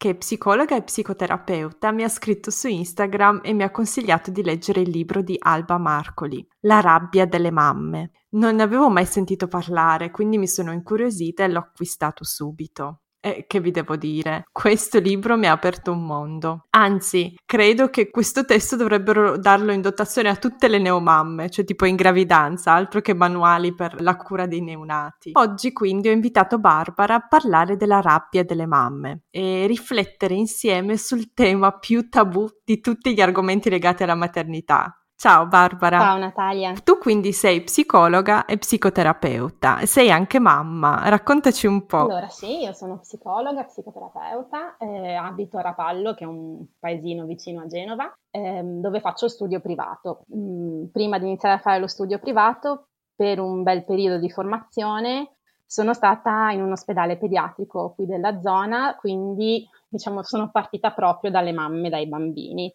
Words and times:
che 0.00 0.08
è 0.08 0.14
psicologa 0.14 0.76
e 0.76 0.82
psicoterapeuta, 0.82 1.92
mi 1.92 2.04
ha 2.04 2.08
scritto 2.08 2.50
su 2.50 2.68
Instagram 2.68 3.40
e 3.42 3.52
mi 3.52 3.64
ha 3.64 3.70
consigliato 3.70 4.30
di 4.30 4.42
leggere 4.42 4.80
il 4.80 4.88
libro 4.88 5.20
di 5.20 5.36
Alba 5.38 5.76
Marcoli, 5.76 6.42
La 6.60 6.80
rabbia 6.80 7.26
delle 7.26 7.50
mamme. 7.50 8.12
Non 8.30 8.54
ne 8.56 8.62
avevo 8.62 8.88
mai 8.88 9.04
sentito 9.04 9.46
parlare, 9.46 10.10
quindi 10.10 10.38
mi 10.38 10.48
sono 10.48 10.72
incuriosita 10.72 11.44
e 11.44 11.48
l'ho 11.48 11.58
acquistato 11.58 12.24
subito. 12.24 13.02
E 13.22 13.44
che 13.46 13.60
vi 13.60 13.70
devo 13.70 13.96
dire? 13.96 14.44
Questo 14.50 14.98
libro 14.98 15.36
mi 15.36 15.46
ha 15.46 15.52
aperto 15.52 15.92
un 15.92 16.06
mondo. 16.06 16.64
Anzi, 16.70 17.34
credo 17.44 17.90
che 17.90 18.08
questo 18.10 18.46
testo 18.46 18.76
dovrebbero 18.76 19.36
darlo 19.36 19.72
in 19.72 19.82
dotazione 19.82 20.30
a 20.30 20.36
tutte 20.36 20.68
le 20.68 20.78
neomamme, 20.78 21.50
cioè 21.50 21.66
tipo 21.66 21.84
in 21.84 21.96
gravidanza, 21.96 22.72
altro 22.72 23.02
che 23.02 23.12
manuali 23.12 23.74
per 23.74 24.00
la 24.00 24.16
cura 24.16 24.46
dei 24.46 24.62
neonati. 24.62 25.32
Oggi 25.34 25.72
quindi 25.72 26.08
ho 26.08 26.12
invitato 26.12 26.58
Barbara 26.58 27.16
a 27.16 27.26
parlare 27.26 27.76
della 27.76 28.00
rabbia 28.00 28.42
delle 28.42 28.66
mamme 28.66 29.24
e 29.30 29.66
riflettere 29.66 30.32
insieme 30.34 30.96
sul 30.96 31.34
tema 31.34 31.72
più 31.72 32.08
tabù 32.08 32.48
di 32.64 32.80
tutti 32.80 33.12
gli 33.12 33.20
argomenti 33.20 33.68
legati 33.68 34.02
alla 34.02 34.14
maternità, 34.14 34.99
Ciao 35.20 35.46
Barbara. 35.46 35.98
Ciao 35.98 36.16
Natalia. 36.16 36.72
Tu 36.82 36.96
quindi 36.96 37.34
sei 37.34 37.60
psicologa 37.60 38.46
e 38.46 38.56
psicoterapeuta, 38.56 39.84
sei 39.84 40.10
anche 40.10 40.38
mamma, 40.38 41.10
raccontaci 41.10 41.66
un 41.66 41.84
po'. 41.84 42.06
Allora 42.06 42.30
sì, 42.30 42.62
io 42.62 42.72
sono 42.72 43.00
psicologa, 43.00 43.64
psicoterapeuta, 43.64 44.78
eh, 44.78 45.12
abito 45.12 45.58
a 45.58 45.60
Rapallo 45.60 46.14
che 46.14 46.24
è 46.24 46.26
un 46.26 46.64
paesino 46.78 47.26
vicino 47.26 47.60
a 47.60 47.66
Genova 47.66 48.10
eh, 48.30 48.62
dove 48.64 49.00
faccio 49.00 49.28
studio 49.28 49.60
privato. 49.60 50.24
Mm, 50.34 50.86
prima 50.86 51.18
di 51.18 51.26
iniziare 51.26 51.56
a 51.56 51.60
fare 51.60 51.80
lo 51.80 51.86
studio 51.86 52.18
privato, 52.18 52.86
per 53.14 53.40
un 53.40 53.62
bel 53.62 53.84
periodo 53.84 54.18
di 54.18 54.30
formazione 54.30 55.34
sono 55.66 55.92
stata 55.92 56.50
in 56.50 56.62
un 56.62 56.72
ospedale 56.72 57.18
pediatrico 57.18 57.92
qui 57.94 58.06
della 58.06 58.40
zona, 58.40 58.96
quindi 58.98 59.68
diciamo 59.86 60.22
sono 60.22 60.50
partita 60.50 60.92
proprio 60.92 61.30
dalle 61.30 61.52
mamme, 61.52 61.90
dai 61.90 62.08
bambini. 62.08 62.74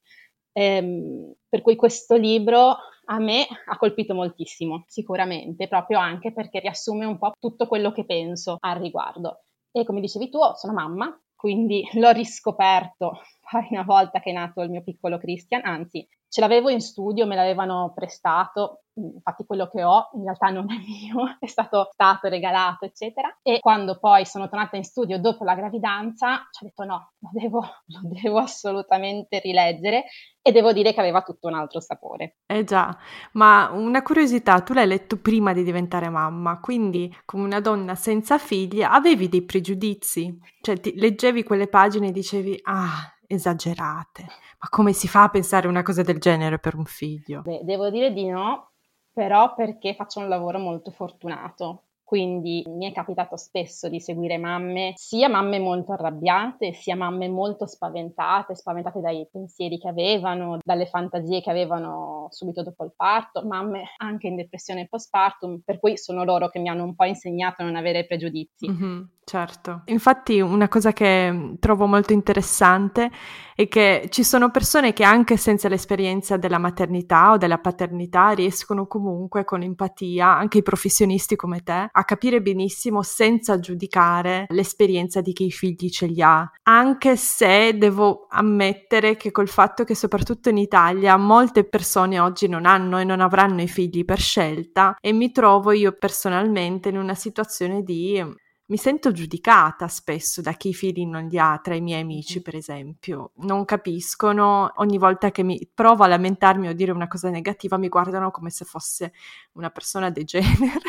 Ehm, 0.57 1.33
per 1.49 1.61
cui 1.61 1.75
questo 1.75 2.15
libro 2.15 2.77
a 3.07 3.19
me 3.19 3.45
ha 3.67 3.77
colpito 3.77 4.13
moltissimo, 4.13 4.85
sicuramente, 4.87 5.67
proprio 5.67 5.99
anche 5.99 6.31
perché 6.33 6.59
riassume 6.59 7.05
un 7.05 7.17
po' 7.17 7.33
tutto 7.37 7.67
quello 7.67 7.91
che 7.91 8.05
penso 8.05 8.57
al 8.59 8.79
riguardo. 8.79 9.41
E 9.71 9.83
come 9.83 9.99
dicevi 9.99 10.29
tu, 10.29 10.39
sono 10.55 10.73
mamma, 10.73 11.13
quindi 11.35 11.85
l'ho 11.93 12.11
riscoperto 12.11 13.19
poi 13.49 13.67
una 13.71 13.83
volta 13.83 14.19
che 14.19 14.31
è 14.31 14.33
nato 14.33 14.61
il 14.61 14.69
mio 14.69 14.81
piccolo 14.81 15.17
Christian, 15.17 15.61
anzi 15.63 16.07
ce 16.27 16.41
l'avevo 16.41 16.69
in 16.69 16.81
studio, 16.81 17.25
me 17.25 17.35
l'avevano 17.35 17.91
prestato, 17.93 18.85
infatti 18.95 19.45
quello 19.45 19.67
che 19.67 19.83
ho 19.83 20.09
in 20.13 20.23
realtà 20.23 20.49
non 20.49 20.67
è 20.71 20.77
mio, 20.85 21.37
è 21.39 21.47
stato 21.47 21.89
stato 21.91 22.27
regalato, 22.27 22.85
eccetera. 22.85 23.37
E 23.41 23.59
quando 23.59 23.97
poi 23.99 24.25
sono 24.25 24.47
tornata 24.47 24.77
in 24.77 24.83
studio 24.83 25.19
dopo 25.19 25.43
la 25.43 25.55
gravidanza, 25.55 26.47
ci 26.51 26.63
ho 26.63 26.67
detto 26.67 26.83
no, 26.83 27.11
lo 27.19 27.29
devo, 27.33 27.59
lo 27.87 28.01
devo 28.03 28.39
assolutamente 28.39 29.39
rileggere 29.39 30.05
e 30.41 30.51
devo 30.51 30.73
dire 30.73 30.93
che 30.93 30.99
aveva 30.99 31.21
tutto 31.21 31.47
un 31.47 31.55
altro 31.55 31.79
sapore. 31.79 32.37
Eh 32.45 32.63
già, 32.63 32.95
ma 33.33 33.71
una 33.71 34.03
curiosità, 34.03 34.61
tu 34.61 34.73
l'hai 34.73 34.87
letto 34.87 35.17
prima 35.17 35.53
di 35.53 35.63
diventare 35.63 36.09
mamma, 36.09 36.59
quindi 36.59 37.13
come 37.25 37.43
una 37.43 37.59
donna 37.59 37.95
senza 37.95 38.37
figli 38.37 38.83
avevi 38.83 39.27
dei 39.27 39.43
pregiudizi? 39.43 40.37
Cioè 40.61 40.79
ti, 40.79 40.95
leggevi 40.95 41.43
quelle 41.43 41.67
pagine 41.67 42.07
e 42.07 42.11
dicevi 42.11 42.59
ah 42.63 43.14
esagerate. 43.27 44.23
Ma 44.23 44.69
come 44.69 44.93
si 44.93 45.07
fa 45.07 45.23
a 45.23 45.29
pensare 45.29 45.67
una 45.67 45.83
cosa 45.83 46.01
del 46.01 46.19
genere 46.19 46.59
per 46.59 46.75
un 46.75 46.85
figlio? 46.85 47.41
Beh, 47.41 47.61
devo 47.63 47.89
dire 47.89 48.13
di 48.13 48.27
no, 48.27 48.71
però 49.11 49.53
perché 49.55 49.95
faccio 49.95 50.19
un 50.19 50.27
lavoro 50.27 50.59
molto 50.59 50.91
fortunato. 50.91 51.83
Quindi 52.05 52.63
mi 52.67 52.87
è 52.87 52.93
capitato 52.93 53.35
spesso 53.35 53.89
di 53.89 53.99
seguire 53.99 54.37
mamme, 54.37 54.93
sia 54.95 55.27
mamme 55.27 55.57
molto 55.57 55.91
arrabbiate, 55.91 56.71
sia 56.71 56.95
mamme 56.95 57.27
molto 57.27 57.65
spaventate, 57.65 58.53
spaventate 58.53 59.01
dai 59.01 59.27
pensieri 59.31 59.79
che 59.79 59.87
avevano, 59.87 60.59
dalle 60.63 60.85
fantasie 60.85 61.41
che 61.41 61.49
avevano 61.49 62.27
subito 62.29 62.61
dopo 62.61 62.83
il 62.83 62.93
parto, 62.95 63.43
mamme 63.43 63.85
anche 63.97 64.27
in 64.27 64.35
depressione 64.35 64.87
postpartum, 64.87 65.61
per 65.65 65.79
cui 65.79 65.97
sono 65.97 66.23
loro 66.23 66.49
che 66.49 66.59
mi 66.59 66.69
hanno 66.69 66.83
un 66.83 66.93
po' 66.93 67.05
insegnato 67.05 67.63
a 67.63 67.65
non 67.65 67.75
avere 67.75 68.05
pregiudizi. 68.05 68.69
Mm-hmm. 68.69 69.01
Certo, 69.27 69.81
infatti 69.85 70.39
una 70.39 70.67
cosa 70.67 70.93
che 70.93 71.55
trovo 71.59 71.87
molto 71.87 72.13
interessante 72.13 73.09
è 73.55 73.67
che 73.67 74.05
ci 74.11 74.23
sono 74.23 74.51
persone 74.51 74.93
che 74.93 75.03
anche 75.03 75.35
senza 75.35 75.67
l'esperienza 75.67 76.37
della 76.37 76.59
maternità 76.59 77.31
o 77.31 77.37
della 77.37 77.57
paternità 77.57 78.29
riescono 78.33 78.85
comunque 78.85 79.43
con 79.43 79.63
empatia, 79.63 80.27
anche 80.27 80.59
i 80.59 80.61
professionisti 80.61 81.35
come 81.35 81.63
te, 81.63 81.89
a 81.91 82.03
capire 82.03 82.39
benissimo 82.39 83.01
senza 83.01 83.59
giudicare 83.59 84.45
l'esperienza 84.49 85.21
di 85.21 85.33
chi 85.33 85.45
i 85.45 85.51
figli 85.51 85.89
ce 85.89 86.05
li 86.05 86.21
ha, 86.21 86.47
anche 86.61 87.17
se 87.17 87.75
devo 87.79 88.27
ammettere 88.29 89.17
che 89.17 89.31
col 89.31 89.47
fatto 89.47 89.85
che 89.85 89.95
soprattutto 89.95 90.49
in 90.49 90.57
Italia 90.57 91.17
molte 91.17 91.63
persone 91.63 92.19
oggi 92.19 92.47
non 92.47 92.67
hanno 92.67 92.99
e 92.99 93.03
non 93.03 93.21
avranno 93.21 93.63
i 93.63 93.67
figli 93.67 94.05
per 94.05 94.19
scelta 94.19 94.95
e 95.01 95.13
mi 95.13 95.31
trovo 95.31 95.71
io 95.71 95.93
personalmente 95.97 96.89
in 96.89 96.97
una 96.99 97.15
situazione 97.15 97.81
di 97.81 98.43
mi 98.67 98.77
sento 98.77 99.11
giudicata 99.11 99.87
spesso 99.87 100.41
da 100.41 100.53
chi 100.53 100.69
i 100.69 100.73
figli 100.73 101.05
non 101.05 101.27
li 101.27 101.37
ha, 101.37 101.59
tra 101.61 101.75
i 101.75 101.81
miei 101.81 102.01
amici 102.01 102.41
per 102.41 102.55
esempio. 102.55 103.31
Non 103.35 103.65
capiscono, 103.65 104.71
ogni 104.77 104.97
volta 104.97 105.31
che 105.31 105.43
mi 105.43 105.69
provo 105.71 106.03
a 106.03 106.07
lamentarmi 106.07 106.67
o 106.67 106.73
dire 106.73 106.91
una 106.91 107.07
cosa 107.07 107.29
negativa 107.29 107.77
mi 107.77 107.89
guardano 107.89 108.31
come 108.31 108.49
se 108.49 108.65
fosse 108.65 109.13
una 109.53 109.69
persona 109.69 110.09
degenere. 110.09 110.79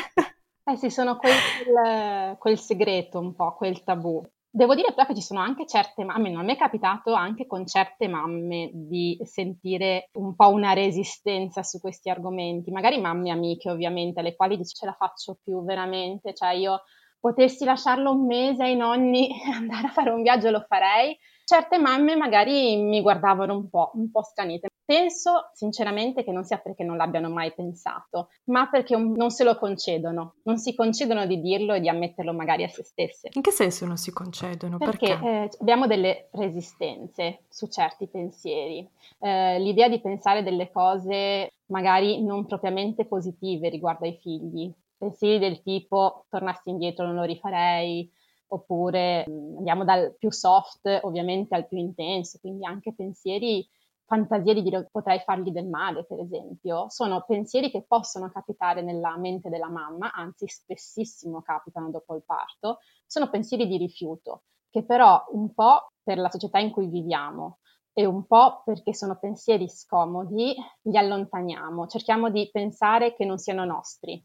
Eh 0.68 0.76
sì, 0.76 0.90
sono 0.90 1.16
quel, 1.16 2.36
quel 2.38 2.58
segreto 2.58 3.20
un 3.20 3.34
po', 3.34 3.54
quel 3.54 3.84
tabù. 3.84 4.20
Devo 4.50 4.74
dire 4.74 4.94
però 4.94 5.06
che 5.06 5.14
ci 5.14 5.20
sono 5.20 5.40
anche 5.40 5.66
certe 5.66 6.02
mamme, 6.02 6.30
non 6.30 6.44
mi 6.44 6.54
è 6.54 6.56
capitato 6.56 7.12
anche 7.12 7.46
con 7.46 7.66
certe 7.66 8.08
mamme 8.08 8.70
di 8.72 9.16
sentire 9.22 10.08
un 10.14 10.34
po' 10.34 10.48
una 10.48 10.72
resistenza 10.72 11.62
su 11.62 11.78
questi 11.78 12.08
argomenti, 12.08 12.70
magari 12.70 12.98
mamme 12.98 13.30
amiche 13.30 13.70
ovviamente, 13.70 14.20
alle 14.20 14.34
quali 14.34 14.56
dice 14.56 14.74
ce 14.74 14.86
la 14.86 14.96
faccio 14.98 15.38
più 15.40 15.62
veramente, 15.62 16.32
cioè 16.32 16.54
io 16.54 16.80
potessi 17.26 17.64
lasciarlo 17.64 18.12
un 18.12 18.24
mese 18.24 18.62
ai 18.62 18.76
nonni 18.76 19.30
e 19.42 19.50
andare 19.50 19.88
a 19.88 19.90
fare 19.90 20.10
un 20.10 20.22
viaggio 20.22 20.50
lo 20.50 20.64
farei. 20.68 21.18
Certe 21.44 21.78
mamme 21.78 22.16
magari 22.16 22.76
mi 22.76 23.00
guardavano 23.00 23.54
un 23.54 23.68
po', 23.68 23.90
un 23.94 24.10
po' 24.10 24.22
stranite. 24.22 24.68
Penso 24.84 25.50
sinceramente 25.52 26.22
che 26.22 26.30
non 26.30 26.44
sia 26.44 26.58
perché 26.58 26.84
non 26.84 26.96
l'abbiano 26.96 27.28
mai 27.28 27.52
pensato, 27.52 28.30
ma 28.44 28.68
perché 28.68 28.96
non 28.96 29.30
se 29.30 29.42
lo 29.42 29.56
concedono, 29.56 30.36
non 30.42 30.58
si 30.58 30.74
concedono 30.74 31.26
di 31.26 31.40
dirlo 31.40 31.74
e 31.74 31.80
di 31.80 31.88
ammetterlo 31.88 32.32
magari 32.32 32.62
a 32.64 32.68
se 32.68 32.84
stesse. 32.84 33.30
In 33.32 33.42
che 33.42 33.50
senso 33.50 33.86
non 33.86 33.96
si 33.96 34.12
concedono? 34.12 34.78
Perché, 34.78 35.18
perché? 35.18 35.26
Eh, 35.26 35.50
abbiamo 35.60 35.86
delle 35.86 36.28
resistenze 36.32 37.42
su 37.48 37.68
certi 37.68 38.06
pensieri. 38.08 38.88
Eh, 39.20 39.58
l'idea 39.60 39.88
di 39.88 40.00
pensare 40.00 40.42
delle 40.42 40.70
cose 40.70 41.50
magari 41.66 42.22
non 42.22 42.46
propriamente 42.46 43.04
positive 43.06 43.68
riguardo 43.68 44.04
ai 44.04 44.18
figli, 44.20 44.72
pensieri 44.96 45.38
del 45.38 45.62
tipo 45.62 46.26
tornassi 46.28 46.70
indietro 46.70 47.06
non 47.06 47.16
lo 47.16 47.22
rifarei, 47.22 48.10
oppure 48.48 49.24
mm, 49.28 49.56
andiamo 49.58 49.84
dal 49.84 50.14
più 50.18 50.30
soft 50.30 51.00
ovviamente 51.02 51.54
al 51.54 51.66
più 51.66 51.78
intenso, 51.78 52.38
quindi 52.40 52.64
anche 52.64 52.94
pensieri, 52.94 53.66
fantasie 54.04 54.54
di 54.54 54.62
dire 54.62 54.88
potrei 54.90 55.18
fargli 55.20 55.50
del 55.50 55.66
male, 55.66 56.04
per 56.04 56.20
esempio, 56.20 56.88
sono 56.88 57.24
pensieri 57.26 57.70
che 57.70 57.84
possono 57.86 58.30
capitare 58.30 58.82
nella 58.82 59.16
mente 59.16 59.48
della 59.48 59.68
mamma, 59.68 60.12
anzi 60.12 60.46
spessissimo 60.46 61.42
capitano 61.42 61.90
dopo 61.90 62.14
il 62.14 62.22
parto, 62.24 62.78
sono 63.06 63.28
pensieri 63.28 63.66
di 63.66 63.76
rifiuto, 63.76 64.44
che 64.70 64.84
però 64.84 65.24
un 65.30 65.52
po' 65.52 65.90
per 66.02 66.18
la 66.18 66.30
società 66.30 66.58
in 66.58 66.70
cui 66.70 66.86
viviamo, 66.86 67.58
e 67.98 68.04
un 68.04 68.26
po' 68.26 68.62
perché 68.62 68.94
sono 68.94 69.18
pensieri 69.18 69.68
scomodi, 69.68 70.54
li 70.82 70.96
allontaniamo, 70.98 71.86
cerchiamo 71.86 72.30
di 72.30 72.48
pensare 72.52 73.14
che 73.14 73.24
non 73.24 73.38
siano 73.38 73.64
nostri, 73.64 74.22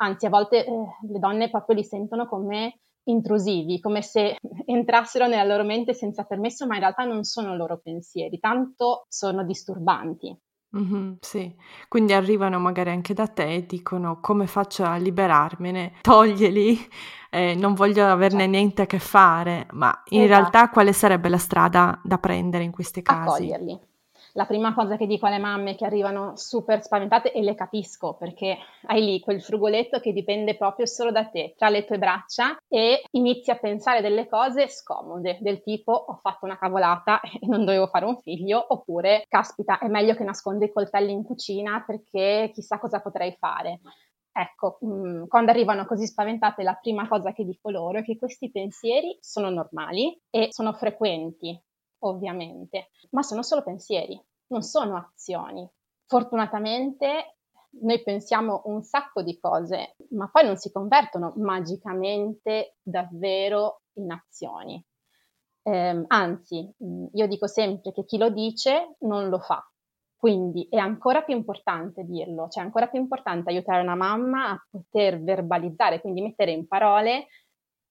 anzi 0.00 0.26
a 0.26 0.30
volte 0.30 0.64
eh, 0.64 0.70
le 1.08 1.18
donne 1.18 1.50
proprio 1.50 1.76
li 1.76 1.84
sentono 1.84 2.26
come 2.26 2.80
intrusivi, 3.04 3.80
come 3.80 4.02
se 4.02 4.36
entrassero 4.66 5.26
nella 5.26 5.44
loro 5.44 5.64
mente 5.64 5.94
senza 5.94 6.24
permesso, 6.24 6.66
ma 6.66 6.74
in 6.74 6.80
realtà 6.80 7.04
non 7.04 7.24
sono 7.24 7.56
loro 7.56 7.78
pensieri, 7.82 8.38
tanto 8.38 9.06
sono 9.08 9.44
disturbanti. 9.44 10.36
Mm-hmm, 10.76 11.14
sì, 11.18 11.52
quindi 11.88 12.12
arrivano 12.12 12.60
magari 12.60 12.90
anche 12.90 13.12
da 13.12 13.26
te 13.26 13.54
e 13.54 13.66
dicono 13.66 14.20
come 14.20 14.46
faccio 14.46 14.84
a 14.84 14.96
liberarmene, 14.96 15.94
toglieli, 16.00 16.78
eh, 17.30 17.54
non 17.56 17.74
voglio 17.74 18.06
averne 18.06 18.42
certo. 18.42 18.56
niente 18.56 18.82
a 18.82 18.86
che 18.86 19.00
fare, 19.00 19.66
ma 19.72 20.02
in 20.10 20.22
esatto. 20.22 20.38
realtà 20.38 20.70
quale 20.70 20.92
sarebbe 20.92 21.28
la 21.28 21.38
strada 21.38 22.00
da 22.04 22.18
prendere 22.18 22.62
in 22.62 22.70
questi 22.70 23.02
casi? 23.02 23.28
Accoglierli, 23.28 23.80
la 24.34 24.46
prima 24.46 24.74
cosa 24.74 24.96
che 24.96 25.06
dico 25.06 25.26
alle 25.26 25.38
mamme 25.38 25.74
che 25.74 25.84
arrivano 25.84 26.36
super 26.36 26.82
spaventate 26.82 27.32
e 27.32 27.42
le 27.42 27.54
capisco 27.54 28.14
perché 28.14 28.56
hai 28.86 29.04
lì 29.04 29.20
quel 29.20 29.42
frugoletto 29.42 30.00
che 30.00 30.12
dipende 30.12 30.56
proprio 30.56 30.86
solo 30.86 31.10
da 31.10 31.26
te, 31.26 31.54
tra 31.56 31.68
le 31.68 31.84
tue 31.84 31.98
braccia 31.98 32.56
e 32.68 33.02
inizi 33.12 33.50
a 33.50 33.56
pensare 33.56 34.00
delle 34.00 34.28
cose 34.28 34.68
scomode, 34.68 35.38
del 35.40 35.62
tipo 35.62 35.92
ho 35.92 36.18
fatto 36.22 36.44
una 36.44 36.58
cavolata 36.58 37.20
e 37.40 37.46
non 37.46 37.64
dovevo 37.64 37.86
fare 37.86 38.04
un 38.04 38.18
figlio, 38.18 38.64
oppure 38.68 39.24
caspita 39.28 39.78
è 39.78 39.88
meglio 39.88 40.14
che 40.14 40.24
nascondo 40.24 40.64
i 40.64 40.72
coltelli 40.72 41.12
in 41.12 41.24
cucina 41.24 41.82
perché 41.86 42.50
chissà 42.52 42.78
cosa 42.78 43.00
potrei 43.00 43.36
fare. 43.38 43.80
Ecco, 44.32 44.78
mh, 44.80 44.86
mm, 44.86 45.26
quando 45.26 45.50
arrivano 45.50 45.86
così 45.86 46.06
spaventate, 46.06 46.62
la 46.62 46.78
prima 46.80 47.08
cosa 47.08 47.32
che 47.32 47.44
dico 47.44 47.70
loro 47.70 47.98
è 47.98 48.04
che 48.04 48.16
questi 48.16 48.50
pensieri 48.50 49.18
sono 49.20 49.50
normali 49.50 50.18
e 50.30 50.48
sono 50.50 50.72
frequenti, 50.72 51.60
ovviamente, 52.00 52.90
ma 53.10 53.22
sono 53.22 53.42
solo 53.42 53.62
pensieri, 53.62 54.20
non 54.48 54.62
sono 54.62 54.96
azioni. 54.96 55.68
Fortunatamente 56.06 57.36
noi 57.80 58.02
pensiamo 58.02 58.62
un 58.64 58.82
sacco 58.82 59.22
di 59.22 59.38
cose, 59.38 59.96
ma 60.10 60.28
poi 60.28 60.44
non 60.44 60.56
si 60.56 60.72
convertono 60.72 61.32
magicamente 61.36 62.76
davvero 62.82 63.82
in 63.94 64.10
azioni. 64.10 64.84
Eh, 65.62 66.04
anzi, 66.06 66.74
mm, 66.82 67.06
io 67.12 67.26
dico 67.26 67.46
sempre 67.46 67.92
che 67.92 68.04
chi 68.04 68.18
lo 68.18 68.30
dice 68.30 68.96
non 69.00 69.28
lo 69.28 69.38
fa. 69.38 69.64
Quindi 70.16 70.66
è 70.68 70.76
ancora 70.76 71.22
più 71.22 71.34
importante 71.34 72.04
dirlo, 72.04 72.48
cioè 72.48 72.62
è 72.62 72.66
ancora 72.66 72.88
più 72.88 73.00
importante 73.00 73.50
aiutare 73.50 73.80
una 73.80 73.94
mamma 73.94 74.50
a 74.50 74.66
poter 74.68 75.22
verbalizzare, 75.22 76.00
quindi 76.00 76.20
mettere 76.20 76.50
in 76.50 76.66
parole 76.66 77.28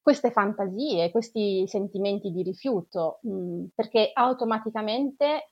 queste 0.02 0.32
fantasie, 0.32 1.12
questi 1.12 1.66
sentimenti 1.68 2.32
di 2.32 2.44
rifiuto, 2.44 3.20
mh, 3.22 3.32
mm, 3.32 3.66
perché 3.76 4.12
automaticamente 4.14 5.52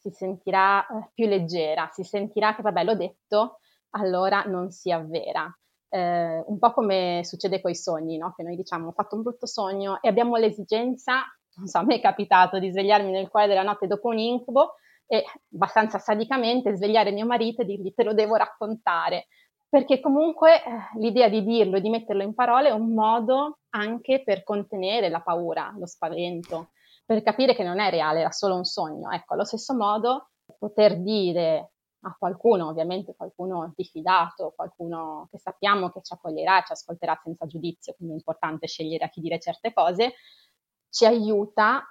si 0.00 0.10
sentirà 0.10 0.86
eh, 0.86 1.10
più 1.14 1.26
leggera, 1.26 1.88
si 1.92 2.02
sentirà 2.02 2.54
che 2.54 2.62
vabbè 2.62 2.84
l'ho 2.84 2.94
detto, 2.96 3.58
allora 3.90 4.42
non 4.44 4.70
si 4.70 4.90
avvera. 4.90 5.52
Eh, 5.92 6.44
un 6.46 6.58
po' 6.58 6.72
come 6.72 7.22
succede 7.24 7.60
con 7.60 7.70
i 7.70 7.76
sogni, 7.76 8.16
no? 8.16 8.32
che 8.36 8.42
noi 8.42 8.56
diciamo 8.56 8.88
ho 8.88 8.92
fatto 8.92 9.16
un 9.16 9.22
brutto 9.22 9.46
sogno 9.46 10.00
e 10.00 10.08
abbiamo 10.08 10.36
l'esigenza, 10.36 11.22
non 11.56 11.66
so, 11.66 11.78
a 11.78 11.82
me 11.82 11.96
è 11.96 12.00
capitato 12.00 12.58
di 12.58 12.70
svegliarmi 12.70 13.10
nel 13.10 13.28
cuore 13.28 13.48
della 13.48 13.62
notte 13.62 13.86
dopo 13.86 14.08
un 14.08 14.18
incubo 14.18 14.74
e 15.06 15.24
abbastanza 15.52 15.98
sadicamente 15.98 16.76
svegliare 16.76 17.10
mio 17.10 17.26
marito 17.26 17.62
e 17.62 17.64
dirgli 17.64 17.92
te 17.92 18.04
lo 18.04 18.14
devo 18.14 18.36
raccontare, 18.36 19.26
perché 19.70 20.00
comunque 20.00 20.56
eh, 20.56 20.98
l'idea 20.98 21.28
di 21.28 21.44
dirlo 21.44 21.76
e 21.76 21.80
di 21.80 21.88
metterlo 21.88 22.24
in 22.24 22.34
parole 22.34 22.68
è 22.68 22.72
un 22.72 22.92
modo 22.92 23.60
anche 23.70 24.22
per 24.24 24.42
contenere 24.42 25.08
la 25.08 25.20
paura, 25.20 25.72
lo 25.78 25.86
spavento, 25.86 26.70
per 27.06 27.22
capire 27.22 27.54
che 27.54 27.62
non 27.62 27.78
è 27.78 27.88
reale, 27.88 28.20
era 28.20 28.32
solo 28.32 28.56
un 28.56 28.64
sogno. 28.64 29.10
Ecco, 29.12 29.34
allo 29.34 29.44
stesso 29.44 29.72
modo 29.74 30.30
poter 30.58 31.00
dire 31.00 31.70
a 32.00 32.16
qualcuno, 32.18 32.66
ovviamente 32.66 33.14
qualcuno 33.14 33.72
di 33.76 33.84
fidato, 33.84 34.52
qualcuno 34.56 35.28
che 35.30 35.38
sappiamo 35.38 35.90
che 35.90 36.02
ci 36.02 36.14
accoglierà, 36.14 36.62
ci 36.62 36.72
ascolterà 36.72 37.18
senza 37.22 37.46
giudizio, 37.46 37.94
quindi 37.94 38.14
è 38.14 38.18
importante 38.18 38.66
scegliere 38.66 39.04
a 39.04 39.08
chi 39.08 39.20
dire 39.20 39.38
certe 39.38 39.72
cose, 39.72 40.14
ci 40.88 41.06
aiuta 41.06 41.84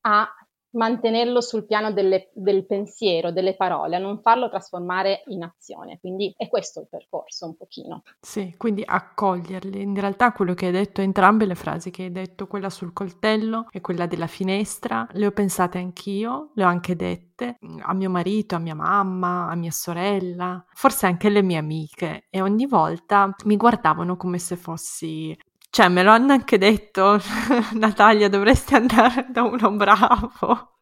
a 0.00 0.28
mantenerlo 0.72 1.40
sul 1.40 1.66
piano 1.66 1.92
delle, 1.92 2.30
del 2.34 2.66
pensiero, 2.66 3.32
delle 3.32 3.56
parole, 3.56 3.96
a 3.96 3.98
non 3.98 4.20
farlo 4.20 4.48
trasformare 4.48 5.22
in 5.26 5.42
azione. 5.42 5.98
Quindi 6.00 6.32
è 6.36 6.48
questo 6.48 6.80
il 6.80 6.88
percorso 6.88 7.46
un 7.46 7.56
pochino. 7.56 8.02
Sì, 8.20 8.54
quindi 8.56 8.82
accoglierli. 8.84 9.82
In 9.82 9.98
realtà 9.98 10.32
quello 10.32 10.54
che 10.54 10.66
hai 10.66 10.72
detto, 10.72 11.00
entrambe 11.00 11.46
le 11.46 11.54
frasi 11.54 11.90
che 11.90 12.04
hai 12.04 12.12
detto, 12.12 12.46
quella 12.46 12.70
sul 12.70 12.92
coltello 12.92 13.66
e 13.70 13.80
quella 13.80 14.06
della 14.06 14.26
finestra, 14.26 15.06
le 15.12 15.26
ho 15.26 15.30
pensate 15.32 15.78
anch'io, 15.78 16.50
le 16.54 16.64
ho 16.64 16.68
anche 16.68 16.96
dette 16.96 17.58
a 17.80 17.94
mio 17.94 18.10
marito, 18.10 18.54
a 18.54 18.58
mia 18.58 18.74
mamma, 18.74 19.48
a 19.48 19.54
mia 19.54 19.70
sorella, 19.70 20.64
forse 20.72 21.06
anche 21.06 21.26
alle 21.26 21.42
mie 21.42 21.58
amiche 21.58 22.26
e 22.30 22.40
ogni 22.40 22.66
volta 22.66 23.34
mi 23.44 23.56
guardavano 23.56 24.16
come 24.16 24.38
se 24.38 24.56
fossi 24.56 25.36
cioè, 25.74 25.88
me 25.88 26.02
lo 26.02 26.10
hanno 26.10 26.32
anche 26.32 26.58
detto, 26.58 27.18
Natalia, 27.72 28.28
dovresti 28.28 28.74
andare 28.74 29.28
da 29.30 29.42
uno 29.42 29.70
bravo. 29.72 30.80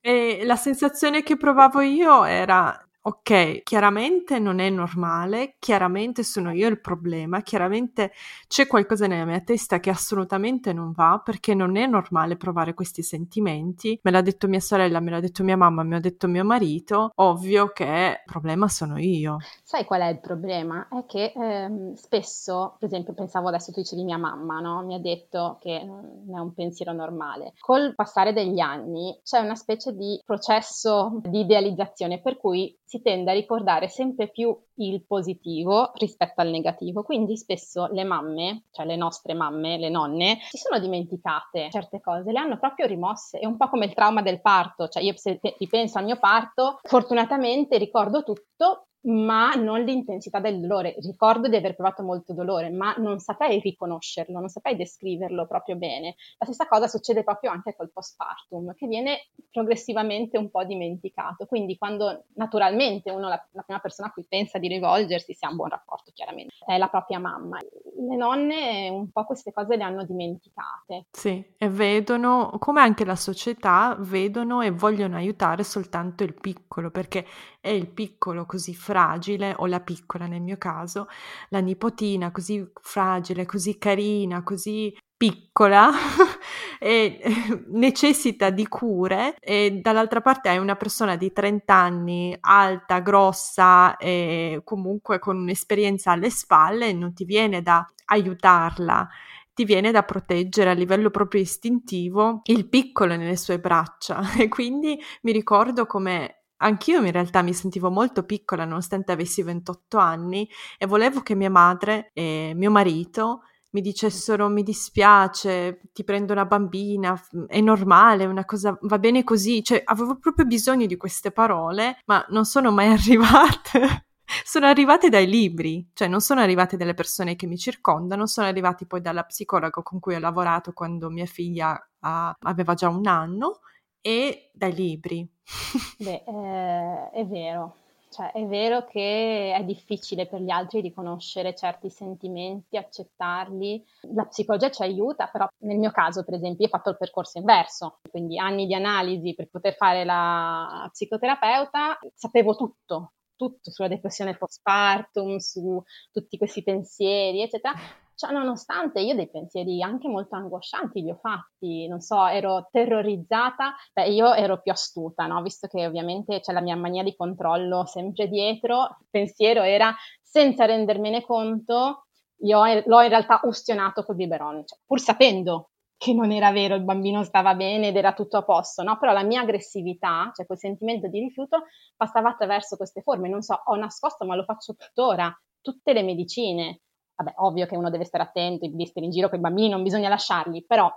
E 0.00 0.40
la 0.44 0.56
sensazione 0.56 1.22
che 1.22 1.36
provavo 1.36 1.80
io 1.80 2.24
era 2.24 2.87
ok, 3.08 3.62
chiaramente 3.62 4.38
non 4.38 4.58
è 4.58 4.68
normale, 4.68 5.56
chiaramente 5.58 6.22
sono 6.22 6.52
io 6.52 6.68
il 6.68 6.78
problema, 6.78 7.40
chiaramente 7.40 8.12
c'è 8.46 8.66
qualcosa 8.66 9.06
nella 9.06 9.24
mia 9.24 9.40
testa 9.40 9.80
che 9.80 9.88
assolutamente 9.88 10.74
non 10.74 10.92
va 10.92 11.18
perché 11.24 11.54
non 11.54 11.76
è 11.76 11.86
normale 11.86 12.36
provare 12.36 12.74
questi 12.74 13.02
sentimenti. 13.02 13.98
Me 14.02 14.10
l'ha 14.10 14.20
detto 14.20 14.46
mia 14.46 14.60
sorella, 14.60 15.00
me 15.00 15.10
l'ha 15.10 15.20
detto 15.20 15.42
mia 15.42 15.56
mamma, 15.56 15.82
me 15.84 15.94
l'ha 15.94 16.00
detto 16.00 16.28
mio 16.28 16.44
marito, 16.44 17.12
ovvio 17.14 17.68
che 17.68 18.18
il 18.18 18.22
problema 18.26 18.68
sono 18.68 18.98
io. 18.98 19.38
Sai 19.62 19.86
qual 19.86 20.02
è 20.02 20.08
il 20.08 20.20
problema? 20.20 20.88
È 20.88 21.06
che 21.06 21.32
ehm, 21.34 21.94
spesso, 21.94 22.76
per 22.78 22.88
esempio, 22.88 23.14
pensavo 23.14 23.48
adesso 23.48 23.72
tu 23.72 23.80
dicevi 23.80 24.04
mia 24.04 24.18
mamma, 24.18 24.60
no? 24.60 24.84
Mi 24.84 24.94
ha 24.94 25.00
detto 25.00 25.56
che 25.60 25.82
non 25.82 26.36
è 26.36 26.40
un 26.40 26.52
pensiero 26.52 26.92
normale. 26.92 27.54
Col 27.58 27.94
passare 27.94 28.34
degli 28.34 28.60
anni 28.60 29.18
c'è 29.24 29.38
una 29.38 29.54
specie 29.54 29.94
di 29.94 30.20
processo 30.26 31.20
di 31.22 31.40
idealizzazione 31.40 32.20
per 32.20 32.36
cui 32.36 32.77
si 32.88 33.02
tende 33.02 33.30
a 33.30 33.34
ricordare 33.34 33.88
sempre 33.88 34.28
più 34.30 34.56
il 34.76 35.04
positivo 35.04 35.92
rispetto 35.96 36.40
al 36.40 36.48
negativo. 36.48 37.02
Quindi 37.02 37.36
spesso 37.36 37.86
le 37.92 38.02
mamme, 38.02 38.64
cioè 38.70 38.86
le 38.86 38.96
nostre 38.96 39.34
mamme, 39.34 39.76
le 39.76 39.90
nonne, 39.90 40.38
si 40.48 40.56
sono 40.56 40.80
dimenticate 40.80 41.68
certe 41.70 42.00
cose, 42.00 42.32
le 42.32 42.38
hanno 42.38 42.58
proprio 42.58 42.86
rimosse. 42.86 43.40
È 43.40 43.44
un 43.44 43.58
po' 43.58 43.68
come 43.68 43.84
il 43.84 43.92
trauma 43.92 44.22
del 44.22 44.40
parto, 44.40 44.88
cioè 44.88 45.02
io 45.02 45.12
se 45.16 45.38
ripenso 45.58 45.98
al 45.98 46.04
mio 46.04 46.18
parto, 46.18 46.78
fortunatamente 46.82 47.76
ricordo 47.76 48.22
tutto, 48.22 48.87
ma 49.02 49.54
non 49.54 49.82
l'intensità 49.82 50.40
del 50.40 50.60
dolore. 50.60 50.96
Ricordo 50.98 51.48
di 51.48 51.56
aver 51.56 51.74
provato 51.74 52.02
molto 52.02 52.32
dolore, 52.32 52.70
ma 52.70 52.94
non 52.98 53.18
saprei 53.18 53.60
riconoscerlo, 53.60 54.38
non 54.38 54.48
saprei 54.48 54.76
descriverlo 54.76 55.46
proprio 55.46 55.76
bene. 55.76 56.16
La 56.38 56.46
stessa 56.46 56.66
cosa 56.66 56.88
succede 56.88 57.22
proprio 57.22 57.50
anche 57.50 57.74
col 57.76 57.90
postpartum, 57.90 58.74
che 58.74 58.86
viene 58.86 59.28
progressivamente 59.50 60.36
un 60.36 60.50
po' 60.50 60.64
dimenticato. 60.64 61.46
Quindi 61.46 61.78
quando 61.78 62.24
naturalmente 62.34 63.10
uno, 63.10 63.28
la, 63.28 63.48
la 63.52 63.62
prima 63.62 63.80
persona 63.80 64.08
a 64.08 64.12
cui 64.12 64.26
pensa 64.28 64.58
di 64.58 64.68
rivolgersi, 64.68 65.34
si 65.34 65.44
ha 65.44 65.50
un 65.50 65.56
buon 65.56 65.68
rapporto 65.70 66.10
chiaramente, 66.12 66.54
è 66.66 66.76
la 66.76 66.88
propria 66.88 67.18
mamma. 67.18 67.58
Le 67.58 68.16
nonne 68.16 68.88
un 68.88 69.10
po' 69.10 69.24
queste 69.24 69.52
cose 69.52 69.76
le 69.76 69.84
hanno 69.84 70.04
dimenticate. 70.04 71.06
Sì, 71.10 71.54
e 71.56 71.68
vedono, 71.68 72.56
come 72.58 72.80
anche 72.80 73.04
la 73.04 73.16
società, 73.16 73.96
vedono 73.98 74.60
e 74.60 74.70
vogliono 74.70 75.16
aiutare 75.16 75.62
soltanto 75.64 76.24
il 76.24 76.34
piccolo, 76.34 76.90
perché 76.90 77.24
è 77.60 77.68
il 77.68 77.88
piccolo 77.88 78.46
così 78.46 78.74
fragile, 78.74 79.54
o 79.58 79.66
la 79.66 79.80
piccola 79.80 80.26
nel 80.26 80.40
mio 80.40 80.56
caso, 80.58 81.08
la 81.50 81.60
nipotina 81.60 82.30
così 82.30 82.66
fragile, 82.80 83.46
così 83.46 83.78
carina, 83.78 84.42
così 84.42 84.96
piccola 85.18 85.90
e 86.78 87.20
necessita 87.70 88.50
di 88.50 88.68
cure 88.68 89.34
e 89.40 89.80
dall'altra 89.82 90.20
parte 90.20 90.48
hai 90.48 90.58
una 90.58 90.76
persona 90.76 91.16
di 91.16 91.32
30 91.32 91.74
anni 91.74 92.36
alta, 92.40 93.00
grossa 93.00 93.96
e 93.96 94.60
comunque 94.64 95.18
con 95.18 95.36
un'esperienza 95.36 96.12
alle 96.12 96.30
spalle 96.30 96.88
e 96.88 96.92
non 96.92 97.12
ti 97.14 97.24
viene 97.24 97.62
da 97.62 97.84
aiutarla 98.06 99.08
ti 99.52 99.64
viene 99.64 99.90
da 99.90 100.04
proteggere 100.04 100.70
a 100.70 100.72
livello 100.72 101.10
proprio 101.10 101.40
istintivo 101.40 102.42
il 102.44 102.68
piccolo 102.68 103.16
nelle 103.16 103.36
sue 103.36 103.58
braccia. 103.58 104.20
E 104.38 104.46
quindi 104.46 104.96
mi 105.22 105.32
ricordo 105.32 105.84
come 105.84 106.37
Anch'io 106.58 107.02
in 107.04 107.12
realtà 107.12 107.42
mi 107.42 107.54
sentivo 107.54 107.90
molto 107.90 108.24
piccola 108.24 108.64
nonostante 108.64 109.12
avessi 109.12 109.42
28 109.42 109.98
anni 109.98 110.48
e 110.76 110.86
volevo 110.86 111.20
che 111.20 111.34
mia 111.34 111.50
madre 111.50 112.10
e 112.12 112.52
mio 112.54 112.70
marito 112.70 113.42
mi 113.70 113.80
dicessero 113.80 114.48
mi 114.48 114.62
dispiace, 114.62 115.80
ti 115.92 116.02
prendo 116.02 116.32
una 116.32 116.46
bambina, 116.46 117.20
è 117.46 117.60
normale, 117.60 118.24
una 118.24 118.44
cosa 118.44 118.76
va 118.82 118.98
bene 118.98 119.24
così, 119.24 119.62
cioè 119.62 119.82
avevo 119.84 120.16
proprio 120.18 120.46
bisogno 120.46 120.86
di 120.86 120.96
queste 120.96 121.30
parole, 121.30 121.98
ma 122.06 122.24
non 122.30 122.44
sono 122.44 122.70
mai 122.72 122.88
arrivate. 122.92 124.06
sono 124.44 124.66
arrivate 124.66 125.08
dai 125.10 125.26
libri, 125.26 125.90
cioè 125.92 126.08
non 126.08 126.20
sono 126.20 126.40
arrivate 126.40 126.76
dalle 126.76 126.94
persone 126.94 127.36
che 127.36 127.46
mi 127.46 127.58
circondano, 127.58 128.26
sono 128.26 128.46
arrivati 128.46 128.86
poi 128.86 129.00
dalla 129.00 129.24
psicologa 129.24 129.82
con 129.82 130.00
cui 130.00 130.14
ho 130.14 130.18
lavorato 130.18 130.72
quando 130.72 131.10
mia 131.10 131.26
figlia 131.26 131.78
ha, 132.00 132.34
aveva 132.40 132.74
già 132.74 132.88
un 132.88 133.06
anno 133.06 133.60
e 134.00 134.50
dai 134.52 134.74
libri. 134.74 135.28
Beh, 135.98 136.24
eh, 136.26 137.10
è 137.10 137.26
vero, 137.26 137.76
cioè 138.10 138.32
è 138.32 138.44
vero 138.46 138.84
che 138.84 139.54
è 139.54 139.62
difficile 139.64 140.26
per 140.26 140.40
gli 140.40 140.50
altri 140.50 140.80
riconoscere 140.80 141.54
certi 141.54 141.90
sentimenti, 141.90 142.76
accettarli. 142.76 143.84
La 144.14 144.24
psicologia 144.26 144.70
ci 144.70 144.82
aiuta, 144.82 145.26
però 145.26 145.46
nel 145.58 145.78
mio 145.78 145.90
caso, 145.90 146.24
per 146.24 146.34
esempio, 146.34 146.64
io 146.64 146.70
ho 146.72 146.76
fatto 146.76 146.90
il 146.90 146.96
percorso 146.96 147.38
inverso, 147.38 148.00
quindi 148.10 148.38
anni 148.38 148.66
di 148.66 148.74
analisi 148.74 149.34
per 149.34 149.48
poter 149.48 149.74
fare 149.74 150.04
la 150.04 150.88
psicoterapeuta, 150.90 151.98
sapevo 152.14 152.56
tutto, 152.56 153.12
tutto 153.36 153.70
sulla 153.70 153.88
depressione 153.88 154.36
postpartum, 154.36 155.36
su 155.36 155.82
tutti 156.10 156.38
questi 156.38 156.62
pensieri, 156.62 157.42
eccetera 157.42 157.74
Cioè, 158.18 158.32
nonostante 158.32 158.98
io 158.98 159.14
dei 159.14 159.30
pensieri 159.30 159.80
anche 159.80 160.08
molto 160.08 160.34
angoscianti 160.34 161.02
li 161.02 161.10
ho 161.12 161.14
fatti, 161.22 161.86
non 161.86 162.00
so, 162.00 162.26
ero 162.26 162.66
terrorizzata, 162.68 163.76
beh, 163.92 164.08
io 164.08 164.34
ero 164.34 164.60
più 164.60 164.72
astuta, 164.72 165.26
no? 165.26 165.40
Visto 165.40 165.68
che 165.68 165.86
ovviamente 165.86 166.40
c'è 166.40 166.52
la 166.52 166.60
mia 166.60 166.74
mania 166.74 167.04
di 167.04 167.14
controllo 167.14 167.86
sempre 167.86 168.26
dietro, 168.26 168.96
il 168.98 169.06
pensiero 169.08 169.62
era 169.62 169.94
senza 170.20 170.64
rendermene 170.64 171.22
conto, 171.22 172.06
io 172.42 172.58
l'ho 172.86 173.02
in 173.02 173.08
realtà 173.08 173.38
ustionato 173.44 174.02
col 174.02 174.16
biberon, 174.16 174.66
cioè, 174.66 174.80
pur 174.84 174.98
sapendo 174.98 175.70
che 175.96 176.12
non 176.12 176.32
era 176.32 176.50
vero, 176.50 176.74
il 176.74 176.82
bambino 176.82 177.22
stava 177.22 177.54
bene 177.54 177.88
ed 177.88 177.96
era 177.96 178.14
tutto 178.14 178.36
a 178.38 178.42
posto, 178.42 178.82
no? 178.82 178.98
Però 178.98 179.12
la 179.12 179.22
mia 179.22 179.42
aggressività, 179.42 180.32
cioè 180.34 180.44
quel 180.44 180.58
sentimento 180.58 181.06
di 181.06 181.20
rifiuto, 181.20 181.66
passava 181.96 182.30
attraverso 182.30 182.76
queste 182.76 183.00
forme. 183.02 183.28
Non 183.28 183.42
so, 183.42 183.60
ho 183.64 183.76
nascosto, 183.76 184.24
ma 184.24 184.34
lo 184.34 184.42
faccio 184.42 184.74
tuttora, 184.74 185.32
tutte 185.60 185.92
le 185.92 186.02
medicine. 186.02 186.80
Vabbè, 187.18 187.34
ovvio 187.38 187.66
che 187.66 187.76
uno 187.76 187.90
deve 187.90 188.04
stare 188.04 188.22
attento, 188.22 188.68
devi 188.68 188.86
stare 188.86 189.06
in 189.06 189.12
giro 189.12 189.28
con 189.28 189.38
i 189.38 189.42
bambini, 189.42 189.68
non 189.68 189.82
bisogna 189.82 190.08
lasciarli, 190.08 190.64
però 190.64 190.88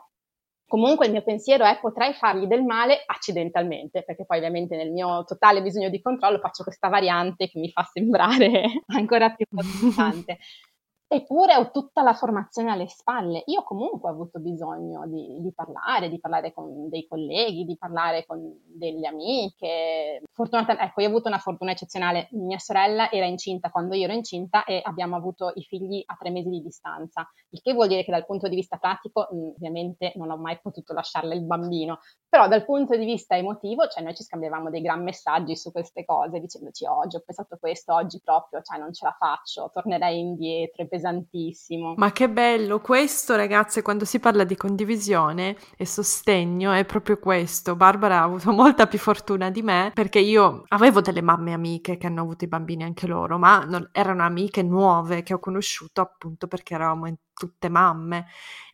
comunque 0.67 1.07
il 1.07 1.11
mio 1.11 1.23
pensiero 1.23 1.65
è 1.65 1.79
potrei 1.81 2.13
fargli 2.13 2.45
del 2.45 2.63
male 2.63 3.01
accidentalmente, 3.05 4.03
perché 4.03 4.25
poi 4.25 4.37
ovviamente 4.37 4.75
nel 4.75 4.91
mio 4.91 5.23
totale 5.23 5.63
bisogno 5.63 5.89
di 5.89 5.99
controllo 5.99 6.37
faccio 6.37 6.63
questa 6.63 6.89
variante 6.89 7.49
che 7.49 7.59
mi 7.59 7.71
fa 7.71 7.83
sembrare 7.91 8.83
ancora 8.95 9.33
più 9.33 9.45
importante. 9.49 10.37
Eppure 11.13 11.57
ho 11.57 11.71
tutta 11.71 12.03
la 12.03 12.13
formazione 12.13 12.71
alle 12.71 12.87
spalle. 12.87 13.43
Io 13.47 13.63
comunque 13.63 14.09
ho 14.09 14.13
avuto 14.13 14.39
bisogno 14.39 15.05
di, 15.07 15.41
di, 15.41 15.51
parlare, 15.53 16.07
di 16.07 16.21
parlare 16.21 16.53
con 16.53 16.87
dei 16.87 17.05
colleghi, 17.05 17.65
di 17.65 17.75
parlare 17.77 18.25
con 18.25 18.41
delle 18.63 19.05
amiche. 19.07 20.21
Fortunatamente, 20.31 20.81
ecco, 20.81 21.01
io 21.01 21.07
ho 21.07 21.09
avuto 21.09 21.27
una 21.27 21.37
fortuna 21.37 21.71
eccezionale. 21.71 22.29
Mia 22.31 22.59
sorella 22.59 23.11
era 23.11 23.25
incinta 23.25 23.69
quando 23.71 23.93
io 23.93 24.05
ero 24.05 24.13
incinta 24.13 24.63
e 24.63 24.79
abbiamo 24.81 25.17
avuto 25.17 25.51
i 25.55 25.63
figli 25.63 26.01
a 26.05 26.15
tre 26.17 26.29
mesi 26.29 26.47
di 26.47 26.61
distanza. 26.61 27.29
Il 27.49 27.59
che 27.61 27.73
vuol 27.73 27.89
dire 27.89 28.05
che 28.05 28.11
dal 28.11 28.25
punto 28.25 28.47
di 28.47 28.55
vista 28.55 28.77
pratico, 28.77 29.27
mm, 29.33 29.49
ovviamente 29.55 30.13
non 30.15 30.31
ho 30.31 30.37
mai 30.37 30.59
potuto 30.61 30.93
lasciarle 30.93 31.35
il 31.35 31.43
bambino, 31.43 31.99
però 32.29 32.47
dal 32.47 32.63
punto 32.63 32.95
di 32.95 33.03
vista 33.03 33.35
emotivo, 33.35 33.85
cioè 33.87 34.01
noi 34.01 34.15
ci 34.15 34.23
scambiavamo 34.23 34.69
dei 34.69 34.79
gran 34.79 35.03
messaggi 35.03 35.57
su 35.57 35.73
queste 35.73 36.05
cose, 36.05 36.39
dicendoci 36.39 36.85
oggi 36.85 37.17
ho 37.17 37.23
pensato 37.25 37.57
questo, 37.59 37.93
oggi 37.93 38.21
proprio, 38.23 38.61
cioè 38.61 38.79
non 38.79 38.93
ce 38.93 39.03
la 39.03 39.15
faccio, 39.19 39.69
tornerei 39.73 40.17
indietro, 40.17 40.83
è 40.83 40.87
pesantissimo. 41.01 41.95
Ma 41.97 42.11
che 42.11 42.29
bello, 42.29 42.79
questo 42.79 43.35
ragazze, 43.35 43.81
quando 43.81 44.05
si 44.05 44.19
parla 44.19 44.43
di 44.43 44.55
condivisione 44.55 45.57
e 45.75 45.85
sostegno 45.85 46.71
è 46.71 46.85
proprio 46.85 47.17
questo. 47.17 47.75
Barbara 47.75 48.19
ha 48.19 48.23
avuto 48.23 48.51
molta 48.53 48.85
più 48.87 48.99
fortuna 48.99 49.49
di 49.49 49.63
me 49.63 49.91
perché 49.93 50.19
io 50.19 50.63
avevo 50.67 51.01
delle 51.01 51.21
mamme 51.21 51.53
amiche 51.53 51.97
che 51.97 52.07
hanno 52.07 52.21
avuto 52.21 52.45
i 52.45 52.47
bambini 52.47 52.83
anche 52.83 53.07
loro, 53.07 53.37
ma 53.39 53.65
non, 53.65 53.89
erano 53.91 54.23
amiche 54.23 54.61
nuove 54.61 55.23
che 55.23 55.33
ho 55.33 55.39
conosciuto 55.39 56.01
appunto 56.01 56.47
perché 56.47 56.75
eravamo 56.75 57.07
in 57.07 57.15
tutte 57.33 57.69
mamme 57.69 58.27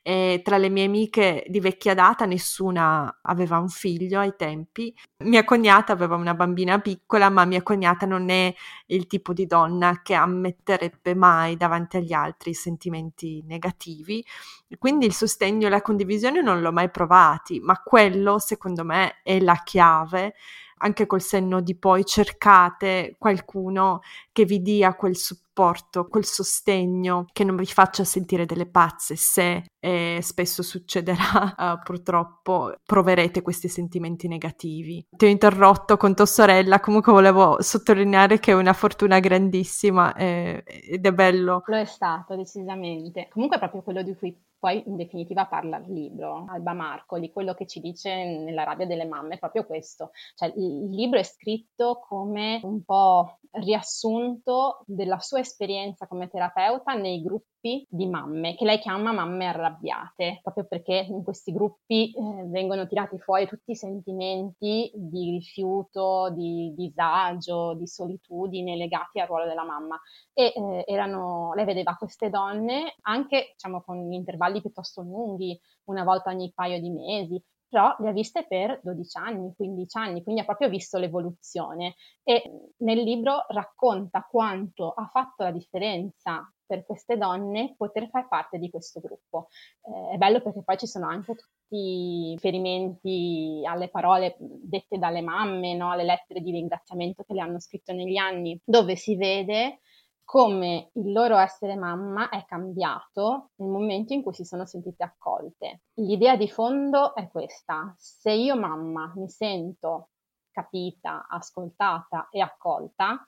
e 0.07 0.41
tra 0.41 0.57
le 0.57 0.69
mie 0.69 0.85
amiche 0.85 1.43
di 1.49 1.59
vecchia 1.59 1.93
data 1.93 2.25
nessuna 2.25 3.19
aveva 3.23 3.57
un 3.57 3.67
figlio 3.67 4.21
ai 4.21 4.35
tempi. 4.37 4.95
Mia 5.25 5.43
cognata 5.43 5.91
aveva 5.91 6.15
una 6.15 6.33
bambina 6.33 6.79
piccola, 6.79 7.29
ma 7.29 7.43
mia 7.43 7.61
cognata 7.61 8.05
non 8.05 8.29
è 8.29 8.55
il 8.85 9.05
tipo 9.05 9.33
di 9.33 9.45
donna 9.45 10.01
che 10.01 10.13
ammetterebbe 10.13 11.13
mai 11.13 11.57
davanti 11.57 11.97
agli 11.97 12.13
altri 12.13 12.53
sentimenti 12.53 13.43
negativi. 13.45 14.25
Quindi 14.79 15.05
il 15.05 15.13
sostegno 15.13 15.67
e 15.67 15.69
la 15.69 15.81
condivisione 15.81 16.41
non 16.41 16.61
l'ho 16.61 16.71
mai 16.71 16.89
provati, 16.89 17.59
ma 17.59 17.81
quello 17.83 18.39
secondo 18.39 18.85
me 18.85 19.21
è 19.23 19.41
la 19.41 19.61
chiave 19.65 20.35
anche 20.79 21.05
col 21.05 21.21
senno 21.21 21.61
di 21.61 21.75
poi 21.75 22.05
cercate 22.05 23.15
qualcuno 23.17 24.01
che 24.31 24.45
vi 24.45 24.61
dia 24.61 24.95
quel 24.95 25.15
supporto, 25.15 26.07
quel 26.07 26.25
sostegno, 26.25 27.25
che 27.31 27.43
non 27.43 27.55
vi 27.55 27.65
faccia 27.65 28.03
sentire 28.03 28.45
delle 28.45 28.67
pazze 28.67 29.15
se 29.15 29.65
e 29.79 30.19
spesso 30.21 30.63
succederà, 30.63 31.55
uh, 31.57 31.79
purtroppo 31.83 32.75
proverete 32.83 33.41
questi 33.41 33.67
sentimenti 33.67 34.27
negativi. 34.27 35.05
Ti 35.09 35.25
ho 35.25 35.29
interrotto 35.29 35.97
con 35.97 36.13
tua 36.15 36.25
sorella, 36.25 36.79
comunque 36.79 37.11
volevo 37.11 37.61
sottolineare 37.61 38.39
che 38.39 38.51
è 38.51 38.55
una 38.55 38.73
fortuna 38.73 39.19
grandissima 39.19 40.13
eh, 40.15 40.63
ed 40.65 41.05
è 41.05 41.13
bello. 41.13 41.63
Lo 41.65 41.77
è 41.77 41.85
stato, 41.85 42.35
decisamente. 42.35 43.29
Comunque 43.31 43.57
è 43.57 43.59
proprio 43.59 43.81
quello 43.81 44.01
di 44.01 44.15
cui 44.15 44.35
poi 44.67 44.83
in 44.85 44.97
definitiva 44.97 45.45
parla 45.45 45.77
il 45.77 45.93
libro, 45.93 46.43
Alba 46.49 46.73
Marcoli, 46.73 47.31
quello 47.31 47.53
che 47.53 47.65
ci 47.65 47.79
dice 47.79 48.13
nella 48.13 48.65
rabbia 48.65 48.85
delle 48.85 49.05
mamme 49.05 49.35
è 49.35 49.39
proprio 49.39 49.65
questo, 49.65 50.11
cioè 50.35 50.51
il 50.57 50.89
libro 50.89 51.19
è 51.19 51.23
scritto 51.23 52.01
come 52.05 52.59
un 52.63 52.83
po' 52.83 53.39
riassunto 53.51 54.83
della 54.85 55.19
sua 55.19 55.39
esperienza 55.39 56.05
come 56.05 56.27
terapeuta 56.27 56.93
nei 56.95 57.21
gruppi 57.21 57.85
di 57.89 58.07
mamme, 58.07 58.55
che 58.55 58.65
lei 58.65 58.79
chiama 58.79 59.11
mamme 59.11 59.47
arrabbiate, 59.47 60.39
proprio 60.41 60.65
perché 60.65 61.05
in 61.07 61.23
questi 61.23 61.51
gruppi 61.51 62.11
eh, 62.11 62.43
vengono 62.45 62.87
tirati 62.87 63.17
fuori 63.17 63.47
tutti 63.47 63.71
i 63.71 63.75
sentimenti 63.75 64.91
di 64.93 65.31
rifiuto, 65.31 66.29
di 66.33 66.73
disagio, 66.75 67.73
di 67.73 67.87
solitudine 67.87 68.75
legati 68.75 69.19
al 69.19 69.27
ruolo 69.27 69.45
della 69.45 69.65
mamma. 69.65 69.99
E 70.33 70.53
eh, 70.55 70.83
erano, 70.87 71.53
lei 71.55 71.65
vedeva 71.65 71.95
queste 71.95 72.29
donne 72.29 72.95
anche 73.01 73.53
diciamo, 73.53 73.81
con 73.81 74.11
intervalli 74.13 74.56
piuttosto 74.61 75.01
lunghi, 75.01 75.59
una 75.85 76.03
volta 76.03 76.29
ogni 76.31 76.51
paio 76.53 76.79
di 76.79 76.89
mesi, 76.89 77.41
però 77.69 77.95
le 77.99 78.09
ha 78.09 78.13
viste 78.13 78.45
per 78.47 78.79
12 78.81 79.17
anni, 79.17 79.53
15 79.55 79.97
anni, 79.97 80.23
quindi 80.23 80.41
ha 80.41 80.45
proprio 80.45 80.69
visto 80.69 80.97
l'evoluzione 80.97 81.95
e 82.23 82.71
nel 82.77 82.99
libro 82.99 83.45
racconta 83.49 84.25
quanto 84.29 84.91
ha 84.91 85.05
fatto 85.07 85.43
la 85.43 85.51
differenza 85.51 86.49
per 86.65 86.85
queste 86.85 87.17
donne 87.17 87.75
poter 87.77 88.09
far 88.09 88.27
parte 88.27 88.57
di 88.57 88.69
questo 88.69 88.99
gruppo. 88.99 89.47
Eh, 89.81 90.15
è 90.15 90.17
bello 90.17 90.41
perché 90.41 90.63
poi 90.63 90.77
ci 90.77 90.87
sono 90.87 91.07
anche 91.07 91.33
tutti 91.33 91.75
i 91.75 92.31
riferimenti 92.33 93.61
alle 93.65 93.89
parole 93.89 94.35
dette 94.37 94.97
dalle 94.97 95.21
mamme, 95.21 95.75
no? 95.75 95.91
alle 95.91 96.03
lettere 96.03 96.41
di 96.41 96.51
ringraziamento 96.51 97.23
che 97.23 97.33
le 97.33 97.41
hanno 97.41 97.59
scritto 97.59 97.93
negli 97.93 98.17
anni, 98.17 98.59
dove 98.63 98.95
si 98.95 99.15
vede 99.15 99.79
come 100.27 100.89
il 100.95 101.13
loro 101.13 101.37
essere 101.37 101.77
mamma 101.77 102.27
è 102.27 102.43
cambiato 102.43 103.51
nel 103.55 103.69
momento 103.69 104.11
in 104.11 104.21
cui 104.21 104.33
si 104.33 104.43
sono 104.43 104.65
sentite 104.65 105.01
accolte. 105.05 105.83
L'idea 106.01 106.35
di 106.35 106.49
fondo 106.49 107.15
è 107.15 107.29
questa, 107.29 107.93
se 107.95 108.33
io 108.33 108.57
mamma 108.57 109.13
mi 109.15 109.29
sento 109.29 110.09
capita, 110.51 111.27
ascoltata 111.29 112.27
e 112.29 112.41
accolta, 112.41 113.25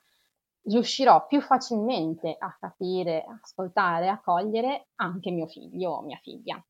riuscirò 0.64 1.24
più 1.24 1.40
facilmente 1.40 2.36
a 2.38 2.54
capire, 2.60 3.24
ascoltare, 3.42 4.10
accogliere 4.10 4.88
anche 4.96 5.30
mio 5.30 5.46
figlio 5.46 5.92
o 5.92 6.02
mia 6.02 6.18
figlia. 6.18 6.62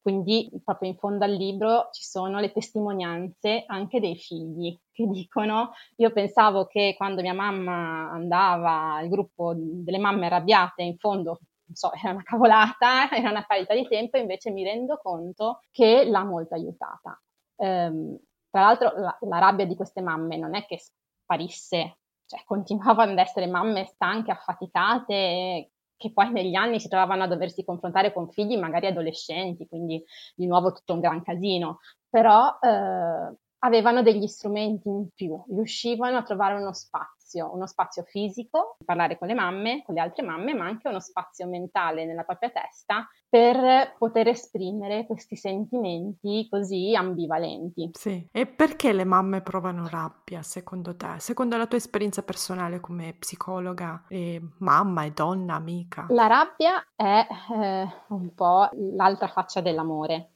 Quindi 0.00 0.50
proprio 0.64 0.90
in 0.90 0.96
fondo 0.96 1.24
al 1.24 1.32
libro 1.32 1.88
ci 1.92 2.04
sono 2.04 2.38
le 2.40 2.52
testimonianze 2.52 3.64
anche 3.66 4.00
dei 4.00 4.16
figli 4.16 4.78
che 4.90 5.06
dicono 5.06 5.72
io 5.96 6.10
pensavo 6.12 6.66
che 6.66 6.94
quando 6.96 7.22
mia 7.22 7.32
mamma 7.32 8.10
andava 8.10 8.94
al 8.94 9.08
gruppo 9.08 9.54
delle 9.56 9.98
mamme 9.98 10.26
arrabbiate 10.26 10.82
in 10.82 10.96
fondo 10.98 11.38
non 11.72 11.74
so, 11.74 11.92
era 11.94 12.12
una 12.12 12.22
cavolata, 12.22 13.08
era 13.10 13.30
una 13.30 13.44
parità 13.44 13.74
di 13.74 13.86
tempo, 13.88 14.18
invece 14.18 14.50
mi 14.50 14.62
rendo 14.62 14.98
conto 14.98 15.60
che 15.70 16.04
l'ha 16.04 16.24
molto 16.24 16.54
aiutata. 16.54 17.20
Um, 17.56 18.18
tra 18.50 18.60
l'altro 18.60 18.92
la, 18.96 19.16
la, 19.20 19.38
rabbia 19.38 19.64
di 19.64 19.74
queste 19.74 20.02
mamme 20.02 20.36
non 20.36 20.54
è 20.54 20.66
che 20.66 20.78
sparisse, 20.78 21.98
cioè 22.26 22.42
continuavano 22.44 23.12
ad 23.12 23.18
essere 23.18 23.46
mamme 23.46 23.86
stanche, 23.86 24.30
affaticate, 24.30 25.70
che 26.02 26.12
poi 26.12 26.32
negli 26.32 26.56
anni 26.56 26.80
si 26.80 26.88
trovavano 26.88 27.22
a 27.22 27.28
doversi 27.28 27.64
confrontare 27.64 28.12
con 28.12 28.28
figli 28.28 28.58
magari 28.58 28.88
adolescenti, 28.88 29.68
quindi 29.68 30.02
di 30.34 30.46
nuovo 30.46 30.72
tutto 30.72 30.94
un 30.94 31.00
gran 31.00 31.22
casino, 31.22 31.78
però 32.10 32.58
eh, 32.60 33.36
avevano 33.60 34.02
degli 34.02 34.26
strumenti 34.26 34.88
in 34.88 35.08
più, 35.14 35.40
riuscivano 35.48 36.16
a 36.18 36.22
trovare 36.22 36.54
uno 36.54 36.72
spazio, 36.72 37.21
uno 37.40 37.66
spazio 37.66 38.02
fisico, 38.02 38.76
parlare 38.84 39.18
con 39.18 39.28
le 39.28 39.34
mamme, 39.34 39.82
con 39.84 39.94
le 39.94 40.00
altre 40.00 40.24
mamme, 40.24 40.54
ma 40.54 40.66
anche 40.66 40.88
uno 40.88 41.00
spazio 41.00 41.46
mentale 41.46 42.04
nella 42.04 42.24
propria 42.24 42.50
testa 42.50 43.08
per 43.28 43.94
poter 43.98 44.28
esprimere 44.28 45.06
questi 45.06 45.36
sentimenti 45.36 46.46
così 46.50 46.94
ambivalenti. 46.94 47.90
Sì, 47.94 48.28
e 48.30 48.46
perché 48.46 48.92
le 48.92 49.04
mamme 49.04 49.40
provano 49.40 49.88
rabbia 49.88 50.42
secondo 50.42 50.96
te? 50.96 51.18
Secondo 51.18 51.56
la 51.56 51.66
tua 51.66 51.78
esperienza 51.78 52.22
personale 52.22 52.80
come 52.80 53.14
psicologa 53.18 54.04
e 54.08 54.40
mamma 54.58 55.04
e 55.04 55.12
donna, 55.12 55.54
amica? 55.54 56.06
La 56.10 56.26
rabbia 56.26 56.84
è 56.94 57.26
eh, 57.52 57.88
un 58.08 58.34
po' 58.34 58.68
l'altra 58.72 59.28
faccia 59.28 59.60
dell'amore. 59.60 60.30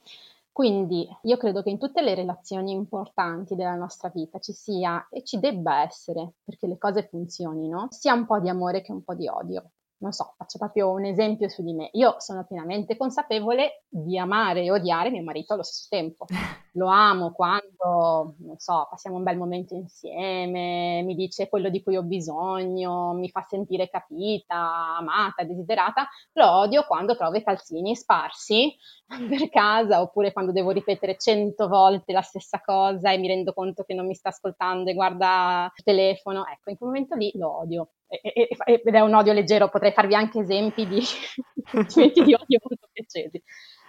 Quindi 0.57 1.07
io 1.25 1.37
credo 1.37 1.63
che 1.63 1.69
in 1.69 1.79
tutte 1.79 2.01
le 2.01 2.15
relazioni 2.15 2.73
importanti 2.73 3.55
della 3.55 3.75
nostra 3.75 4.09
vita 4.09 4.39
ci 4.39 4.55
sia 4.55 5.07
e 5.11 5.23
ci 5.23 5.39
debba 5.39 5.83
essere, 5.83 6.37
perché 6.43 6.67
le 6.67 6.79
cose 6.79 7.07
funzionino, 7.11 7.89
sia 7.91 8.15
un 8.15 8.25
po' 8.25 8.41
di 8.41 8.49
amore 8.49 8.81
che 8.81 8.91
un 8.91 9.05
po' 9.05 9.15
di 9.15 9.29
odio. 9.29 9.73
Non 9.99 10.13
so, 10.13 10.33
faccio 10.35 10.57
proprio 10.57 10.93
un 10.93 11.05
esempio 11.05 11.51
su 11.51 11.63
di 11.63 11.75
me. 11.75 11.91
Io 11.93 12.15
sono 12.21 12.47
pienamente 12.47 12.97
consapevole 12.97 13.85
di 13.87 14.17
amare 14.19 14.63
e 14.63 14.71
odiare 14.71 15.11
mio 15.11 15.23
marito 15.23 15.53
allo 15.53 15.63
stesso 15.63 15.89
tempo. 15.91 16.25
lo 16.73 16.87
amo 16.87 17.33
quando, 17.33 17.76
non 17.79 18.57
so, 18.59 18.87
passiamo 18.89 19.17
un 19.17 19.23
bel 19.23 19.37
momento 19.37 19.75
insieme, 19.75 21.03
mi 21.03 21.15
dice 21.15 21.49
quello 21.49 21.69
di 21.69 21.83
cui 21.83 21.97
ho 21.97 22.03
bisogno, 22.03 23.13
mi 23.15 23.29
fa 23.29 23.43
sentire 23.43 23.89
capita, 23.89 24.97
amata, 24.99 25.45
desiderata, 25.45 26.09
lo 26.33 26.51
odio 26.51 26.85
quando 26.87 27.17
trovo 27.17 27.37
i 27.37 27.43
calzini 27.43 27.95
sparsi 27.95 28.75
per 29.29 29.49
casa 29.51 30.01
oppure 30.01 30.33
quando 30.33 30.53
devo 30.53 30.71
ripetere 30.71 31.17
cento 31.19 31.69
volte 31.69 32.13
la 32.13 32.23
stessa 32.23 32.61
cosa 32.65 33.13
e 33.13 33.19
mi 33.19 33.29
rendo 33.29 33.53
conto 33.53 33.85
che 33.85 33.95
non 33.95 34.07
mi 34.07 34.15
sta 34.15 34.31
ascoltando 34.31 34.91
e 34.91 34.95
guarda 34.95 35.71
il 35.75 35.85
telefono, 35.85 36.47
ecco, 36.47 36.71
in 36.71 36.77
quel 36.77 36.91
momento 36.91 37.15
lì 37.15 37.31
lo 37.35 37.59
odio. 37.59 37.91
ed 38.09 38.95
è 38.95 39.01
un 39.01 39.15
odio 39.15 39.33
leggero, 39.33 39.69
potrei 39.69 39.93
farvi 39.93 40.15
anche 40.15 40.41
esempi 40.41 40.87
di 40.87 41.01
di 41.95 42.35
odio 42.35 42.61
molto 42.63 42.89
piacevoli. 42.93 43.43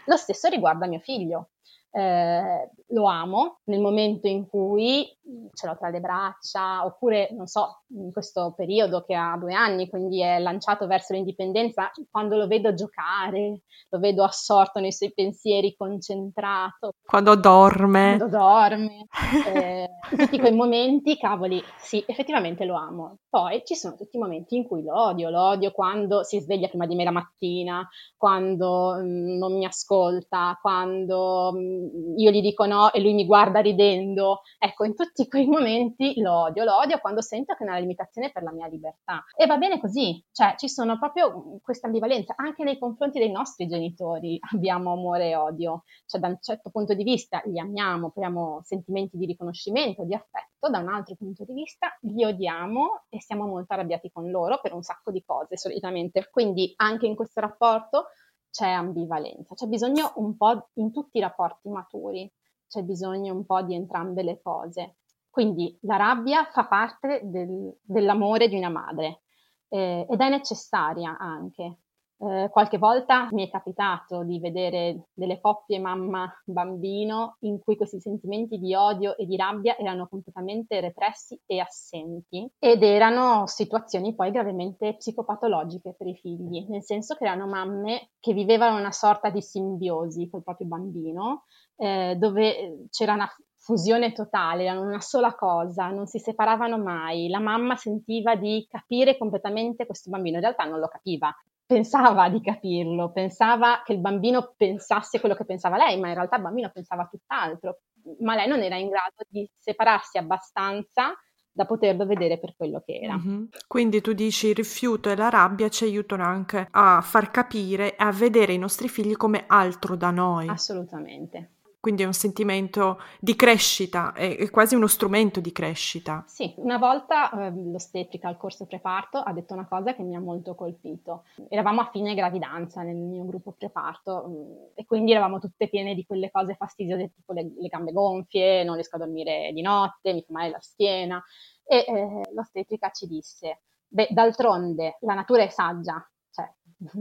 Lo 0.06 0.16
stesso 0.16 0.48
riguarda 0.48 0.88
mio 0.88 1.00
figlio 1.00 1.50
eh, 1.92 2.70
lo 2.90 3.06
amo 3.06 3.60
nel 3.66 3.82
momento 3.82 4.28
in 4.28 4.48
cui 4.48 5.06
ce 5.54 5.68
l'ho 5.68 5.76
tra 5.78 5.90
le 5.90 6.00
braccia, 6.00 6.86
oppure, 6.86 7.30
non 7.32 7.48
so, 7.48 7.84
in 7.90 8.12
questo 8.12 8.54
periodo 8.56 9.04
che 9.04 9.14
ha 9.14 9.38
due 9.38 9.54
anni, 9.54 9.90
quindi 9.90 10.22
è 10.22 10.40
lanciato 10.40 10.88
verso 10.88 11.14
l'indipendenza, 11.14 11.92
quando 12.10 12.38
lo 12.38 12.48
vedo 12.48 12.74
giocare, 12.74 13.62
lo 13.90 14.00
vedo 14.00 14.24
assorto 14.24 14.80
nei 14.80 14.94
suoi 14.94 15.14
pensieri, 15.14 15.76
concentrato. 15.76 16.94
Quando 17.04 17.36
dorme. 17.36 18.16
Quando 18.18 18.38
dorme. 18.38 19.06
Eh, 19.48 19.88
tutti 20.10 20.40
quei 20.40 20.54
momenti, 20.54 21.18
cavoli, 21.18 21.62
sì, 21.78 22.04
effettivamente 22.06 22.66
lo 22.66 22.76
amo. 22.76 23.18
Poi 23.30 23.62
ci 23.66 23.76
sono 23.76 23.96
tutti 23.96 24.18
i 24.18 24.20
momenti 24.20 24.56
in 24.56 24.66
cui 24.66 24.84
lo 24.84 25.00
odio, 25.00 25.30
lo 25.30 25.42
odio 25.42 25.72
quando 25.72 26.24
si 26.24 26.40
sveglia 26.40 26.68
prima 26.68 26.86
di 26.86 26.96
me 26.96 27.04
la 27.04 27.12
mattina, 27.12 27.88
quando 28.16 28.96
mh, 28.96 29.06
mm, 29.06 29.38
non 29.38 29.58
mi 29.58 29.66
ascolta, 29.66 30.58
quando 30.62 31.52
mh, 31.54 31.60
mm, 31.60 31.77
io 32.18 32.32
gli 32.32 32.42
dico 32.42 32.66
no 32.66 32.92
e 32.92 33.00
lui 33.02 33.14
mi 33.14 33.26
guarda 33.26 33.60
ridendo. 33.60 34.42
Ecco, 34.58 34.86
in 34.86 34.96
tutti 34.96 35.28
quei 35.28 35.46
momenti 35.46 36.20
lo 36.20 36.34
odio, 36.34 36.64
lo 36.64 36.78
odio 36.78 37.00
quando 37.00 37.22
sento 37.22 37.54
che 37.54 37.64
è 37.64 37.68
una 37.68 37.78
limitazione 37.78 38.32
per 38.32 38.44
la 38.44 38.52
mia 38.52 38.68
libertà. 38.68 39.24
E 39.36 39.46
va 39.46 39.58
bene 39.58 39.80
così, 39.80 40.24
cioè 40.32 40.56
ci 40.58 40.70
sono 40.70 40.98
proprio 40.98 41.60
questa 41.62 41.88
ambivalenza 41.88 42.34
anche 42.38 42.64
nei 42.64 42.78
confronti 42.78 43.20
dei 43.20 43.32
nostri 43.32 43.68
genitori. 43.68 44.38
Abbiamo 44.54 44.94
amore 44.94 45.30
e 45.30 45.36
odio, 45.36 45.84
cioè 46.06 46.20
da 46.20 46.28
un 46.28 46.38
certo 46.42 46.70
punto 46.70 46.94
di 46.94 47.04
vista 47.04 47.42
li 47.46 47.60
amiamo, 47.60 48.12
proviamo 48.12 48.62
sentimenti 48.64 49.18
di 49.18 49.26
riconoscimento, 49.26 50.04
di 50.04 50.14
affetto, 50.14 50.70
da 50.70 50.80
un 50.80 50.90
altro 50.90 51.16
punto 51.16 51.44
di 51.46 51.54
vista 51.54 51.96
li 52.02 52.26
odiamo 52.26 53.06
e 53.10 53.22
siamo 53.22 53.46
molto 53.46 53.74
arrabbiati 53.74 54.10
con 54.12 54.30
loro 54.30 54.60
per 54.62 54.74
un 54.74 54.82
sacco 54.82 55.12
di 55.12 55.24
cose 55.24 55.58
solitamente. 55.58 56.28
Quindi 56.30 56.74
anche 56.78 57.06
in 57.06 57.16
questo 57.16 57.40
rapporto 57.42 58.08
c'è 58.50 58.70
ambivalenza, 58.70 59.56
c'è 59.56 59.68
bisogno 59.68 60.14
un 60.16 60.36
po' 60.36 60.70
in 60.76 60.92
tutti 60.92 61.18
i 61.18 61.22
rapporti 61.22 61.70
maturi, 61.70 62.32
c'è 62.68 62.84
bisogno 62.84 63.34
un 63.34 63.46
po' 63.46 63.62
di 63.62 63.76
entrambe 63.76 64.24
le 64.24 64.42
cose. 64.42 64.98
Quindi 65.30 65.78
la 65.82 65.98
rabbia 65.98 66.46
fa 66.46 66.66
parte 66.66 67.22
del, 67.24 67.78
dell'amore 67.82 68.48
di 68.48 68.58
una 68.58 68.70
madre 68.70 69.22
eh, 69.70 70.06
ed 70.10 70.20
è 70.20 70.30
necessaria 70.30 71.18
anche, 71.18 71.78
eh, 72.20 72.50
qualche 72.52 72.78
volta 72.78 73.28
mi 73.32 73.46
è 73.46 73.50
capitato 73.50 74.24
di 74.24 74.40
vedere 74.40 75.08
delle 75.14 75.40
coppie 75.40 75.80
mamma-bambino 75.80 77.38
in 77.42 77.60
cui 77.60 77.76
questi 77.76 78.00
sentimenti 78.00 78.58
di 78.58 78.74
odio 78.74 79.16
e 79.18 79.26
di 79.26 79.36
rabbia 79.36 79.78
erano 79.78 80.08
completamente 80.08 80.80
repressi 80.80 81.40
e 81.46 81.60
assenti 81.60 82.50
ed 82.60 82.82
erano 82.82 83.46
situazioni 83.46 84.16
poi 84.16 84.32
gravemente 84.32 84.96
psicopatologiche 84.96 85.94
per 85.98 86.08
i 86.08 86.16
figli, 86.16 86.66
nel 86.70 86.84
senso 86.84 87.16
che 87.16 87.24
erano 87.26 87.48
mamme 87.48 88.10
che 88.20 88.34
vivevano 88.34 88.78
una 88.78 88.92
sorta 88.92 89.30
di 89.30 89.42
simbiosi 89.42 90.30
col 90.30 90.44
proprio 90.44 90.68
bambino, 90.68 91.44
eh, 91.76 92.16
dove 92.18 92.88
c'era 92.90 93.14
una 93.14 93.30
fusione 93.68 94.14
totale, 94.14 94.64
erano 94.64 94.88
una 94.88 95.02
sola 95.02 95.36
cosa, 95.36 95.90
non 95.90 96.08
si 96.08 96.20
separavano 96.20 96.78
mai. 96.78 97.28
La 97.28 97.40
mamma 97.40 97.76
sentiva 97.76 98.36
di 98.36 98.66
capire 98.70 99.18
completamente 99.18 99.86
questo 99.86 100.10
bambino, 100.10 100.38
in 100.38 100.44
realtà 100.44 100.64
non 100.64 100.80
lo 100.80 100.88
capiva, 100.88 101.36
pensava 101.68 102.30
di 102.30 102.42
capirlo, 102.42 103.12
pensava 103.12 103.82
che 103.84 103.94
il 103.94 104.00
bambino 104.00 104.54
pensasse 104.56 105.20
quello 105.20 105.36
che 105.36 105.46
pensava 105.46 105.78
lei, 105.78 106.00
ma 106.00 106.08
in 106.08 106.14
realtà 106.16 106.38
il 106.38 106.42
bambino 106.42 106.72
pensava 106.74 107.08
tutt'altro, 107.12 107.82
ma 108.22 108.36
lei 108.36 108.48
non 108.48 108.62
era 108.62 108.78
in 108.78 108.88
grado 108.88 109.18
di 109.28 109.48
separarsi 109.60 110.18
abbastanza 110.18 111.14
da 111.52 111.66
poterlo 111.66 112.06
vedere 112.06 112.40
per 112.40 112.56
quello 112.56 112.82
che 112.86 113.00
era. 113.02 113.18
Mm-hmm. 113.18 113.44
Quindi 113.68 114.00
tu 114.00 114.14
dici 114.14 114.48
il 114.48 114.56
rifiuto 114.56 115.10
e 115.10 115.16
la 115.16 115.30
rabbia 115.30 115.70
ci 115.70 115.84
aiutano 115.84 116.24
anche 116.24 116.68
a 116.72 117.02
far 117.02 117.32
capire 117.32 117.96
e 117.96 118.04
a 118.04 118.12
vedere 118.12 118.54
i 118.54 118.58
nostri 118.58 118.88
figli 118.88 119.18
come 119.18 119.44
altro 119.48 119.96
da 119.96 120.12
noi. 120.12 120.48
Assolutamente 120.48 121.57
quindi 121.80 122.04
è 122.04 122.06
un 122.06 122.14
sentimento 122.14 123.00
di 123.20 123.36
crescita, 123.36 124.14
è, 124.14 124.50
quasi 124.50 124.76
uno 124.76 124.88
strumento 124.88 125.40
di 125.40 125.52
crescita. 125.52 126.24
Sì, 126.28 126.54
una 126.58 126.78
volta 126.78 127.30
eh, 127.32 127.52
l'ostetrica 127.52 128.28
al 128.28 128.38
corso 128.38 128.66
preparto 128.66 129.20
ha 129.20 129.32
detto 129.32 129.54
una 129.54 129.68
cosa 129.68 129.96
che 129.96 130.04
mi 130.04 130.16
ha 130.16 130.20
molto 130.20 130.56
colpito. 130.56 131.24
Eravamo 131.50 131.82
a 131.82 131.90
fine 131.92 132.16
gravidanza 132.16 132.82
nel 132.82 132.96
mio 132.96 133.26
gruppo 133.26 133.52
preparto 133.52 134.26
mm, 134.28 134.66
e 134.76 134.86
quindi 134.86 135.12
eravamo 135.12 135.40
tutte 135.40 135.70
piene 135.70 135.94
di 135.96 136.06
quelle 136.06 136.32
cose 136.32 136.56
fastidiose, 136.56 137.12
tipo 137.14 137.34
le, 137.34 137.54
le 137.58 137.68
gambe 137.68 137.92
gonfie, 137.92 138.64
non 138.64 138.76
riesco 138.76 138.96
a 138.96 139.00
dormire 139.00 139.52
di 139.54 139.62
notte, 139.62 140.14
mi 140.14 140.24
fa 140.26 140.34
male 140.34 140.50
la 140.50 140.62
schiena 140.62 141.24
e 141.68 141.86
eh, 141.88 142.22
l'ostetrica 142.34 142.90
ci 142.92 143.08
disse, 143.08 143.62
beh, 143.88 144.08
d'altronde 144.12 144.98
la 145.02 145.14
natura 145.14 145.44
è 145.44 145.50
saggia, 145.50 146.06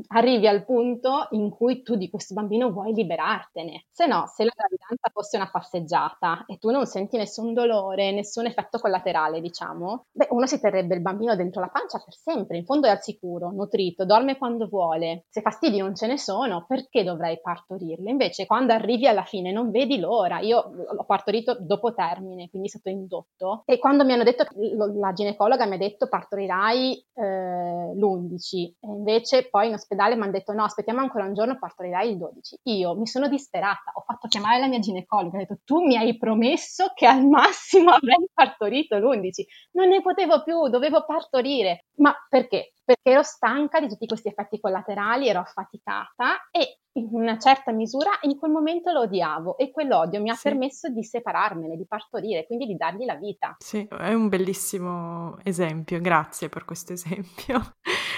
arrivi 0.08 0.46
al 0.46 0.64
punto 0.64 1.28
in 1.30 1.50
cui 1.50 1.82
tu 1.82 1.96
di 1.96 2.08
questo 2.08 2.34
bambino 2.34 2.70
vuoi 2.70 2.92
liberartene. 2.92 3.86
Se 3.90 4.06
no, 4.06 4.24
se 4.26 4.44
la 4.44 4.52
gravidanza 4.54 5.10
fosse 5.12 5.36
una 5.36 5.50
passeggiata 5.50 6.44
e 6.46 6.58
tu 6.58 6.70
non 6.70 6.86
senti 6.86 7.16
nessun 7.16 7.52
dolore, 7.52 8.12
nessun 8.12 8.46
effetto 8.46 8.78
collaterale, 8.78 9.40
diciamo, 9.40 10.06
beh, 10.12 10.28
uno 10.30 10.46
si 10.46 10.60
terrebbe 10.60 10.94
il 10.94 11.02
bambino 11.02 11.36
dentro 11.36 11.60
la 11.60 11.68
pancia 11.68 12.02
per 12.04 12.14
sempre, 12.14 12.56
in 12.56 12.64
fondo 12.64 12.86
è 12.86 12.90
al 12.90 13.02
sicuro, 13.02 13.50
nutrito, 13.50 14.04
dorme 14.04 14.38
quando 14.38 14.66
vuole. 14.66 15.24
Se 15.28 15.42
fastidi 15.42 15.78
non 15.78 15.94
ce 15.94 16.06
ne 16.06 16.18
sono, 16.18 16.64
perché 16.66 17.04
dovrei 17.04 17.40
partorirle? 17.40 18.10
Invece, 18.10 18.46
quando 18.46 18.72
arrivi 18.72 19.06
alla 19.06 19.24
fine 19.24 19.52
non 19.52 19.70
vedi 19.70 19.98
l'ora. 19.98 20.40
Io 20.40 20.70
l'ho 20.90 21.04
partorito 21.04 21.56
dopo 21.60 21.94
termine, 21.94 22.48
quindi 22.48 22.68
è 22.68 22.70
stato 22.70 22.88
indotto. 22.88 23.62
E 23.66 23.78
quando 23.78 24.04
mi 24.04 24.12
hanno 24.12 24.24
detto, 24.24 24.46
la 24.94 25.12
ginecologa 25.12 25.66
mi 25.66 25.74
ha 25.74 25.78
detto 25.78 26.08
partorirai 26.08 27.06
eh, 27.14 27.94
l'11, 27.94 28.74
e 28.80 28.88
invece 28.88 29.48
poi 29.48 29.65
in 29.66 29.74
ospedale 29.74 30.16
mi 30.16 30.22
hanno 30.22 30.33
detto 30.33 30.52
no, 30.52 30.64
aspettiamo 30.64 31.00
ancora 31.00 31.24
un 31.24 31.35
giorno, 31.35 31.59
partorirai 31.59 32.11
il 32.11 32.18
12. 32.18 32.61
Io 32.64 32.96
mi 32.96 33.07
sono 33.07 33.29
disperata, 33.29 33.92
ho 33.94 34.02
fatto 34.02 34.29
chiamare 34.29 34.59
la 34.59 34.68
mia 34.68 34.79
ginecologa, 34.79 35.37
ho 35.37 35.40
detto 35.40 35.59
tu 35.64 35.85
mi 35.85 35.96
hai 35.96 36.16
promesso 36.16 36.92
che 36.94 37.07
al 37.07 37.26
massimo 37.26 37.90
avrei 37.92 38.29
partorito 38.33 38.96
l'11. 38.98 39.31
Non 39.72 39.88
ne 39.88 40.02
potevo 40.02 40.42
più, 40.42 40.68
dovevo 40.68 41.05
partorire. 41.05 41.87
Ma 41.96 42.14
perché? 42.29 42.72
Perché 42.85 43.11
ero 43.11 43.22
stanca 43.22 43.81
di 43.81 43.88
tutti 43.88 44.07
questi 44.07 44.29
effetti 44.29 44.61
collaterali, 44.61 45.29
ero 45.29 45.40
affaticata 45.40 46.48
e 46.50 46.79
in 46.96 47.09
una 47.12 47.38
certa 47.38 47.72
misura 47.72 48.11
in 48.22 48.37
quel 48.37 48.50
momento 48.50 48.90
lo 48.90 49.00
odiavo 49.00 49.57
e 49.59 49.70
quell'odio 49.70 50.20
mi 50.20 50.31
ha 50.31 50.35
sì. 50.35 50.48
permesso 50.48 50.88
di 50.88 51.02
separarmene, 51.02 51.76
di 51.76 51.87
partorire, 51.87 52.46
quindi 52.46 52.66
di 52.66 52.76
dargli 52.76 53.05
la 53.05 53.16
vita. 53.16 53.57
Sì, 53.59 53.87
è 53.87 54.12
un 54.12 54.29
bellissimo 54.29 55.38
esempio, 55.42 56.00
grazie 56.00 56.48
per 56.48 56.64
questo 56.64 56.92
esempio, 56.94 57.74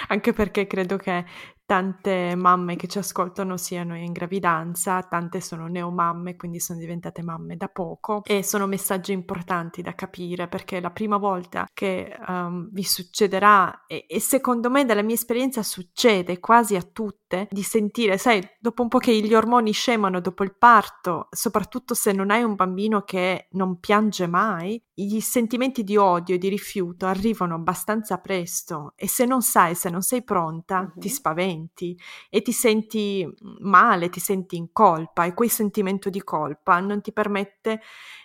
anche 0.08 0.32
perché 0.32 0.66
credo 0.66 0.96
che 0.96 1.24
tante 1.68 2.34
mamme 2.34 2.76
che 2.76 2.88
ci 2.88 2.96
ascoltano 2.96 3.58
siano 3.58 3.94
in 3.94 4.10
gravidanza, 4.10 5.02
tante 5.02 5.42
sono 5.42 5.66
neomamme, 5.66 6.34
quindi 6.34 6.60
sono 6.60 6.78
diventate 6.78 7.22
mamme 7.22 7.58
da 7.58 7.68
poco 7.68 8.22
e 8.24 8.42
sono 8.42 8.66
messaggi 8.66 9.12
importanti 9.12 9.82
da 9.82 9.94
capire 9.94 10.48
perché 10.48 10.80
la 10.80 10.90
prima 10.90 11.18
volta 11.18 11.68
che 11.74 12.16
um, 12.26 12.70
vi 12.72 12.84
succederà 12.84 13.84
e, 13.86 14.06
e 14.08 14.18
secondo 14.18 14.70
me 14.70 14.86
dalla 14.86 15.02
mia 15.02 15.14
esperienza 15.14 15.62
succede 15.62 16.40
quasi 16.40 16.74
a 16.74 16.80
tutte 16.80 17.48
di 17.50 17.62
sentire, 17.62 18.16
sai, 18.16 18.40
dopo 18.58 18.80
un 18.80 18.88
po' 18.88 18.96
che 18.96 19.12
gli 19.20 19.34
ormoni 19.34 19.72
scemano 19.72 20.22
dopo 20.22 20.44
il 20.44 20.56
parto, 20.56 21.28
soprattutto 21.30 21.92
se 21.92 22.12
non 22.12 22.30
hai 22.30 22.42
un 22.42 22.54
bambino 22.54 23.02
che 23.02 23.48
non 23.50 23.78
piange 23.78 24.26
mai, 24.26 24.82
i 24.94 25.20
sentimenti 25.20 25.84
di 25.84 25.98
odio 25.98 26.36
e 26.36 26.38
di 26.38 26.48
rifiuto 26.48 27.04
arrivano 27.04 27.54
abbastanza 27.54 28.16
presto 28.16 28.94
e 28.96 29.06
se 29.06 29.26
non 29.26 29.42
sai, 29.42 29.74
se 29.74 29.90
non 29.90 29.97
sei 30.02 30.22
pronta, 30.22 30.80
uh-huh. 30.80 31.00
ti 31.00 31.08
spaventi 31.08 31.98
e 32.30 32.42
ti 32.42 32.52
senti 32.52 33.26
male, 33.60 34.08
ti 34.08 34.20
senti 34.20 34.56
in 34.56 34.72
colpa 34.72 35.24
e 35.24 35.34
quel 35.34 35.50
sentimento 35.50 36.10
di 36.10 36.22
colpa 36.22 36.80
non 36.80 37.00
ti 37.00 37.12
permette 37.12 37.80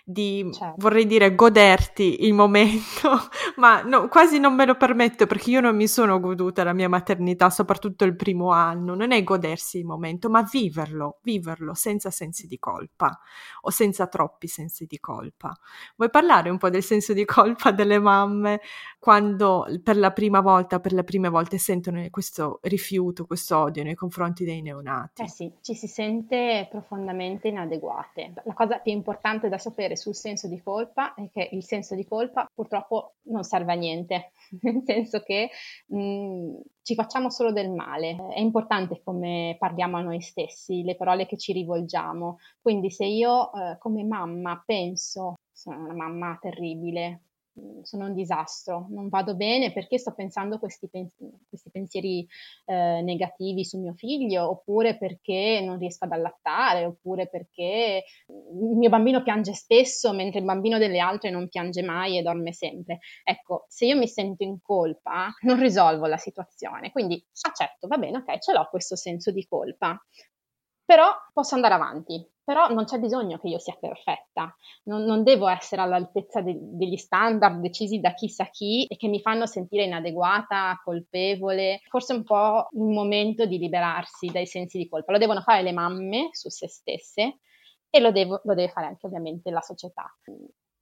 di, 0.06 0.46
certo. 0.52 0.74
vorrei 0.78 1.06
dire, 1.06 1.34
goderti 1.34 2.26
il 2.26 2.34
momento, 2.34 3.10
ma 3.56 3.80
no, 3.82 4.08
quasi 4.08 4.38
non 4.38 4.54
me 4.54 4.66
lo 4.66 4.76
permetto 4.76 5.26
perché 5.26 5.50
io 5.50 5.60
non 5.60 5.74
mi 5.74 5.88
sono 5.88 6.20
goduta 6.20 6.62
la 6.62 6.74
mia 6.74 6.90
maternità, 6.90 7.48
soprattutto 7.48 8.04
il 8.04 8.14
primo 8.14 8.50
anno, 8.50 8.94
non 8.94 9.12
è 9.12 9.24
godersi 9.24 9.78
il 9.78 9.86
momento, 9.86 10.28
ma 10.28 10.42
viverlo, 10.42 11.20
viverlo 11.22 11.72
senza 11.72 12.10
sensi 12.10 12.46
di 12.46 12.58
colpa 12.58 13.18
o 13.62 13.70
senza 13.70 14.06
troppi 14.06 14.46
sensi 14.46 14.84
di 14.84 15.00
colpa. 15.00 15.56
Vuoi 15.96 16.10
parlare 16.10 16.50
un 16.50 16.58
po' 16.58 16.68
del 16.68 16.82
senso 16.82 17.14
di 17.14 17.24
colpa 17.24 17.70
delle 17.70 17.98
mamme 17.98 18.60
quando 18.98 19.66
per 19.82 19.96
la 19.96 20.12
prima 20.12 20.40
volta, 20.40 20.80
per 20.80 20.92
le 20.92 21.04
prime 21.04 21.30
volte 21.30 21.56
sentono 21.64 22.06
questo 22.10 22.60
rifiuto, 22.62 23.24
questo 23.26 23.58
odio 23.58 23.82
nei 23.82 23.94
confronti 23.94 24.44
dei 24.44 24.60
neonati. 24.60 25.22
Eh 25.22 25.28
sì, 25.28 25.50
ci 25.62 25.74
si 25.74 25.86
sente 25.88 26.68
profondamente 26.70 27.48
inadeguate. 27.48 28.34
La 28.44 28.52
cosa 28.52 28.78
più 28.78 28.92
importante 28.92 29.48
da 29.48 29.56
sapere 29.56 29.96
sul 29.96 30.14
senso 30.14 30.46
di 30.46 30.60
colpa 30.62 31.14
è 31.14 31.30
che 31.30 31.48
il 31.52 31.64
senso 31.64 31.94
di 31.94 32.06
colpa 32.06 32.46
purtroppo 32.52 33.14
non 33.28 33.42
serve 33.42 33.72
a 33.72 33.76
niente, 33.76 34.32
nel 34.60 34.82
senso 34.84 35.20
che 35.20 35.48
mh, 35.86 35.98
mm, 35.98 36.54
ci 36.82 36.94
facciamo 36.94 37.30
solo 37.30 37.50
del 37.50 37.70
male. 37.70 38.16
È 38.34 38.40
importante 38.40 39.00
come 39.02 39.56
parliamo 39.58 39.96
a 39.96 40.02
noi 40.02 40.20
stessi, 40.20 40.82
le 40.82 40.96
parole 40.96 41.24
che 41.26 41.38
ci 41.38 41.52
rivolgiamo. 41.52 42.38
Quindi 42.60 42.90
se 42.90 43.06
io 43.06 43.52
eh, 43.54 43.78
come 43.78 44.04
mamma 44.04 44.62
penso 44.64 45.36
sono 45.50 45.78
una 45.78 45.94
mamma 45.94 46.36
terribile, 46.40 47.22
sono 47.82 48.06
un 48.06 48.14
disastro, 48.14 48.86
non 48.90 49.08
vado 49.08 49.36
bene 49.36 49.72
perché 49.72 49.98
sto 49.98 50.12
pensando 50.12 50.58
questi, 50.58 50.88
pens- 50.88 51.14
questi 51.48 51.70
pensieri 51.70 52.26
eh, 52.66 53.00
negativi 53.02 53.64
su 53.64 53.78
mio 53.78 53.94
figlio, 53.94 54.48
oppure 54.48 54.96
perché 54.96 55.62
non 55.64 55.78
riesco 55.78 56.04
ad 56.04 56.12
allattare, 56.12 56.84
oppure 56.84 57.28
perché 57.28 58.04
il 58.26 58.76
mio 58.76 58.88
bambino 58.88 59.22
piange 59.22 59.52
spesso 59.52 60.12
mentre 60.12 60.40
il 60.40 60.44
bambino 60.44 60.78
delle 60.78 60.98
altre 60.98 61.30
non 61.30 61.48
piange 61.48 61.82
mai 61.82 62.18
e 62.18 62.22
dorme 62.22 62.52
sempre. 62.52 62.98
Ecco, 63.22 63.66
se 63.68 63.86
io 63.86 63.96
mi 63.96 64.08
sento 64.08 64.42
in 64.42 64.60
colpa, 64.60 65.32
non 65.42 65.58
risolvo 65.60 66.06
la 66.06 66.18
situazione, 66.18 66.90
quindi 66.90 67.24
accetto, 67.42 67.86
va 67.86 67.98
bene, 67.98 68.18
ok, 68.18 68.38
ce 68.38 68.52
l'ho 68.52 68.66
questo 68.70 68.96
senso 68.96 69.30
di 69.30 69.46
colpa, 69.46 69.96
però 70.84 71.10
posso 71.32 71.54
andare 71.54 71.74
avanti, 71.74 72.33
però 72.44 72.68
non 72.68 72.84
c'è 72.84 72.98
bisogno 72.98 73.38
che 73.38 73.48
io 73.48 73.58
sia 73.58 73.76
perfetta, 73.80 74.54
non, 74.84 75.04
non 75.04 75.22
devo 75.22 75.48
essere 75.48 75.80
all'altezza 75.80 76.42
de- 76.42 76.58
degli 76.60 76.96
standard 76.96 77.60
decisi 77.60 78.00
da 78.00 78.12
chissà 78.12 78.44
chi 78.50 78.84
e 78.84 78.96
che 78.96 79.08
mi 79.08 79.20
fanno 79.20 79.46
sentire 79.46 79.84
inadeguata, 79.84 80.80
colpevole. 80.84 81.80
Forse 81.88 82.12
un 82.12 82.22
po' 82.22 82.68
il 82.72 82.82
momento 82.82 83.46
di 83.46 83.58
liberarsi 83.58 84.26
dai 84.26 84.46
sensi 84.46 84.76
di 84.76 84.88
colpa. 84.88 85.12
Lo 85.12 85.18
devono 85.18 85.40
fare 85.40 85.62
le 85.62 85.72
mamme 85.72 86.28
su 86.32 86.50
se 86.50 86.68
stesse 86.68 87.38
e 87.88 88.00
lo, 88.00 88.12
devo, 88.12 88.40
lo 88.44 88.54
deve 88.54 88.70
fare 88.70 88.86
anche 88.86 89.06
ovviamente 89.06 89.50
la 89.50 89.62
società. 89.62 90.04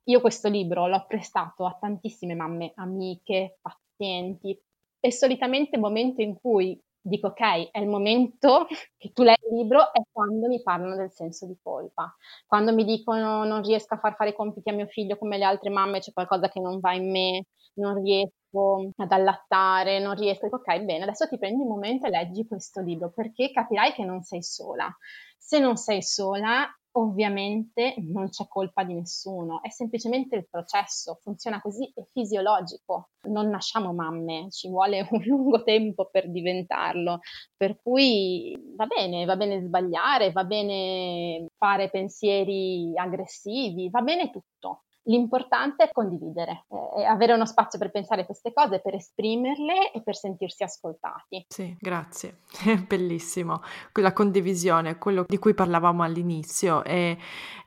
Io 0.05 0.21
questo 0.21 0.49
libro 0.49 0.89
l'ho 0.89 1.05
prestato 1.07 1.65
a 1.65 1.77
tantissime 1.81 2.35
mamme, 2.35 2.73
amiche, 2.75 3.59
pazienti 3.61 4.59
e 4.99 5.13
solitamente 5.13 5.77
il 5.77 5.83
momento 5.83 6.23
in 6.23 6.35
cui 6.41 6.81
dico 7.03 7.29
ok, 7.29 7.71
è 7.71 7.79
il 7.81 7.89
momento 7.89 8.67
che 8.97 9.13
tu 9.13 9.23
leggi 9.23 9.47
il 9.51 9.57
libro, 9.59 9.93
è 9.93 10.01
quando 10.11 10.49
mi 10.49 10.63
parlano 10.63 10.97
del 10.97 11.11
senso 11.13 11.47
di 11.47 11.57
colpa. 11.63 12.15
Quando 12.47 12.73
mi 12.75 12.85
dicono 12.85 13.45
non 13.45 13.63
riesco 13.63 13.95
a 13.95 13.99
far 13.99 14.15
fare 14.17 14.31
i 14.31 14.35
compiti 14.35 14.71
a 14.71 14.73
mio 14.73 14.87
figlio 14.87 15.17
come 15.19 15.39
le 15.39 15.45
altre 15.45 15.71
mamme, 15.71 16.01
c'è 16.01 16.13
qualcosa 16.13 16.49
che 16.49 16.61
non 16.61 16.81
va 16.81 16.95
in 16.95 17.11
me, 17.11 17.45
non 17.75 18.01
riesco 18.03 18.91
ad 18.97 19.13
allattare, 19.13 19.99
non 19.99 20.15
riesco, 20.15 20.45
dico 20.45 20.57
ok, 20.57 20.81
bene, 20.83 21.03
adesso 21.05 21.29
ti 21.29 21.39
prendi 21.39 21.63
un 21.63 21.69
momento 21.69 22.07
e 22.07 22.11
leggi 22.11 22.47
questo 22.47 22.81
libro 22.81 23.11
perché 23.13 23.51
capirai 23.51 23.93
che 23.93 24.05
non 24.05 24.23
sei 24.23 24.43
sola. 24.43 24.95
Se 25.39 25.59
non 25.59 25.77
sei 25.77 26.03
sola, 26.03 26.67
Ovviamente 26.95 27.95
non 27.99 28.29
c'è 28.29 28.47
colpa 28.49 28.85
di 28.85 28.93
nessuno, 28.93 29.63
è 29.63 29.71
semplicemente 29.71 30.37
il 30.37 30.47
processo, 30.49 31.21
funziona 31.23 31.61
così, 31.61 31.91
è 31.95 32.05
fisiologico. 32.13 33.11
Non 33.29 33.49
nasciamo 33.49 33.95
mamme, 33.95 34.49
ci 34.51 34.69
vuole 34.69 35.07
un 35.11 35.23
lungo 35.25 35.63
tempo 35.63 36.11
per 36.11 36.31
diventarlo, 36.31 37.21
per 37.57 37.81
cui 37.83 38.55
va 38.77 38.85
bene, 38.87 39.25
va 39.25 39.37
bene 39.37 39.63
sbagliare, 39.63 40.33
va 40.33 40.45
bene 40.45 41.47
fare 41.57 41.89
pensieri 41.89 42.93
aggressivi, 42.95 43.89
va 43.89 44.03
bene 44.03 44.31
tutto. 44.31 44.83
L'importante 45.07 45.85
è 45.85 45.91
condividere, 45.93 46.67
è 46.97 47.03
avere 47.03 47.33
uno 47.33 47.45
spazio 47.45 47.77
per 47.77 47.91
pensare 47.91 48.25
queste 48.25 48.53
cose, 48.53 48.81
per 48.81 48.95
esprimerle 48.95 49.91
e 49.93 50.01
per 50.01 50.15
sentirsi 50.15 50.63
ascoltati. 50.63 51.45
Sì, 51.49 51.77
grazie, 51.81 52.43
è 52.65 52.77
bellissimo. 52.87 53.63
La 53.95 54.13
condivisione, 54.13 54.99
quello 54.99 55.25
di 55.27 55.39
cui 55.39 55.55
parlavamo 55.55 56.05
all'inizio, 56.05 56.85
è, 56.85 57.17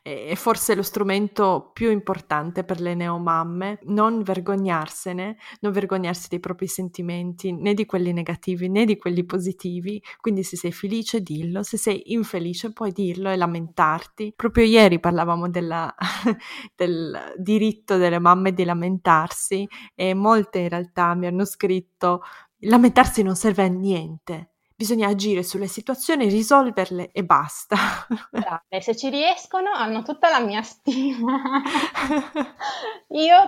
è 0.02 0.36
forse 0.36 0.76
lo 0.76 0.84
strumento 0.84 1.72
più 1.74 1.92
importante 1.92 2.64
per 2.64 2.80
le 2.80 2.96
neomamme, 2.96 3.80
non 3.84 4.24
vergognarsene, 4.24 5.36
non 5.60 5.74
vergognarsi 5.74 6.28
dei 6.30 6.40
propri 6.40 6.68
sentimenti, 6.68 7.52
né 7.52 7.74
di 7.74 7.86
quelli 7.86 8.14
negativi 8.14 8.70
né 8.70 8.86
di 8.86 8.98
quelli 8.98 9.26
positivi. 9.26 10.02
Quindi 10.22 10.44
se 10.44 10.56
sei 10.56 10.72
felice, 10.72 11.20
dillo, 11.20 11.64
se 11.64 11.76
sei 11.76 12.14
infelice 12.14 12.72
puoi 12.72 12.94
dirlo 12.94 13.30
e 13.30 13.36
lamentarti. 13.36 14.32
Proprio 14.34 14.64
ieri 14.64 15.02
parlavamo 15.02 15.50
della, 15.50 15.94
del 16.76 17.25
diritto 17.38 17.98
delle 17.98 18.20
mamme 18.20 18.54
di 18.54 18.64
lamentarsi 18.64 19.68
e 19.94 20.14
molte 20.14 20.60
in 20.60 20.70
realtà 20.70 21.14
mi 21.16 21.28
hanno 21.28 21.46
scritto 21.46 22.22
lamentarsi 22.60 23.22
non 23.24 23.36
serve 23.36 23.64
a 23.64 23.68
niente 23.68 24.50
bisogna 24.76 25.08
agire 25.08 25.42
sulle 25.42 25.68
situazioni, 25.68 26.28
risolverle 26.28 27.12
e 27.12 27.24
basta. 27.24 27.76
Brave, 28.30 28.82
se 28.82 28.96
ci 28.96 29.10
riescono 29.10 29.72
hanno 29.72 30.04
tutta 30.04 30.30
la 30.30 30.42
mia 30.42 30.62
stima. 30.62 31.42
Io 33.10 33.48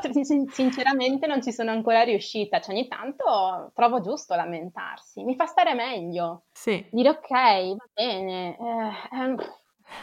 sinceramente 0.50 1.28
non 1.28 1.44
ci 1.44 1.52
sono 1.52 1.72
ancora 1.72 2.04
riuscita, 2.04 2.62
cioè 2.62 2.74
ogni 2.74 2.88
tanto 2.88 3.72
trovo 3.74 4.00
giusto 4.00 4.36
lamentarsi, 4.36 5.24
mi 5.24 5.36
fa 5.36 5.46
stare 5.46 5.74
meglio. 5.74 6.46
Sì. 6.54 6.86
Dire 6.92 7.10
ok, 7.10 7.30
va 7.30 7.86
bene, 7.94 8.58
eh, 8.58 9.36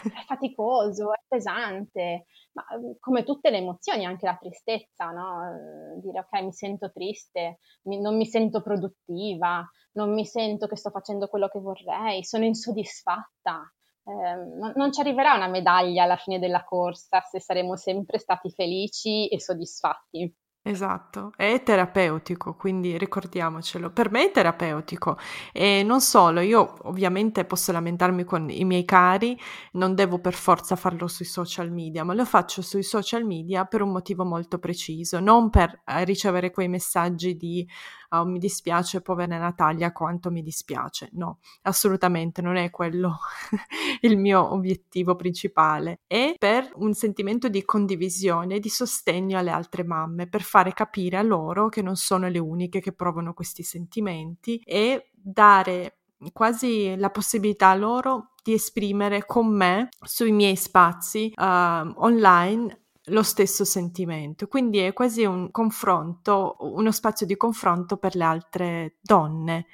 è 0.05 0.25
faticoso, 0.27 1.13
è 1.13 1.23
pesante, 1.27 2.27
ma 2.55 2.65
come 3.01 3.25
tutte 3.25 3.51
le 3.51 3.59
emozioni, 3.59 4.05
anche 4.05 4.27
la 4.27 4.37
tristezza, 4.37 5.11
no? 5.11 5.99
Dire 6.01 6.21
ok, 6.21 6.43
mi 6.43 6.53
sento 6.53 6.91
triste, 6.93 7.59
mi, 7.83 8.01
non 8.01 8.17
mi 8.17 8.27
sento 8.27 8.63
produttiva, 8.63 9.69
non 9.93 10.13
mi 10.13 10.25
sento 10.25 10.67
che 10.67 10.77
sto 10.77 10.91
facendo 10.91 11.29
quello 11.29 11.49
che 11.49 11.59
vorrei, 11.59 12.25
sono 12.25 12.45
insoddisfatta. 12.45 13.73
Eh, 14.07 14.13
non, 14.13 14.73
non, 14.77 14.93
ci 14.93 15.01
arriverà 15.01 15.35
una 15.35 15.49
medaglia 15.49 16.03
alla 16.05 16.17
fine 16.17 16.39
della 16.39 16.63
corsa 16.63 17.21
se 17.23 17.41
saremo 17.41 17.75
sempre 17.77 18.19
stati 18.19 18.51
felici 18.51 19.29
e 19.29 19.41
soddisfatti. 19.41 20.35
Esatto, 20.67 21.31
è 21.37 21.63
terapeutico, 21.63 22.55
quindi 22.55 22.97
ricordiamocelo. 22.97 23.91
Per 23.91 24.11
me 24.11 24.25
è 24.25 24.31
terapeutico. 24.31 25.19
E 25.53 25.83
non 25.83 26.01
solo, 26.01 26.41
io 26.41 26.77
ovviamente 26.89 27.45
posso 27.45 27.71
lamentarmi 27.71 28.25
con 28.25 28.49
i 28.49 28.65
miei 28.65 28.87
cari, 28.87 29.39
non 29.73 29.95
devo 29.95 30.21
per 30.21 30.33
forza 30.33 30.75
farlo 30.75 31.07
sui 31.07 31.27
social 31.27 31.71
media, 31.71 32.03
ma 32.03 32.15
lo 32.15 32.25
faccio 32.25 32.63
sui 32.63 32.83
social 32.83 33.27
media 33.27 33.67
per 33.67 33.83
un 33.83 33.91
motivo 33.93 34.25
molto 34.25 34.59
preciso, 34.59 35.21
non 35.21 35.51
per 35.51 35.83
eh, 35.85 36.03
ricevere 36.05 36.51
quei 36.51 36.69
messaggi 36.69 37.37
di 37.37 37.69
oh, 38.15 38.25
mi 38.25 38.39
dispiace 38.39 39.01
povera 39.01 39.39
Natalia 39.39 39.93
quanto 39.93 40.31
mi 40.31 40.43
dispiace, 40.43 41.11
no, 41.13 41.39
assolutamente 41.63 42.43
non 42.43 42.57
è 42.57 42.71
quello 42.71 43.19
il 44.03 44.17
mio 44.19 44.53
obiettivo 44.53 45.17
principale, 45.17 46.01
è 46.07 46.35
per 46.39 46.71
un 46.77 46.93
sentimento 46.95 47.49
di 47.49 47.65
condivisione, 47.65 48.61
di 48.61 48.69
sostegno 48.69 49.39
alle 49.39 49.51
altre 49.51 49.85
mamme, 49.85 50.29
per 50.29 50.43
fare 50.55 50.73
capire 50.73 51.17
a 51.17 51.23
loro 51.23 51.69
che 51.69 51.83
non 51.83 51.97
sono 51.97 52.29
le 52.29 52.39
uniche 52.39 52.79
che 52.79 52.93
provano 52.93 53.35
questi 53.35 53.65
sentimenti 53.65 54.63
e 54.65 55.11
dare 55.13 55.99
quasi 56.33 56.95
la 56.97 57.11
possibilità 57.11 57.71
a 57.71 57.75
loro 57.75 58.35
di 58.41 58.53
esprimere 58.53 59.27
con 59.27 59.49
me 59.49 59.89
sui 60.01 60.31
miei 60.31 60.55
spazi 60.55 61.33
uh, 61.35 61.43
online 61.43 62.83
lo 63.07 63.25
stesso 63.25 63.65
sentimento. 63.65 64.47
Quindi 64.47 64.79
è 64.79 64.93
quasi 64.93 65.25
un 65.25 65.51
confronto, 65.51 66.55
uno 66.61 66.93
spazio 66.93 67.27
di 67.27 67.37
confronto 67.37 67.97
per 67.97 68.15
le 68.15 68.25
altre 68.25 68.99
donne 69.03 69.67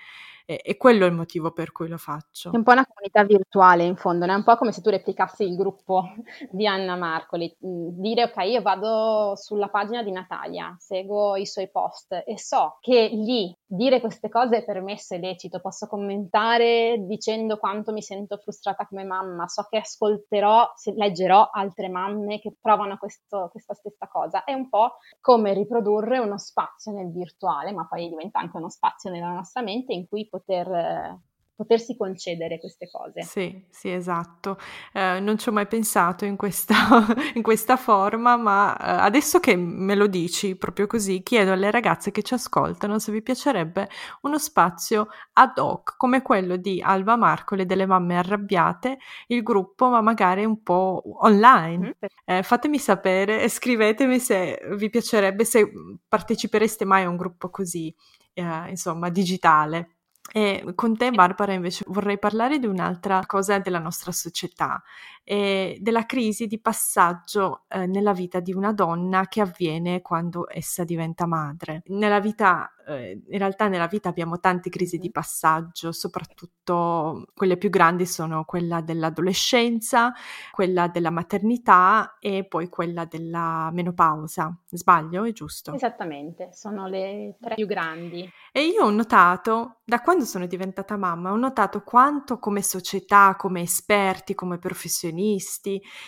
e, 0.51 0.61
e, 0.65 0.77
quello 0.77 1.05
è 1.05 1.09
il 1.09 1.15
motivo 1.15 1.53
per 1.53 1.71
cui 1.71 1.87
lo 1.87 1.97
faccio. 1.97 2.51
È 2.51 2.57
un 2.57 2.65
po' 2.65 2.73
una 2.73 2.85
comunità 2.85 3.23
virtuale 3.23 3.85
in 3.85 3.95
fondo, 3.95 4.25
è 4.25 4.35
un 4.35 4.43
po' 4.43 4.57
come 4.57 4.73
se 4.73 4.81
tu 4.81 4.91
replicassi 4.91 5.45
il 5.45 5.55
gruppo 5.55 6.13
di 6.51 6.67
Anna 6.67 6.97
Marcoli, 6.97 7.57
mm, 7.65 8.01
dire 8.01 8.25
ok 8.25 8.37
io 8.47 8.61
vado 8.61 9.37
sulla 9.37 9.69
pagina 9.69 10.03
di 10.03 10.11
Natalia, 10.11 10.75
seguo 10.77 11.37
i 11.37 11.47
suoi 11.47 11.71
post 11.71 12.25
e 12.27 12.37
so 12.37 12.79
che 12.81 13.11
lì 13.13 13.57
dire 13.73 14.01
queste 14.01 14.29
cose 14.29 14.59
è 14.59 14.65
permesso 14.65 15.15
e 15.15 15.19
lecito, 15.19 15.61
posso 15.61 15.87
commentare 15.87 17.05
dicendo 17.07 17.57
quanto 17.59 17.93
mi 17.93 18.03
sento 18.03 18.37
frustrata 18.37 18.85
come 18.87 19.05
mamma, 19.05 19.47
so 19.47 19.67
che 19.71 19.79
ascolterò, 19.79 20.73
leggerò 20.97 21.51
altre 21.53 21.89
mamme 21.89 22.41
che 22.41 22.57
provano 22.61 22.99
questo, 22.99 23.49
questa 23.53 23.75
stessa 23.75 24.09
cosa, 24.09 24.43
è 24.43 24.53
un 24.53 24.69
po' 24.69 24.97
come 25.21 25.55
riprodurre 25.55 26.19
uno 26.19 26.37
spazio 26.37 26.91
nel 26.91 27.13
virtuale, 27.13 27.73
ma 27.73 27.87
poi 27.87 28.09
diventa 28.09 28.41
anche 28.41 28.57
uno 28.57 28.69
spazio 28.69 29.09
nella 29.11 29.33
nostra 29.33 29.63
mente 29.63 29.93
in 29.93 30.09
cui 30.09 30.29
poter 30.29 31.19
potersi 31.61 31.95
concedere 31.95 32.59
queste 32.59 32.89
cose. 32.91 33.21
Sì, 33.21 33.63
sì, 33.69 33.93
esatto. 33.93 34.57
Eh, 34.95 35.21
non 35.21 35.37
ci 35.37 35.51
ho 35.51 35.53
mai 35.53 35.67
pensato 35.67 36.25
in 36.25 36.37
questa, 36.37 36.75
in 37.35 37.43
questa 37.43 37.77
forma, 37.77 38.39
ma 38.39 38.75
eh, 38.75 39.05
adesso 39.05 39.41
che 39.41 39.57
me 39.57 39.95
lo 39.95 40.07
dici 40.07 40.57
proprio 40.57 40.87
così, 40.87 41.23
chiedo 41.23 41.53
alle 41.53 41.71
ragazze 41.71 42.13
che 42.13 42.23
ci 42.23 42.33
ascoltano 42.33 42.99
se 42.99 43.13
vi 43.13 43.21
piacerebbe 43.21 43.91
uno 44.23 44.39
spazio 44.39 45.09
ad 45.35 45.59
hoc 45.59 45.97
come 45.99 46.23
quello 46.23 46.57
di 46.57 46.81
Alba 46.81 47.17
Marcole 47.17 47.67
delle 47.67 47.85
mamme 47.85 48.17
arrabbiate, 48.17 48.97
il 49.27 49.43
gruppo, 49.43 49.91
ma 49.91 50.01
magari 50.01 50.47
un 50.47 50.63
po' 50.63 51.03
online. 51.27 51.79
Mm-hmm. 51.79 52.39
Eh, 52.39 52.43
fatemi 52.43 52.79
sapere 52.79 53.43
e 53.43 53.51
scrivetemi 53.51 54.19
se 54.19 54.59
vi 54.77 54.89
piacerebbe, 54.89 55.45
se 55.45 55.71
partecipereste 56.09 56.87
mai 56.87 57.05
a 57.05 57.11
un 57.11 57.17
gruppo 57.17 57.51
così, 57.51 57.95
eh, 58.33 58.71
insomma, 58.71 59.11
digitale. 59.11 59.97
E 60.33 60.63
con 60.77 60.97
te, 60.97 61.11
Barbara, 61.11 61.53
invece 61.53 61.85
vorrei 61.89 62.17
parlare 62.19 62.61
di 62.61 62.67
un'altra 62.67 63.27
cosa 63.27 63.59
della 63.59 63.81
nostra 63.81 64.13
società, 64.13 64.81
eh, 65.25 65.79
della 65.81 66.07
crisi 66.07 66.47
di 66.47 66.61
passaggio 66.61 67.65
eh, 67.69 67.87
nella 67.87 68.13
vita 68.13 68.41
di 68.41 68.53
una 68.53 68.73
donna 68.73 69.27
che 69.29 69.41
avviene 69.41 70.03
quando 70.03 70.47
essa 70.51 70.85
diventa 70.85 71.27
madre. 71.27 71.83
Nella 71.87 72.21
vita 72.21 72.73
eh, 72.91 73.23
in 73.29 73.39
realtà 73.39 73.69
nella 73.69 73.87
vita 73.87 74.09
abbiamo 74.09 74.41
tante 74.41 74.71
crisi 74.71 74.99
di 74.99 75.11
passaggio, 75.11 75.93
soprattutto 75.93 77.27
quelle 77.35 77.57
più 77.57 77.71
grandi 77.71 78.07
sono 78.07 78.45
quella 78.45 78.81
dell'adolescenza, 78.81 80.13
quella 80.51 80.89
della 80.89 81.11
maternità 81.11 82.17
e 82.19 82.45
poi 82.45 82.69
quella 82.69 83.05
della 83.05 83.71
menopausa. 83.73 84.57
Sbaglio? 84.67 85.25
È 85.25 85.33
giusto? 85.33 85.73
Esattamente, 85.75 86.51
sono 86.53 86.87
le 86.87 87.37
tre 87.41 87.55
più 87.55 87.67
grandi. 87.67 88.29
E 88.53 88.65
io 88.65 88.85
ho 88.85 88.91
notato, 88.91 89.81
da 89.85 90.01
quando 90.01 90.25
sono 90.25 90.47
diventata 90.47 90.97
mamma, 90.97 91.33
ho 91.33 91.37
notato 91.37 91.83
quanto 91.83 92.39
come 92.39 92.63
società, 92.63 93.37
come 93.37 93.61
esperti, 93.61 94.35
come 94.35 94.59
professionisti, 94.59 95.19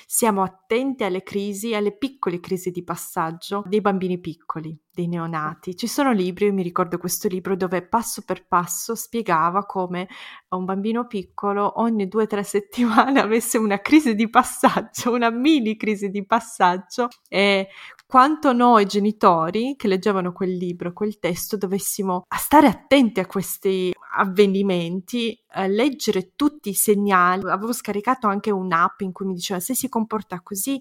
siamo 0.06 0.42
attenti 0.42 1.04
alle 1.04 1.22
crisi, 1.22 1.74
alle 1.74 1.96
piccole 1.96 2.40
crisi 2.40 2.70
di 2.70 2.82
passaggio 2.82 3.62
dei 3.66 3.80
bambini 3.80 4.18
piccoli 4.18 4.76
dei 4.94 5.08
neonati. 5.08 5.74
Ci 5.74 5.86
sono 5.86 6.12
libri, 6.12 6.46
io 6.46 6.52
mi 6.52 6.62
ricordo 6.62 6.98
questo 6.98 7.26
libro 7.26 7.56
dove 7.56 7.82
passo 7.82 8.22
per 8.26 8.46
passo 8.46 8.94
spiegava 8.94 9.64
come 9.64 10.08
un 10.50 10.64
bambino 10.66 11.06
piccolo 11.06 11.80
ogni 11.80 12.08
due 12.08 12.24
o 12.24 12.26
tre 12.26 12.42
settimane 12.42 13.18
avesse 13.20 13.56
una 13.56 13.80
crisi 13.80 14.14
di 14.14 14.28
passaggio, 14.28 15.12
una 15.12 15.30
mini 15.30 15.76
crisi 15.76 16.10
di 16.10 16.26
passaggio 16.26 17.08
e 17.28 17.68
quanto 18.06 18.52
noi 18.52 18.84
genitori 18.84 19.74
che 19.74 19.88
leggevano 19.88 20.32
quel 20.32 20.54
libro, 20.54 20.92
quel 20.92 21.18
testo, 21.18 21.56
dovessimo 21.56 22.26
stare 22.36 22.66
attenti 22.66 23.20
a 23.20 23.26
questi 23.26 23.90
avvenimenti, 24.14 25.42
a 25.52 25.66
leggere 25.66 26.32
tutti 26.36 26.68
i 26.68 26.74
segnali. 26.74 27.48
Avevo 27.48 27.72
scaricato 27.72 28.26
anche 28.26 28.50
un'app 28.50 29.00
in 29.00 29.12
cui 29.12 29.24
mi 29.24 29.32
diceva 29.32 29.60
se 29.60 29.74
si 29.74 29.88
comporta 29.88 30.42
così 30.42 30.78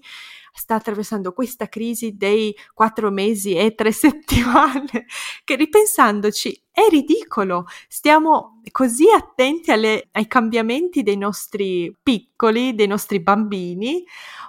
sta 0.52 0.74
attraversando 0.74 1.32
questa 1.32 1.68
crisi 1.68 2.16
dei 2.16 2.54
quattro 2.74 3.10
mesi 3.10 3.54
e 3.54 3.74
tre 3.74 3.90
settimane, 3.92 5.06
che 5.44 5.56
ripensandoci 5.56 6.62
è 6.70 6.86
ridicolo. 6.88 7.66
Stiamo 7.88 8.60
così 8.70 9.10
attenti 9.10 9.70
alle, 9.70 10.08
ai 10.12 10.26
cambiamenti 10.26 11.02
dei 11.02 11.16
nostri 11.16 11.94
piccoli, 12.02 12.74
dei 12.74 12.86
nostri 12.86 13.20
bambini, 13.20 14.04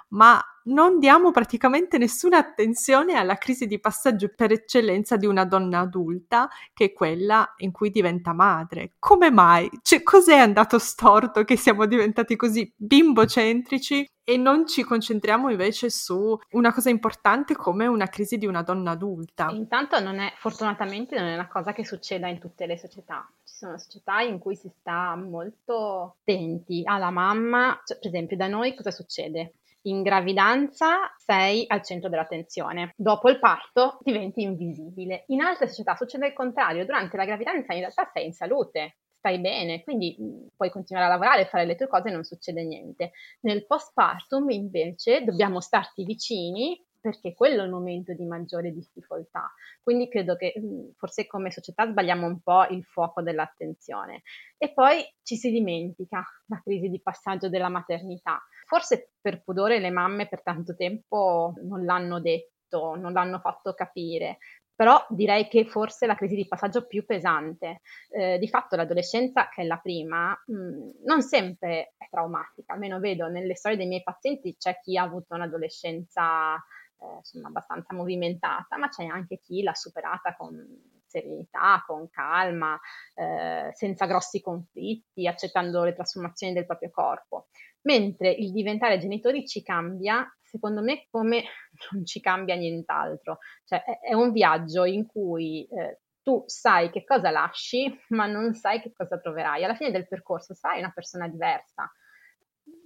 ma 0.08 0.42
non 0.64 0.98
diamo 0.98 1.30
praticamente 1.30 1.98
nessuna 1.98 2.38
attenzione 2.38 3.14
alla 3.14 3.36
crisi 3.36 3.66
di 3.66 3.80
passaggio 3.80 4.32
per 4.34 4.52
eccellenza 4.52 5.16
di 5.16 5.26
una 5.26 5.44
donna 5.44 5.80
adulta, 5.80 6.48
che 6.72 6.86
è 6.86 6.92
quella 6.92 7.54
in 7.58 7.72
cui 7.72 7.90
diventa 7.90 8.32
madre. 8.32 8.92
Come 8.98 9.30
mai? 9.30 9.68
Cioè, 9.82 10.02
cos'è 10.02 10.38
andato 10.38 10.78
storto 10.78 11.44
che 11.44 11.56
siamo 11.56 11.86
diventati 11.86 12.36
così 12.36 12.72
bimbocentrici 12.76 14.08
e 14.26 14.38
non 14.38 14.66
ci 14.66 14.82
concentriamo 14.82 15.50
invece 15.50 15.90
su 15.90 16.38
una 16.52 16.72
cosa 16.72 16.88
importante 16.88 17.54
come 17.54 17.86
una 17.86 18.06
crisi 18.06 18.38
di 18.38 18.46
una 18.46 18.62
donna 18.62 18.92
adulta? 18.92 19.50
Intanto 19.50 20.00
non 20.00 20.18
è, 20.18 20.32
fortunatamente 20.36 21.18
non 21.18 21.28
è 21.28 21.34
una 21.34 21.46
cosa 21.46 21.72
che 21.72 21.84
succeda 21.84 22.26
in 22.28 22.38
tutte 22.38 22.64
le 22.64 22.78
società. 22.78 23.30
Ci 23.44 23.54
sono 23.54 23.76
società 23.76 24.22
in 24.22 24.38
cui 24.38 24.56
si 24.56 24.70
sta 24.80 25.14
molto 25.14 26.16
attenti 26.20 26.80
alla 26.84 27.10
mamma, 27.10 27.78
cioè, 27.84 27.98
per 27.98 28.08
esempio 28.08 28.36
da 28.38 28.48
noi 28.48 28.74
cosa 28.74 28.90
succede? 28.90 29.56
In 29.86 30.02
gravidanza 30.02 31.12
sei 31.16 31.64
al 31.66 31.82
centro 31.82 32.08
dell'attenzione, 32.08 32.92
dopo 32.96 33.28
il 33.28 33.38
parto 33.38 33.98
diventi 34.02 34.42
invisibile. 34.42 35.24
In 35.28 35.40
altre 35.40 35.68
società 35.68 35.96
succede 35.96 36.28
il 36.28 36.32
contrario, 36.32 36.84
durante 36.84 37.16
la 37.16 37.24
gravidanza 37.24 37.72
in 37.72 37.80
realtà 37.80 38.10
sei 38.12 38.26
in 38.26 38.32
salute, 38.32 38.96
stai 39.24 39.40
bene, 39.40 39.82
quindi 39.82 40.16
mm, 40.20 40.46
puoi 40.56 40.70
continuare 40.70 41.06
a 41.06 41.10
lavorare, 41.10 41.46
fare 41.46 41.64
le 41.64 41.76
tue 41.76 41.88
cose 41.88 42.08
e 42.08 42.12
non 42.12 42.24
succede 42.24 42.62
niente. 42.62 43.12
Nel 43.40 43.66
postpartum 43.66 44.50
invece 44.50 45.24
dobbiamo 45.24 45.60
starti 45.60 46.04
vicini 46.04 46.78
perché 47.04 47.34
quello 47.34 47.60
è 47.60 47.66
il 47.66 47.70
momento 47.70 48.14
di 48.14 48.24
maggiore 48.24 48.72
difficoltà. 48.72 49.52
Quindi 49.82 50.08
credo 50.08 50.36
che 50.36 50.54
mm, 50.58 50.92
forse 50.96 51.26
come 51.26 51.50
società 51.50 51.86
sbagliamo 51.86 52.26
un 52.26 52.40
po' 52.40 52.64
il 52.68 52.82
fuoco 52.82 53.20
dell'attenzione. 53.20 54.22
E 54.56 54.72
poi 54.72 55.04
ci 55.22 55.36
si 55.36 55.50
dimentica 55.50 56.24
la 56.46 56.62
crisi 56.64 56.88
di 56.88 57.02
passaggio 57.02 57.50
della 57.50 57.68
maternità. 57.68 58.42
Forse 58.64 59.10
per 59.20 59.42
pudore 59.42 59.80
le 59.80 59.90
mamme 59.90 60.28
per 60.28 60.42
tanto 60.42 60.74
tempo 60.74 61.52
non 61.64 61.84
l'hanno 61.84 62.20
detto, 62.20 62.94
non 62.94 63.12
l'hanno 63.12 63.38
fatto 63.38 63.74
capire, 63.74 64.38
però 64.74 65.04
direi 65.10 65.46
che 65.46 65.66
forse 65.66 66.06
la 66.06 66.16
crisi 66.16 66.34
di 66.34 66.48
passaggio 66.48 66.86
più 66.86 67.04
pesante. 67.04 67.82
Eh, 68.08 68.38
di 68.38 68.48
fatto 68.48 68.76
l'adolescenza, 68.76 69.50
che 69.50 69.60
è 69.60 69.66
la 69.66 69.76
prima, 69.76 70.30
mh, 70.46 70.54
mm, 70.54 70.90
non 71.04 71.20
sempre 71.20 71.92
è 71.98 72.08
traumatica, 72.08 72.72
almeno 72.72 72.98
vedo 72.98 73.28
nelle 73.28 73.56
storie 73.56 73.76
dei 73.76 73.86
miei 73.86 74.02
pazienti 74.02 74.56
c'è 74.56 74.80
chi 74.80 74.96
ha 74.96 75.02
avuto 75.02 75.34
un'adolescenza 75.34 76.56
eh, 77.00 77.16
insomma, 77.16 77.48
abbastanza 77.48 77.94
movimentata, 77.94 78.76
ma 78.76 78.88
c'è 78.88 79.04
anche 79.04 79.38
chi 79.40 79.62
l'ha 79.62 79.74
superata 79.74 80.34
con 80.36 80.92
serenità, 81.06 81.82
con 81.86 82.08
calma, 82.10 82.78
eh, 83.14 83.70
senza 83.72 84.06
grossi 84.06 84.40
conflitti, 84.40 85.28
accettando 85.28 85.84
le 85.84 85.94
trasformazioni 85.94 86.52
del 86.52 86.66
proprio 86.66 86.90
corpo. 86.90 87.46
Mentre 87.82 88.30
il 88.30 88.50
diventare 88.52 88.98
genitori 88.98 89.46
ci 89.46 89.62
cambia, 89.62 90.26
secondo 90.42 90.82
me, 90.82 91.06
come 91.10 91.44
non 91.92 92.04
ci 92.04 92.20
cambia 92.20 92.56
nient'altro. 92.56 93.38
Cioè, 93.64 93.84
è, 94.00 94.14
un 94.14 94.32
viaggio 94.32 94.84
in 94.84 95.06
cui 95.06 95.66
eh, 95.66 96.00
tu 96.22 96.42
sai 96.46 96.90
che 96.90 97.04
cosa 97.04 97.30
lasci, 97.30 97.96
ma 98.08 98.26
non 98.26 98.54
sai 98.54 98.80
che 98.80 98.92
cosa 98.92 99.18
troverai. 99.18 99.62
Alla 99.62 99.74
fine 99.74 99.90
del 99.90 100.08
percorso 100.08 100.54
sarai 100.54 100.78
una 100.78 100.92
persona 100.92 101.28
diversa 101.28 101.90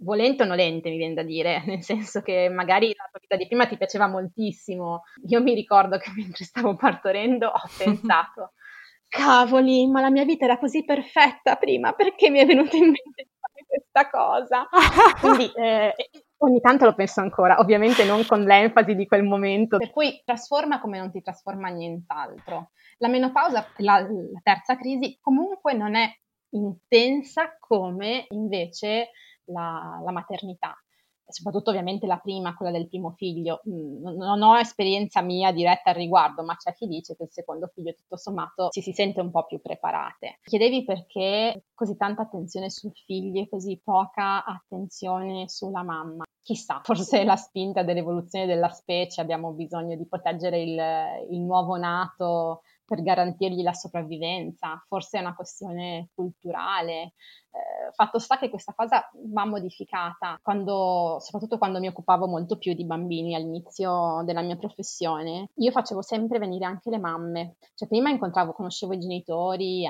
volente 0.01 0.43
o 0.43 0.47
nolente, 0.47 0.91
mi 0.91 0.97
viene 0.97 1.15
da 1.15 1.23
dire, 1.23 1.63
nel 1.67 1.83
senso 1.83 2.21
che 2.21 2.49
magari 2.49 2.89
la 2.97 3.09
tua 3.11 3.21
vita 3.21 3.37
di 3.37 3.47
prima 3.47 3.67
ti 3.67 3.77
piaceva 3.77 4.07
moltissimo. 4.07 5.03
Io 5.29 5.43
mi 5.43 5.55
ricordo 5.55 5.99
che 5.99 6.11
mentre 6.17 6.45
stavo 6.45 6.77
partorendo 6.77 7.49
ho 7.49 7.69
pensato, 7.77 8.53
cavoli, 9.09 9.87
ma 9.87 10.01
la 10.01 10.11
mia 10.11 10.25
vita 10.25 10.45
era 10.45 10.59
così 10.59 10.85
perfetta 10.85 11.57
prima, 11.57 11.93
perché 11.93 12.31
mi 12.31 12.39
è 12.39 12.47
venuta 12.47 12.77
in 12.77 12.85
mente 12.85 13.23
di 13.25 13.31
fare 13.41 13.67
questa 13.67 14.11
cosa? 14.11 14.69
Quindi 15.21 15.51
eh, 15.55 15.95
ogni 16.39 16.61
tanto 16.61 16.85
lo 16.85 16.95
penso 16.95 17.21
ancora, 17.21 17.59
ovviamente 17.59 18.05
non 18.05 18.25
con 18.27 18.43
l'enfasi 18.43 18.95
di 18.95 19.07
quel 19.07 19.25
momento, 19.25 19.79
per 19.79 19.91
cui 19.91 20.21
trasforma 20.25 20.81
come 20.81 20.99
non 20.99 21.11
ti 21.11 21.23
trasforma 21.23 21.69
nient'altro. 21.69 22.71
La 22.99 23.09
menopausa, 23.09 23.67
la, 23.79 24.01
la 24.01 24.41
terza 24.43 24.77
crisi, 24.77 25.19
comunque 25.21 25.73
non 25.73 25.95
è 25.95 26.11
intensa 26.51 27.57
come 27.59 28.27
invece 28.31 29.11
la, 29.49 30.01
la 30.05 30.13
maternità 30.13 30.77
soprattutto 31.29 31.71
ovviamente 31.71 32.07
la 32.07 32.19
prima, 32.19 32.55
quella 32.55 32.73
del 32.73 32.89
primo 32.89 33.13
figlio. 33.17 33.61
Mm, 33.69 34.17
non 34.17 34.43
ho 34.43 34.59
esperienza 34.59 35.23
mia 35.23 35.53
diretta 35.53 35.91
al 35.91 35.97
riguardo, 35.97 36.43
ma 36.43 36.57
c'è 36.57 36.75
chi 36.75 36.87
dice 36.87 37.17
che 37.17 37.25
il 37.25 37.31
secondo 37.31 37.71
figlio 37.73 37.95
tutto 37.95 38.17
sommato 38.17 38.69
ci 38.71 38.81
si 38.81 38.93
sente 38.93 39.21
un 39.21 39.31
po' 39.31 39.45
più 39.47 39.61
preparate. 39.61 40.39
Chiedevi 40.43 40.85
perché 40.85 41.65
così 41.75 41.97
tanta 41.97 42.23
attenzione 42.23 42.71
sul 42.71 42.93
figlio 42.93 43.43
e 43.43 43.49
così 43.49 43.81
poca 43.83 44.45
attenzione 44.45 45.49
sulla 45.49 45.83
mamma. 45.83 46.25
Chissà, 46.43 46.81
forse 46.83 47.25
la 47.25 47.37
spinta 47.37 47.83
dell'evoluzione 47.83 48.47
della 48.47 48.71
specie, 48.71 49.21
abbiamo 49.21 49.53
bisogno 49.53 49.97
di 49.97 50.07
proteggere 50.07 50.63
il, 50.63 50.81
il 51.31 51.41
nuovo 51.41 51.77
nato 51.77 52.63
per 52.89 53.03
garantirgli 53.03 53.63
la 53.63 53.75
sopravvivenza, 53.75 54.83
forse 54.89 55.19
è 55.19 55.21
una 55.21 55.35
questione 55.35 56.09
culturale. 56.15 57.13
Eh, 57.51 57.93
fatto 57.93 58.19
sta 58.19 58.39
che 58.39 58.49
questa 58.49 58.73
cosa 58.75 59.07
va 59.27 59.45
modificata, 59.45 60.39
quando, 60.43 61.19
soprattutto 61.21 61.59
quando 61.59 61.81
mi 61.81 61.89
occupavo 61.89 62.27
molto 62.27 62.57
più 62.57 62.73
di 62.73 62.87
bambini 62.87 63.35
all'inizio 63.35 64.23
della 64.25 64.41
mia 64.41 64.57
professione. 64.57 65.51
Io 65.57 65.71
facevo 65.71 66.01
sempre 66.01 66.39
venire 66.39 66.65
anche 66.65 66.89
le 66.89 66.99
mamme, 66.99 67.57
cioè 67.75 67.89
prima 67.89 68.09
incontravo, 68.09 68.55
conoscevo 68.55 68.95
i 68.95 68.99
genitori, 68.99 69.87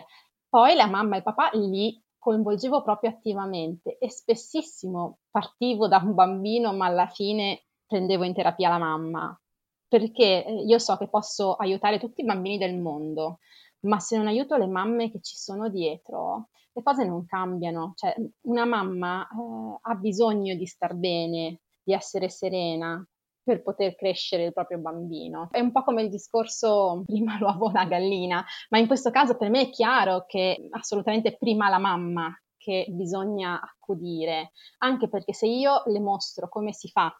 poi 0.49 0.75
la 0.75 0.89
mamma 0.89 1.15
e 1.15 1.19
il 1.19 1.25
papà 1.25 1.51
li 1.53 2.03
coinvolgevo 2.19 2.83
proprio 2.83 3.11
attivamente 3.11 3.97
e 3.99 4.11
spessissimo 4.11 5.19
partivo 5.31 5.87
da 5.87 5.99
un 5.99 6.15
bambino, 6.15 6.73
ma 6.73 6.87
alla 6.87 7.07
fine 7.07 7.63
prendevo 7.87 8.25
in 8.25 8.35
terapia 8.35 8.71
la 8.71 8.79
mamma 8.79 9.41
perché 9.89 10.45
eh, 10.45 10.65
io 10.65 10.79
so 10.79 10.97
che 10.97 11.09
posso 11.09 11.55
aiutare 11.55 11.99
tutti 11.99 12.21
i 12.21 12.25
bambini 12.25 12.59
del 12.59 12.79
mondo, 12.79 13.39
ma 13.81 13.99
se 13.99 14.17
non 14.17 14.27
aiuto 14.27 14.57
le 14.57 14.67
mamme 14.67 15.11
che 15.11 15.21
ci 15.21 15.37
sono 15.37 15.69
dietro, 15.69 16.51
le 16.73 16.83
cose 16.83 17.05
non 17.05 17.25
cambiano. 17.27 17.93
Cioè, 17.97 18.15
una 18.43 18.65
mamma 18.65 19.23
eh, 19.23 19.79
ha 19.81 19.95
bisogno 19.95 20.55
di 20.55 20.67
star 20.67 20.95
bene, 20.95 21.61
di 21.83 21.93
essere 21.93 22.29
serena 22.29 23.05
per 23.43 23.63
poter 23.63 23.97
crescere 23.97 24.45
il 24.45 24.53
proprio 24.53 24.79
bambino. 24.79 25.49
È 25.51 25.59
un 25.59 25.73
po' 25.73 25.83
come 25.83 26.03
il 26.03 26.11
discorso 26.11 27.03
prima 27.07 27.39
l'uovo 27.39 27.71
la 27.71 27.87
gallina, 27.87 28.45
ma 28.69 28.79
in 28.79 28.87
questo 28.87 29.11
caso 29.11 29.37
per 29.37 29.49
me 29.49 29.63
è 29.63 29.71
chiaro 29.71 30.25
che 30.27 30.69
assolutamente 30.71 31.37
prima 31.37 31.69
la 31.71 31.79
mamma 31.79 32.31
che 32.59 32.87
bisogna 32.91 33.59
accudire, 33.59 34.53
anche 34.79 35.09
perché 35.09 35.33
se 35.33 35.47
io 35.47 35.83
le 35.87 36.01
mostro 36.01 36.49
come 36.51 36.75
si 36.75 36.91
fa 36.91 37.11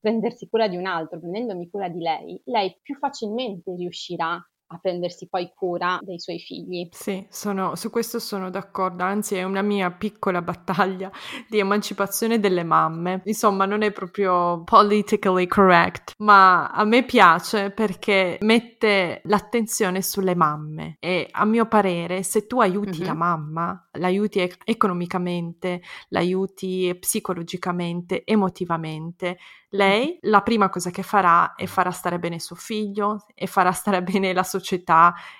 prendersi 0.00 0.48
cura 0.48 0.68
di 0.68 0.76
un 0.76 0.86
altro, 0.86 1.18
prendendomi 1.18 1.68
cura 1.70 1.88
di 1.88 2.00
lei, 2.00 2.40
lei 2.44 2.78
più 2.82 2.96
facilmente 2.96 3.74
riuscirà 3.74 4.40
a 4.70 4.78
prendersi 4.78 5.28
poi 5.28 5.50
cura 5.54 5.98
dei 6.02 6.20
suoi 6.20 6.38
figli. 6.38 6.88
Sì, 6.92 7.26
sono, 7.30 7.74
su 7.74 7.90
questo 7.90 8.18
sono 8.18 8.50
d'accordo, 8.50 9.02
anzi 9.02 9.34
è 9.34 9.42
una 9.42 9.62
mia 9.62 9.90
piccola 9.90 10.42
battaglia 10.42 11.10
di 11.48 11.58
emancipazione 11.58 12.38
delle 12.38 12.64
mamme. 12.64 13.22
Insomma, 13.24 13.64
non 13.64 13.82
è 13.82 13.92
proprio 13.92 14.62
politically 14.64 15.46
correct, 15.46 16.14
ma 16.18 16.68
a 16.68 16.84
me 16.84 17.04
piace 17.04 17.70
perché 17.70 18.38
mette 18.42 19.22
l'attenzione 19.24 20.02
sulle 20.02 20.34
mamme 20.34 20.96
e 21.00 21.28
a 21.30 21.44
mio 21.44 21.66
parere 21.66 22.22
se 22.22 22.46
tu 22.46 22.60
aiuti 22.60 22.98
mm-hmm. 22.98 23.06
la 23.06 23.14
mamma, 23.14 23.88
l'aiuti 23.92 24.46
economicamente, 24.64 25.80
l'aiuti 26.08 26.94
psicologicamente, 26.98 28.22
emotivamente, 28.24 29.38
lei 29.72 30.18
la 30.22 30.40
prima 30.40 30.70
cosa 30.70 30.90
che 30.90 31.02
farà 31.02 31.54
è 31.54 31.66
farà 31.66 31.90
stare 31.90 32.18
bene 32.18 32.38
suo 32.38 32.56
figlio 32.56 33.26
e 33.34 33.46
farà 33.46 33.72
stare 33.72 34.02
bene 34.02 34.32
la 34.32 34.42
società 34.42 34.57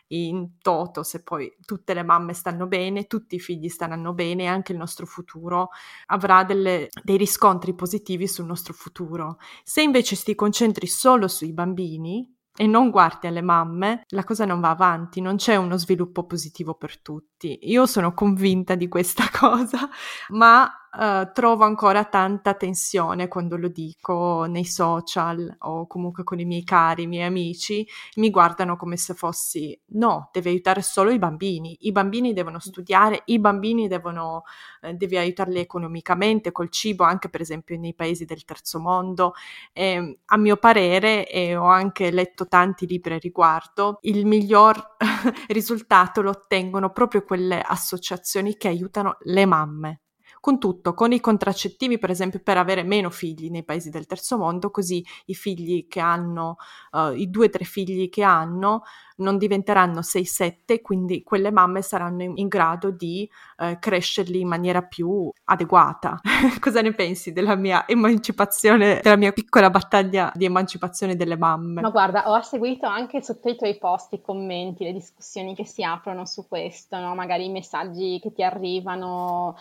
in 0.09 0.59
toto, 0.61 1.02
se 1.02 1.22
poi 1.22 1.54
tutte 1.64 1.94
le 1.94 2.02
mamme 2.02 2.33
stanno 2.33 2.66
bene, 2.66 3.07
tutti 3.07 3.37
i 3.37 3.40
figli 3.40 3.68
staranno 3.68 4.12
bene, 4.12 4.46
anche 4.46 4.72
il 4.72 4.78
nostro 4.78 5.07
futuro 5.07 5.70
avrà 6.07 6.44
delle, 6.44 6.88
dei 7.02 7.16
riscontri 7.16 7.74
positivi 7.74 8.26
sul 8.26 8.46
nostro 8.46 8.72
futuro. 8.72 9.38
Se 9.62 9.83
invece 9.83 10.16
ti 10.16 10.35
concentri 10.35 10.87
solo 10.87 11.28
sui 11.28 11.52
bambini, 11.52 12.37
e 12.61 12.66
non 12.66 12.90
guardi 12.90 13.28
alle 13.28 13.40
mamme, 13.40 14.02
la 14.09 14.24
cosa 14.24 14.44
non 14.44 14.59
va 14.59 14.70
avanti, 14.70 15.20
non 15.20 15.37
c'è 15.37 15.54
uno 15.54 15.76
sviluppo 15.76 16.26
positivo 16.26 16.74
per 16.74 17.00
tutti. 17.00 17.57
Io 17.62 17.87
sono 17.87 18.12
convinta 18.14 18.74
di 18.74 18.88
questa 18.88 19.26
cosa, 19.33 19.88
ma 20.31 20.68
uh, 20.92 21.31
trovo 21.33 21.64
ancora 21.64 22.05
tanta 22.05 22.55
tensione 22.55 23.29
quando 23.29 23.57
lo 23.57 23.68
dico 23.68 24.44
nei 24.46 24.64
social 24.64 25.57
o 25.61 25.87
comunque 25.87 26.24
con 26.24 26.40
i 26.40 26.44
miei 26.44 26.64
cari, 26.64 27.03
i 27.03 27.07
miei 27.07 27.27
amici, 27.27 27.87
mi 28.16 28.31
guardano 28.31 28.77
come 28.77 28.96
se 28.96 29.14
fossi 29.14 29.79
no, 29.92 30.31
devi 30.33 30.48
aiutare 30.48 30.83
solo 30.83 31.11
i 31.11 31.18
bambini, 31.18 31.77
i 31.83 31.92
bambini 31.92 32.33
devono 32.33 32.59
studiare, 32.59 33.22
i 33.27 33.38
bambini 33.38 33.88
devono, 33.88 34.44
eh, 34.81 34.94
devi 34.94 35.16
aiutarli 35.16 35.59
economicamente, 35.59 36.53
col 36.53 36.70
cibo, 36.70 37.05
anche 37.05 37.29
per 37.29 37.40
esempio 37.40 37.79
nei 37.79 37.94
paesi 37.94 38.24
del 38.24 38.44
terzo 38.44 38.79
mondo. 38.81 39.35
E, 39.72 40.18
a 40.24 40.37
mio 40.37 40.57
parere, 40.57 41.29
e 41.29 41.57
ho 41.57 41.66
anche 41.66 42.11
letto 42.11 42.46
tanti 42.48 42.87
libri 42.87 43.14
a 43.14 43.18
riguardo, 43.18 43.98
il 44.03 44.27
miglior 44.27 44.96
risultato 45.48 46.22
lo 46.22 46.31
ottengono 46.31 46.90
proprio 46.90 47.22
quelle 47.22 47.61
associazioni 47.61 48.57
che 48.57 48.68
aiutano 48.68 49.16
le 49.22 49.46
mamme 49.46 50.01
con 50.40 50.59
tutto, 50.59 50.94
con 50.94 51.12
i 51.12 51.20
contraccettivi 51.20 51.98
per 51.98 52.11
esempio 52.11 52.40
per 52.42 52.57
avere 52.57 52.83
meno 52.83 53.11
figli 53.11 53.51
nei 53.51 53.64
paesi 53.64 53.90
del 53.90 54.07
terzo 54.07 54.38
mondo, 54.38 54.70
così 54.70 55.05
i 55.27 55.35
figli 55.35 55.87
che 55.87 56.01
hanno, 56.01 56.57
uh, 56.92 57.12
i 57.12 57.31
due 57.31 57.46
o 57.46 57.51
tre 57.51 57.64
figli 57.64 58.09
che 58.09 58.22
hanno 58.22 58.83
non 59.18 59.38
diventeranno 59.38 60.01
6-7, 60.01 60.81
quindi 60.81 61.22
quelle 61.22 61.51
mamme 61.51 61.83
saranno 61.83 62.22
in, 62.22 62.33
in 62.37 62.48
grado 62.48 62.90
di 62.90 63.29
uh, 63.59 63.79
crescerli 63.79 64.40
in 64.40 64.48
maniera 64.48 64.83
più 64.83 65.31
adeguata. 65.44 66.20
Cosa 66.61 66.81
ne 66.81 66.92
pensi 66.92 67.33
della 67.33 67.57
mia 67.57 67.87
emancipazione, 67.87 69.01
della 69.03 69.16
mia 69.16 69.33
piccola 69.33 69.70
battaglia 69.70 70.33
di 70.35 70.44
emancipazione 70.44 71.16
delle 71.16 71.37
mamme? 71.37 71.81
Ma 71.81 71.90
guarda, 71.90 72.31
ho 72.31 72.40
seguito 72.42 72.87
anche 72.87 73.22
sotto 73.22 73.48
i 73.48 73.57
tuoi 73.57 73.77
post 73.79 74.12
i 74.12 74.20
commenti, 74.20 74.85
le 74.85 74.92
discussioni 74.92 75.55
che 75.55 75.64
si 75.64 75.83
aprono 75.83 76.24
su 76.24 76.46
questo, 76.46 76.98
no? 76.98 77.14
magari 77.14 77.46
i 77.46 77.51
messaggi 77.51 78.20
che 78.20 78.33
ti 78.33 78.42
arrivano 78.42 79.57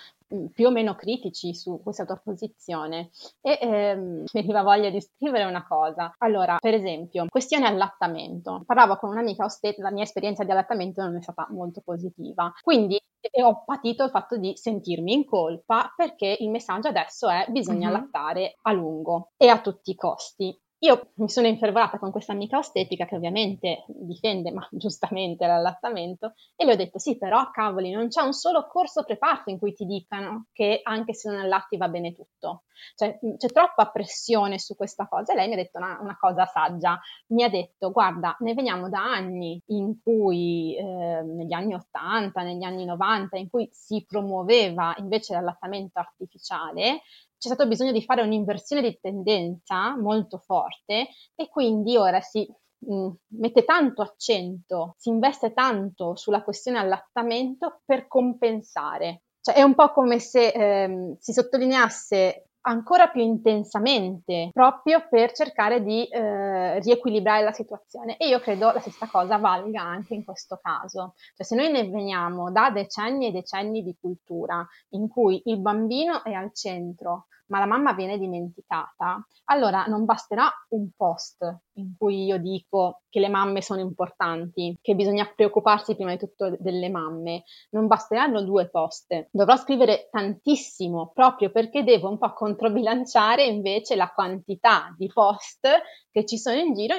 più 0.54 0.68
o 0.68 0.72
meno 0.72 0.96
critici 0.96 1.54
su 1.54 1.80
questa 1.82 2.06
tua 2.06 2.20
posizione 2.24 3.10
e 3.42 3.58
ehm, 3.62 4.24
mi 4.34 4.42
veniva 4.42 4.62
voglia 4.62 4.90
di 4.90 5.02
scrivere 5.02 5.46
una 5.46 5.66
cosa. 5.66 6.14
Allora, 6.20 6.58
per 6.60 6.74
esempio, 6.74 7.26
questione 7.30 7.66
allattamento. 7.66 8.64
Parlavo 8.66 8.98
con 8.98 9.10
un'amica 9.10 9.46
ostetra, 9.46 9.84
la 9.84 9.92
mia 9.92 10.04
esperienza 10.04 10.44
di 10.44 10.52
allattamento 10.52 11.02
non 11.02 11.18
è 11.18 11.22
stata 11.22 11.48
molto 11.52 11.82
positiva, 11.82 12.52
quindi 12.62 13.00
ho 13.44 13.64
patito 13.66 14.04
il 14.04 14.10
fatto 14.10 14.38
di 14.38 14.54
sentirmi 14.56 15.12
in 15.14 15.26
colpa 15.26 15.92
perché 15.96 16.38
il 16.40 16.50
messaggio 16.50 16.88
adesso 16.88 17.30
è 17.30 17.46
bisogna 17.50 17.88
mm-hmm. 17.88 17.96
allattare 17.96 18.56
a 18.62 18.72
lungo 18.72 19.32
e 19.38 19.48
a 19.50 19.60
tutti 19.60 19.92
i 19.92 19.96
costi. 19.96 20.58
Io 20.82 21.10
mi 21.16 21.28
sono 21.28 21.48
infervorata 21.48 21.98
con 21.98 22.12
questa 22.12 22.34
amica 22.34 22.60
ostetrica 22.60 23.06
che 23.06 23.16
ovviamente 23.16 23.86
difende, 23.88 24.52
ma 24.52 24.68
giustamente, 24.72 25.48
l'allattamento 25.48 26.34
e 26.56 26.66
le 26.66 26.74
ho 26.74 26.76
detto 26.76 27.00
sì, 27.00 27.18
però 27.18 27.50
cavoli, 27.50 27.90
non 27.90 28.10
c'è 28.10 28.22
un 28.22 28.34
solo 28.34 28.68
corso 28.68 29.04
preparto 29.04 29.50
in 29.50 29.58
cui 29.58 29.74
ti 29.74 29.86
dicano 29.86 30.46
che 30.54 30.82
anche 30.84 31.16
se 31.16 31.32
non 31.32 31.40
allatti 31.40 31.78
va 31.78 31.90
bene 31.90 32.14
tutto. 32.14 32.66
Cioè, 32.94 33.18
c'è 33.38 33.48
troppa 33.48 33.90
pressione 33.90 34.60
su 34.60 34.76
questa 34.76 35.08
cosa 35.08 35.34
e 35.34 35.36
lei 35.36 35.48
mi 35.48 35.54
ha 35.54 35.58
detto 35.58 35.80
una, 35.80 35.98
una 36.00 36.16
cosa 36.16 36.46
saggia, 36.46 37.00
mi 37.30 37.42
ha 37.44 37.50
detto 37.50 37.92
guarda, 37.92 38.36
ne 38.42 38.54
veniamo 38.54 38.88
da 38.88 39.02
anni 39.02 39.60
in 39.68 40.00
cui, 40.00 40.76
eh, 40.78 41.24
negli 41.24 41.54
anni 41.54 41.74
80, 41.74 42.44
negli 42.44 42.64
anni 42.64 42.86
90, 42.86 43.38
in 43.38 43.50
cui 43.50 43.68
si 43.72 44.06
promuoveva 44.08 44.94
invece 45.00 45.34
l'allattamento 45.34 45.98
artificiale 45.98 47.02
c'è 47.38 47.50
stato 47.50 47.68
bisogno 47.68 47.92
di 47.92 48.04
fare 48.04 48.22
un'inversione 48.22 48.82
di 48.82 48.98
tendenza 49.00 49.96
molto 49.96 50.38
forte 50.40 51.10
e 51.36 51.50
quindi 51.50 51.96
ora 51.98 52.20
si 52.22 52.48
mm, 52.92 53.10
mette 53.40 53.64
tanto 53.64 54.02
accento, 54.02 54.96
si 54.98 55.10
investe 55.10 55.54
tanto 55.54 56.16
sulla 56.16 56.44
questione 56.44 56.80
allattamento 56.80 57.82
per 57.86 58.08
compensare. 58.08 59.24
Cioè 59.40 59.56
è 59.56 59.62
un 59.62 59.76
po' 59.76 59.92
come 59.94 60.20
se 60.20 60.48
ehm, 60.50 61.16
si 61.20 61.32
sottolineasse 61.32 62.47
ancora 62.68 63.08
più 63.08 63.22
intensamente 63.22 64.50
proprio 64.54 65.06
per 65.10 65.32
cercare 65.32 65.84
di 65.84 66.06
eh, 66.06 66.80
riequilibrare 66.80 67.44
la 67.44 67.52
situazione 67.52 68.18
e 68.18 68.28
io 68.28 68.40
credo 68.40 68.72
la 68.72 68.80
stessa 68.80 69.08
cosa 69.08 69.38
valga 69.38 69.82
anche 69.82 70.14
in 70.14 70.24
questo 70.24 70.60
caso. 70.62 71.14
Cioè 71.36 71.46
se 71.46 71.56
noi 71.56 71.72
ne 71.72 71.88
veniamo 71.88 72.52
da 72.52 72.70
decenni 72.70 73.28
e 73.28 73.32
decenni 73.32 73.84
di 73.84 73.96
cultura 74.00 74.68
in 74.90 75.08
cui 75.08 75.42
il 75.46 75.60
bambino 75.60 76.24
è 76.24 76.34
al 76.34 76.54
centro, 76.54 77.28
ma 77.48 77.60
la 77.60 77.66
mamma 77.66 77.94
viene 77.94 78.18
dimenticata, 78.18 79.26
allora 79.46 79.86
non 79.86 80.06
basterà 80.06 80.50
un 80.70 80.90
post 80.96 81.38
in 81.74 81.96
cui 81.98 82.26
io 82.26 82.38
dico 82.38 83.02
che 83.10 83.20
le 83.20 83.30
mamme 83.30 83.62
sono 83.62 83.82
importanti, 83.82 84.78
che 84.82 84.96
bisogna 84.96 85.32
preoccuparsi 85.34 85.96
prima 85.96 86.12
di 86.12 86.18
tutto 86.18 86.56
delle 86.60 86.90
mamme, 86.90 87.44
non 87.72 87.88
basteranno 87.88 88.44
due 88.44 88.70
post, 88.70 89.28
dovrò 89.32 89.56
scrivere 89.58 90.10
tantissimo 90.12 91.12
proprio 91.14 91.52
perché 91.52 91.84
devo 91.84 92.10
un 92.10 92.18
po' 92.18 92.34
controbilanciare 92.34 93.46
invece 93.46 93.96
la 93.96 94.12
quantità 94.14 94.94
di 94.98 95.08
post 95.08 95.68
che 96.12 96.26
ci 96.26 96.38
sono 96.38 96.58
in 96.58 96.74
giro 96.74 96.96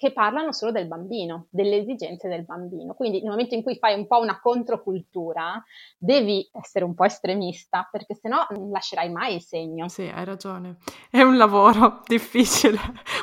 che 0.00 0.14
parlano 0.14 0.50
solo 0.50 0.72
del 0.72 0.86
bambino, 0.86 1.48
delle 1.50 1.76
esigenze 1.76 2.26
del 2.26 2.46
bambino. 2.46 2.94
Quindi 2.94 3.20
nel 3.20 3.28
momento 3.28 3.54
in 3.54 3.62
cui 3.62 3.76
fai 3.76 3.98
un 3.98 4.06
po' 4.06 4.18
una 4.18 4.40
controcultura, 4.40 5.62
devi 5.98 6.48
essere 6.54 6.86
un 6.86 6.94
po' 6.94 7.04
estremista, 7.04 7.86
perché 7.92 8.14
sennò 8.14 8.46
non 8.48 8.70
lascerai 8.70 9.10
mai 9.10 9.34
il 9.34 9.42
segno. 9.42 9.88
Sì, 9.88 10.10
hai 10.10 10.24
ragione. 10.24 10.78
È 11.10 11.20
un 11.20 11.36
lavoro 11.36 12.00
difficile, 12.08 12.78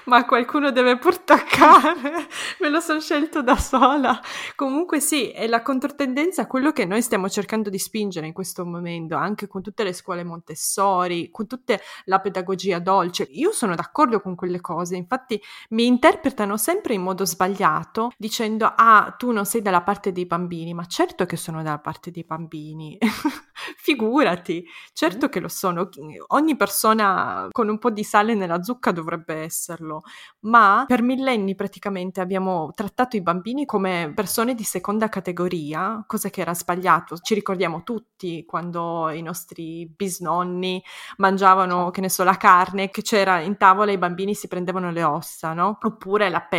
ma 0.05 0.23
qualcuno 0.27 0.69
deve 0.69 0.99
pur 0.99 1.17
toccare. 1.17 2.27
Me 2.61 2.69
lo 2.69 2.79
sono 2.79 2.99
scelto 2.99 3.41
da 3.41 3.57
sola. 3.57 4.21
Comunque 4.55 4.99
sì, 4.99 5.31
è 5.31 5.47
la 5.47 5.63
controtendenza 5.63 6.43
a 6.43 6.47
quello 6.47 6.71
che 6.73 6.85
noi 6.85 7.01
stiamo 7.01 7.27
cercando 7.27 7.71
di 7.71 7.79
spingere 7.79 8.27
in 8.27 8.33
questo 8.33 8.63
momento, 8.67 9.15
anche 9.15 9.47
con 9.47 9.63
tutte 9.63 9.83
le 9.83 9.93
scuole 9.93 10.23
Montessori, 10.23 11.31
con 11.31 11.47
tutta 11.47 11.75
la 12.05 12.19
pedagogia 12.19 12.77
dolce. 12.77 13.27
Io 13.31 13.51
sono 13.51 13.73
d'accordo 13.73 14.21
con 14.21 14.35
quelle 14.35 14.61
cose, 14.61 14.95
infatti 14.95 15.41
mi 15.69 15.87
interpretano 15.87 16.55
sempre 16.67 16.95
in 16.95 17.01
modo 17.01 17.25
sbagliato 17.25 18.11
dicendo 18.17 18.69
ah 18.75 19.15
tu 19.17 19.31
non 19.31 19.45
sei 19.45 19.61
dalla 19.61 19.83
parte 19.83 20.11
dei 20.11 20.25
bambini, 20.25 20.73
ma 20.73 20.85
certo 20.85 21.25
che 21.25 21.37
sono 21.37 21.63
dalla 21.63 21.79
parte 21.79 22.11
dei 22.11 22.25
bambini. 22.25 22.97
Figurati, 23.77 24.65
certo 24.91 25.29
che 25.29 25.39
lo 25.39 25.47
sono. 25.47 25.87
Ogni 26.27 26.57
persona 26.57 27.47
con 27.51 27.69
un 27.69 27.79
po' 27.79 27.89
di 27.89 28.03
sale 28.03 28.33
nella 28.35 28.63
zucca 28.63 28.91
dovrebbe 28.91 29.35
esserlo, 29.35 30.01
ma 30.41 30.83
per 30.85 31.01
millenni 31.01 31.55
praticamente 31.55 32.19
abbiamo 32.19 32.71
trattato 32.75 33.15
i 33.15 33.21
bambini 33.21 33.65
come 33.65 34.11
persone 34.13 34.53
di 34.53 34.63
seconda 34.63 35.07
categoria, 35.07 36.03
cosa 36.05 36.29
che 36.29 36.41
era 36.41 36.53
sbagliato. 36.53 37.17
Ci 37.17 37.33
ricordiamo 37.33 37.83
tutti 37.83 38.43
quando 38.45 39.09
i 39.09 39.21
nostri 39.21 39.87
bisnonni 39.87 40.83
mangiavano, 41.17 41.91
che 41.91 42.01
ne 42.01 42.09
so, 42.09 42.25
la 42.25 42.35
carne, 42.35 42.89
che 42.89 43.01
c'era 43.01 43.39
in 43.39 43.55
tavola 43.55 43.91
e 43.91 43.93
i 43.93 43.97
bambini 43.97 44.35
si 44.35 44.49
prendevano 44.49 44.91
le 44.91 45.03
ossa, 45.03 45.53
no? 45.53 45.77
Oppure 45.81 46.29
la 46.29 46.41
pelle, 46.41 46.56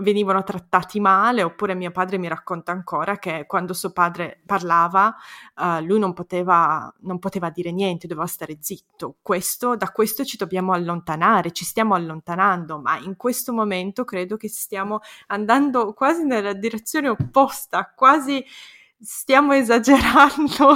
venivano 0.00 0.42
trattati 0.42 1.00
male, 1.00 1.42
oppure 1.42 1.74
mio 1.74 1.90
padre 1.90 2.18
mi 2.18 2.28
racconta 2.28 2.72
ancora 2.72 3.18
che 3.18 3.44
quando 3.46 3.74
suo 3.74 3.92
padre 3.92 4.40
parlava, 4.46 5.14
uh, 5.56 5.84
lui 5.84 5.98
non 5.98 6.12
poteva, 6.12 6.92
non 7.00 7.18
poteva 7.18 7.50
dire 7.50 7.72
niente, 7.72 8.06
doveva 8.06 8.26
stare 8.26 8.58
zitto. 8.60 9.16
Questo, 9.20 9.76
da 9.76 9.90
questo 9.90 10.24
ci 10.24 10.36
dobbiamo 10.36 10.72
allontanare, 10.72 11.52
ci 11.52 11.64
stiamo 11.64 11.94
allontanando, 11.94 12.78
ma 12.78 12.98
in 12.98 13.16
questo 13.16 13.52
momento 13.52 14.04
credo 14.04 14.36
che 14.36 14.48
stiamo 14.48 15.00
andando 15.26 15.92
quasi 15.92 16.24
nella 16.24 16.54
direzione 16.54 17.08
opposta, 17.08 17.92
quasi 17.94 18.44
stiamo 19.02 19.52
esagerando 19.54 20.74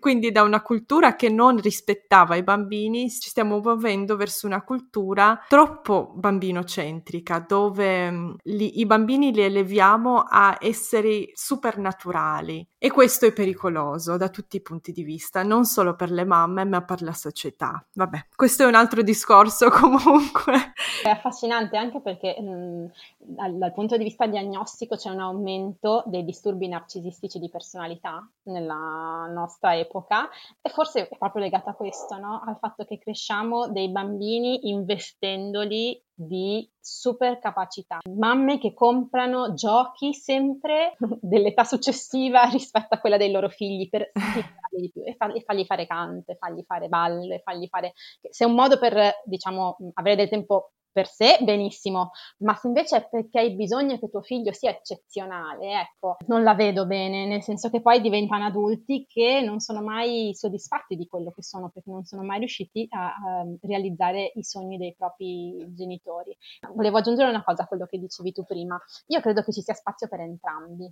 quindi 0.00 0.32
da 0.32 0.42
una 0.42 0.62
cultura 0.62 1.16
che 1.16 1.28
non 1.28 1.58
rispettava 1.58 2.36
i 2.36 2.42
bambini 2.42 3.10
ci 3.10 3.28
stiamo 3.28 3.60
muovendo 3.60 4.16
verso 4.16 4.46
una 4.46 4.62
cultura 4.62 5.44
troppo 5.48 6.12
bambinocentrica 6.14 7.44
dove 7.46 8.10
mm, 8.10 8.34
li, 8.44 8.80
i 8.80 8.86
bambini 8.86 9.32
li 9.32 9.42
eleviamo 9.42 10.24
a 10.26 10.56
esseri 10.60 11.30
supernaturali 11.34 12.66
e 12.78 12.90
questo 12.90 13.26
è 13.26 13.32
pericoloso 13.32 14.16
da 14.16 14.28
tutti 14.28 14.56
i 14.56 14.62
punti 14.62 14.92
di 14.92 15.02
vista, 15.02 15.42
non 15.42 15.64
solo 15.64 15.96
per 15.96 16.10
le 16.10 16.24
mamme 16.24 16.64
ma 16.64 16.82
per 16.82 17.02
la 17.02 17.12
società. 17.12 17.84
Vabbè, 17.94 18.26
questo 18.34 18.62
è 18.62 18.66
un 18.66 18.74
altro 18.74 19.02
discorso 19.02 19.70
comunque. 19.70 20.72
È 21.02 21.08
affascinante 21.08 21.76
anche 21.76 22.00
perché 22.00 22.36
mh, 22.38 22.48
mm, 22.48 22.86
dal, 23.18 23.58
dal 23.58 23.72
punto 23.72 23.96
di 23.96 24.04
vista 24.04 24.26
diagnostico 24.26 24.96
c'è 24.96 25.10
un 25.10 25.20
aumento 25.20 26.04
dei 26.06 26.24
disturbi 26.24 26.68
narcisistici 26.68 27.25
di 27.34 27.50
personalità 27.50 28.30
nella 28.44 29.28
nostra 29.32 29.76
epoca 29.76 30.28
e 30.62 30.70
forse 30.70 31.08
è 31.08 31.16
proprio 31.18 31.42
legato 31.42 31.68
a 31.68 31.74
questo, 31.74 32.16
no? 32.18 32.42
al 32.46 32.58
fatto 32.58 32.84
che 32.84 32.98
cresciamo 32.98 33.68
dei 33.68 33.90
bambini 33.90 34.68
investendoli 34.70 36.02
di 36.14 36.68
super 36.80 37.38
capacità. 37.38 37.98
Mamme 38.16 38.58
che 38.58 38.72
comprano 38.72 39.52
giochi 39.52 40.14
sempre 40.14 40.96
dell'età 41.20 41.64
successiva 41.64 42.44
rispetto 42.50 42.94
a 42.94 42.98
quella 42.98 43.18
dei 43.18 43.30
loro 43.30 43.48
figli 43.48 43.88
per 43.88 44.10
di 44.76 44.90
più 44.90 45.02
e, 45.04 45.16
fargli, 45.16 45.64
fare 45.64 45.86
canto, 45.86 46.34
fargli 46.38 46.62
fare 46.66 46.88
ballo, 46.88 47.38
fargli 47.42 47.66
fare... 47.68 47.92
Se 48.30 48.44
è 48.44 48.46
un 48.46 48.54
modo 48.54 48.78
per, 48.78 49.22
diciamo, 49.24 49.76
avere 49.94 50.16
del 50.16 50.28
tempo 50.28 50.72
per 50.96 51.08
sé, 51.08 51.36
benissimo, 51.42 52.12
ma 52.38 52.54
se 52.54 52.68
invece 52.68 52.96
è 52.96 53.06
perché 53.06 53.38
hai 53.38 53.54
bisogno 53.54 53.98
che 53.98 54.08
tuo 54.08 54.22
figlio 54.22 54.50
sia 54.54 54.70
eccezionale, 54.70 55.80
ecco, 55.80 56.16
non 56.28 56.42
la 56.42 56.54
vedo 56.54 56.86
bene, 56.86 57.26
nel 57.26 57.42
senso 57.42 57.68
che 57.68 57.82
poi 57.82 58.00
diventano 58.00 58.46
adulti 58.46 59.04
che 59.06 59.42
non 59.44 59.60
sono 59.60 59.82
mai 59.82 60.32
soddisfatti 60.34 60.96
di 60.96 61.06
quello 61.06 61.32
che 61.32 61.42
sono, 61.42 61.68
perché 61.68 61.90
non 61.90 62.04
sono 62.04 62.22
mai 62.22 62.38
riusciti 62.38 62.86
a, 62.88 63.08
a 63.08 63.46
realizzare 63.60 64.32
i 64.36 64.42
sogni 64.42 64.78
dei 64.78 64.94
propri 64.96 65.54
genitori. 65.74 66.34
Volevo 66.72 66.96
aggiungere 66.96 67.28
una 67.28 67.44
cosa 67.44 67.64
a 67.64 67.66
quello 67.66 67.84
che 67.84 67.98
dicevi 67.98 68.32
tu 68.32 68.44
prima. 68.44 68.80
Io 69.08 69.20
credo 69.20 69.42
che 69.42 69.52
ci 69.52 69.60
sia 69.60 69.74
spazio 69.74 70.08
per 70.08 70.20
entrambi. 70.20 70.90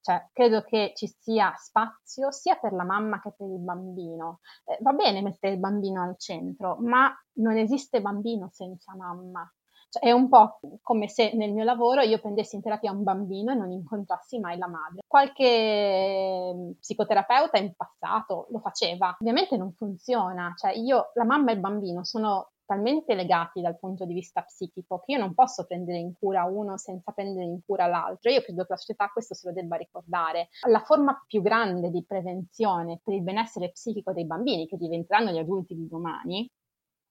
Cioè, 0.00 0.28
credo 0.32 0.62
che 0.62 0.92
ci 0.94 1.06
sia 1.06 1.54
spazio 1.56 2.30
sia 2.30 2.56
per 2.56 2.72
la 2.72 2.84
mamma 2.84 3.20
che 3.20 3.32
per 3.36 3.48
il 3.48 3.58
bambino. 3.58 4.40
Eh, 4.64 4.78
va 4.80 4.92
bene 4.92 5.22
mettere 5.22 5.54
il 5.54 5.60
bambino 5.60 6.02
al 6.02 6.16
centro, 6.18 6.76
ma 6.80 7.12
non 7.34 7.56
esiste 7.56 8.00
bambino 8.00 8.48
senza 8.52 8.94
mamma. 8.94 9.50
Cioè, 9.90 10.04
è 10.04 10.12
un 10.12 10.28
po' 10.28 10.60
come 10.82 11.08
se 11.08 11.32
nel 11.34 11.52
mio 11.52 11.64
lavoro 11.64 12.02
io 12.02 12.20
prendessi 12.20 12.54
in 12.54 12.62
terapia 12.62 12.92
un 12.92 13.02
bambino 13.02 13.50
e 13.50 13.56
non 13.56 13.72
incontrassi 13.72 14.38
mai 14.38 14.56
la 14.56 14.68
madre. 14.68 15.00
Qualche 15.06 16.52
mm, 16.54 16.70
psicoterapeuta 16.78 17.58
in 17.58 17.74
passato 17.74 18.46
lo 18.50 18.60
faceva, 18.60 19.16
ovviamente 19.18 19.56
non 19.56 19.72
funziona, 19.72 20.52
cioè 20.56 20.72
io, 20.72 21.10
la 21.14 21.24
mamma 21.24 21.50
e 21.50 21.54
il 21.54 21.60
bambino 21.60 22.04
sono 22.04 22.52
talmente 22.70 23.16
legati 23.16 23.60
dal 23.60 23.76
punto 23.76 24.04
di 24.04 24.14
vista 24.14 24.42
psichico 24.42 25.00
che 25.04 25.14
io 25.14 25.18
non 25.18 25.34
posso 25.34 25.66
prendere 25.66 25.98
in 25.98 26.12
cura 26.16 26.44
uno 26.44 26.78
senza 26.78 27.10
prendere 27.10 27.44
in 27.44 27.58
cura 27.66 27.86
l'altro. 27.86 28.30
Io 28.30 28.42
credo 28.42 28.62
che 28.62 28.68
la 28.70 28.76
società 28.76 29.08
questo 29.08 29.34
se 29.34 29.48
lo 29.48 29.52
debba 29.52 29.74
ricordare. 29.74 30.50
La 30.68 30.78
forma 30.78 31.20
più 31.26 31.42
grande 31.42 31.90
di 31.90 32.04
prevenzione 32.06 33.00
per 33.02 33.14
il 33.14 33.22
benessere 33.22 33.72
psichico 33.72 34.12
dei 34.12 34.24
bambini, 34.24 34.68
che 34.68 34.76
diventeranno 34.76 35.32
gli 35.32 35.38
adulti 35.38 35.74
di 35.74 35.88
domani, 35.88 36.48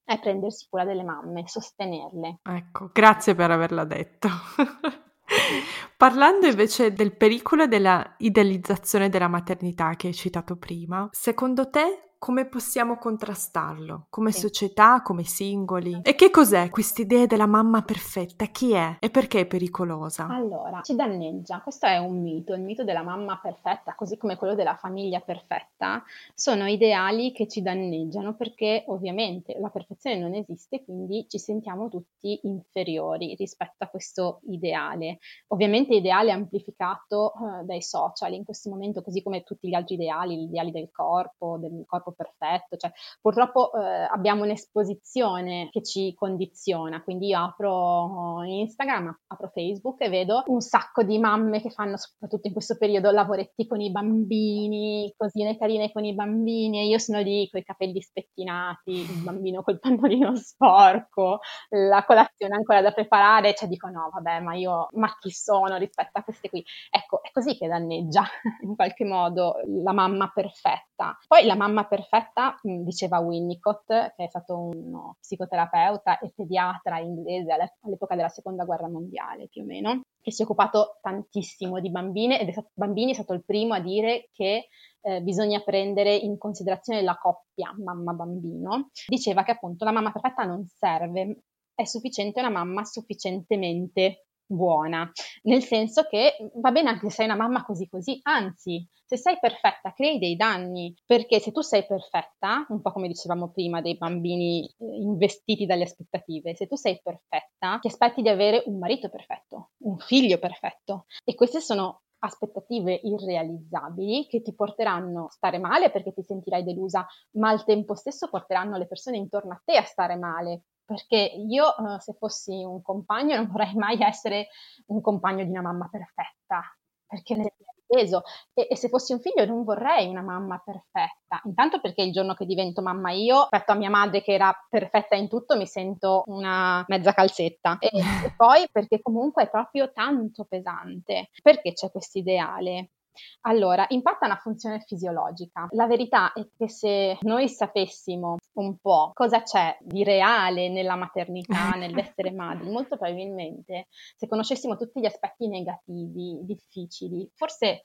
è 0.01 0.17
prendersi 0.21 0.65
cura 0.69 0.85
delle 0.85 1.03
mamme, 1.03 1.45
sostenerle. 1.45 2.39
Ecco, 2.41 2.89
grazie 2.93 3.35
per 3.35 3.51
averla 3.51 3.83
detto. 3.83 4.29
Parlando 5.97 6.47
invece 6.47 6.93
del 6.93 7.17
pericolo 7.17 7.67
della 7.67 8.15
idealizzazione 8.19 9.09
della 9.09 9.27
maternità 9.27 9.93
che 9.97 10.07
hai 10.07 10.13
citato 10.13 10.55
prima, 10.55 11.09
secondo 11.11 11.69
te 11.69 12.08
come 12.19 12.45
possiamo 12.45 12.97
contrastarlo 12.97 14.07
come 14.09 14.33
sì. 14.33 14.41
società, 14.41 15.01
come 15.01 15.23
singoli? 15.23 16.01
E 16.03 16.15
che 16.15 16.29
cos'è 16.29 16.69
questa 16.69 17.01
idea 17.01 17.25
della 17.25 17.45
mamma 17.45 17.81
perfetta? 17.81 18.45
Chi 18.47 18.73
è 18.73 18.97
e 18.99 19.09
perché 19.09 19.39
è 19.39 19.45
pericolosa? 19.45 20.27
Allora, 20.27 20.81
ci 20.81 20.95
danneggia. 20.95 21.61
Questo 21.61 21.85
è 21.85 21.97
un 21.97 22.21
mito, 22.21 22.53
il 22.53 22.61
mito 22.61 22.83
della 22.83 23.03
mamma 23.03 23.39
perfetta, 23.41 23.95
così 23.95 24.17
come 24.17 24.35
quello 24.35 24.53
della 24.53 24.75
famiglia 24.75 25.21
perfetta, 25.21 26.03
sono 26.35 26.67
ideali 26.67 27.31
che 27.31 27.47
ci 27.47 27.61
danneggiano 27.61 28.35
perché 28.35 28.83
ovviamente 28.87 29.57
la 29.57 29.69
perfezione 29.69 30.19
non 30.19 30.33
esiste, 30.33 30.83
quindi 30.83 31.25
ci 31.29 31.39
sentiamo 31.39 31.87
tutti 31.87 32.41
inferiori 32.43 33.35
rispetto 33.35 33.85
a 33.85 33.87
questo 33.87 34.41
ideale. 34.49 35.19
Ovviamente 35.47 35.95
ideale 35.95 36.31
amplificato 36.31 37.31
eh, 37.33 37.63
dai 37.63 37.81
social 37.81 38.33
in 38.33 38.43
questo 38.43 38.69
momento, 38.69 39.01
così 39.01 39.23
come 39.23 39.43
tutti 39.43 39.69
gli 39.69 39.73
altri 39.73 39.95
ideali, 39.95 40.37
gli 40.37 40.49
ideali 40.49 40.71
del 40.71 40.91
corpo, 40.91 41.57
del 41.57 41.85
corpo 41.87 42.08
corpo 42.09 42.13
perfetto, 42.13 42.77
cioè 42.77 42.91
purtroppo 43.21 43.71
eh, 43.73 44.07
abbiamo 44.09 44.43
un'esposizione 44.43 45.69
che 45.71 45.83
ci 45.83 46.13
condiziona, 46.15 47.01
quindi 47.03 47.27
io 47.27 47.39
apro 47.39 48.43
Instagram, 48.43 49.19
apro 49.27 49.49
Facebook 49.53 50.01
e 50.01 50.09
vedo 50.09 50.43
un 50.47 50.61
sacco 50.61 51.03
di 51.03 51.19
mamme 51.19 51.61
che 51.61 51.69
fanno 51.69 51.97
soprattutto 51.97 52.47
in 52.47 52.53
questo 52.53 52.77
periodo 52.77 53.11
lavoretti 53.11 53.67
con 53.67 53.81
i 53.81 53.91
bambini, 53.91 55.13
cosine 55.15 55.57
carine 55.57 55.91
con 55.91 56.05
i 56.05 56.13
bambini 56.13 56.79
e 56.79 56.87
io 56.87 56.99
sono 56.99 57.19
lì 57.19 57.47
con 57.49 57.59
i 57.59 57.63
capelli 57.63 58.01
spettinati, 58.01 58.91
il 58.91 59.23
bambino 59.23 59.61
col 59.63 59.79
pannolino 59.79 60.35
sporco, 60.35 61.39
la 61.69 62.03
colazione 62.05 62.55
ancora 62.55 62.81
da 62.81 62.91
preparare, 62.91 63.53
cioè 63.53 63.67
dico 63.67 63.87
no 63.89 64.09
vabbè 64.11 64.39
ma 64.39 64.55
io, 64.55 64.87
ma 64.93 65.13
chi 65.19 65.31
sono 65.31 65.77
rispetto 65.77 66.19
a 66.19 66.23
queste 66.23 66.49
qui? 66.49 66.63
Ecco, 66.89 67.21
è 67.23 67.31
così 67.31 67.57
che 67.57 67.67
danneggia 67.67 68.23
in 68.63 68.75
qualche 68.75 69.05
modo 69.05 69.55
la 69.83 69.93
mamma 69.93 70.31
perfetta. 70.33 71.17
Poi 71.27 71.45
la 71.45 71.55
mamma 71.55 71.85
perfetta 71.85 71.98
perfetta, 71.99 72.59
mm, 72.67 72.83
diceva 72.83 73.19
Winnicott, 73.19 73.87
che 73.87 74.23
è 74.23 74.27
stato 74.27 74.57
uno 74.57 75.17
psicoterapeuta 75.19 76.19
e 76.19 76.31
pediatra 76.35 76.99
inglese 76.99 77.51
all'epoca 77.81 78.15
della 78.15 78.29
seconda 78.29 78.63
guerra 78.63 78.87
mondiale 78.87 79.47
più 79.47 79.63
o 79.63 79.65
meno, 79.65 80.01
che 80.21 80.31
si 80.31 80.41
è 80.41 80.45
occupato 80.45 80.97
tantissimo 81.01 81.79
di 81.79 81.91
bambine 81.91 82.39
ed 82.39 82.49
è 82.49 82.51
stato, 82.51 82.69
bambini 82.73 83.11
è 83.11 83.15
stato 83.15 83.33
il 83.33 83.43
primo 83.43 83.73
a 83.73 83.79
dire 83.79 84.29
che 84.31 84.67
eh, 85.01 85.21
bisogna 85.21 85.59
prendere 85.61 86.15
in 86.15 86.37
considerazione 86.37 87.01
la 87.01 87.17
coppia 87.17 87.73
mamma-bambino. 87.77 88.89
Diceva 89.07 89.43
che 89.43 89.51
appunto 89.51 89.85
la 89.85 89.91
mamma 89.91 90.11
perfetta 90.11 90.43
non 90.43 90.65
serve, 90.65 91.43
è 91.73 91.85
sufficiente 91.85 92.39
una 92.39 92.49
mamma 92.49 92.83
sufficientemente 92.83 94.25
buona, 94.49 95.09
nel 95.43 95.63
senso 95.63 96.03
che 96.03 96.35
va 96.55 96.71
bene 96.71 96.89
anche 96.89 97.09
se 97.09 97.15
sei 97.15 97.25
una 97.25 97.35
mamma 97.35 97.63
così 97.63 97.87
così, 97.87 98.19
anzi, 98.23 98.85
se 99.05 99.17
sei 99.17 99.37
perfetta 99.39 99.93
crei 99.93 100.17
dei 100.17 100.35
danni, 100.35 100.93
perché 101.05 101.39
se 101.39 101.51
tu 101.51 101.61
sei 101.61 101.85
perfetta, 101.85 102.65
un 102.69 102.81
po' 102.81 102.91
come 102.91 103.07
dicevamo 103.07 103.51
prima 103.51 103.81
dei 103.81 103.97
bambini 103.97 104.65
eh, 104.65 104.73
investiti 105.01 105.65
dalle 105.65 105.83
aspettative, 105.83 106.55
se 106.55 106.67
tu 106.67 106.75
sei 106.75 106.99
perfetta, 107.03 107.77
ti 107.79 107.87
aspetti 107.87 108.21
di 108.21 108.29
avere 108.29 108.63
un 108.65 108.79
marito 108.79 109.09
perfetto, 109.09 109.71
un 109.83 109.97
figlio 109.99 110.39
perfetto. 110.39 111.05
E 111.23 111.35
queste 111.35 111.59
sono 111.61 112.01
aspettative 112.19 112.99
irrealizzabili 113.01 114.27
che 114.27 114.41
ti 114.41 114.53
porteranno 114.53 115.25
a 115.25 115.29
stare 115.29 115.57
male 115.57 115.89
perché 115.89 116.11
ti 116.11 116.23
sentirai 116.23 116.63
delusa, 116.63 117.05
ma 117.37 117.49
al 117.49 117.63
tempo 117.63 117.95
stesso 117.95 118.29
porteranno 118.29 118.77
le 118.77 118.87
persone 118.87 119.17
intorno 119.17 119.53
a 119.53 119.61
te 119.63 119.77
a 119.77 119.83
stare 119.83 120.17
male 120.17 120.63
perché 120.89 121.17
io 121.17 121.65
uh, 121.77 121.99
se 121.99 122.15
fossi 122.17 122.63
un 122.63 122.81
compagno 122.81 123.35
non 123.35 123.51
vorrei 123.51 123.75
mai 123.75 124.01
essere 124.01 124.47
un 124.87 125.01
compagno 125.01 125.43
di 125.43 125.51
una 125.51 125.61
mamma 125.61 125.87
perfetta, 125.87 126.63
perché 127.05 127.35
ne 127.35 127.53
peso 127.85 128.23
e, 128.53 128.67
e, 128.69 128.75
se 128.75 128.87
fossi 128.87 129.13
un 129.13 129.19
figlio 129.19 129.45
non 129.45 129.63
vorrei 129.63 130.07
una 130.07 130.21
mamma 130.21 130.61
perfetta, 130.63 131.41
intanto 131.45 131.79
perché 131.79 132.03
il 132.03 132.11
giorno 132.11 132.33
che 132.33 132.45
divento 132.45 132.81
mamma 132.81 133.11
io, 133.11 133.41
rispetto 133.41 133.71
a 133.71 133.75
mia 133.75 133.89
madre 133.89 134.21
che 134.21 134.33
era 134.33 134.51
perfetta 134.69 135.15
in 135.15 135.27
tutto, 135.27 135.55
mi 135.55 135.65
sento 135.65 136.23
una 136.27 136.83
mezza 136.87 137.13
calzetta. 137.13 137.77
E, 137.79 137.89
e 137.91 138.33
poi 138.35 138.67
perché 138.71 139.01
comunque 139.01 139.43
è 139.43 139.49
proprio 139.49 139.91
tanto 139.91 140.45
pesante, 140.45 141.29
perché 141.41 141.73
c'è 141.73 141.91
questo 141.91 142.19
ideale 142.19 142.91
allora, 143.41 143.85
impatta 143.89 144.25
una 144.25 144.37
funzione 144.37 144.83
fisiologica. 144.85 145.67
La 145.71 145.87
verità 145.87 146.33
è 146.33 146.47
che 146.57 146.69
se 146.69 147.17
noi 147.21 147.47
sapessimo 147.49 148.37
un 148.53 148.77
po' 148.77 149.11
cosa 149.13 149.41
c'è 149.43 149.77
di 149.81 150.03
reale 150.03 150.69
nella 150.69 150.95
maternità, 150.95 151.71
nell'essere 151.75 152.31
madri, 152.31 152.69
molto 152.69 152.97
probabilmente 152.97 153.87
se 154.15 154.27
conoscessimo 154.27 154.75
tutti 154.75 154.99
gli 154.99 155.05
aspetti 155.05 155.47
negativi, 155.47 156.39
difficili, 156.43 157.29
forse 157.35 157.83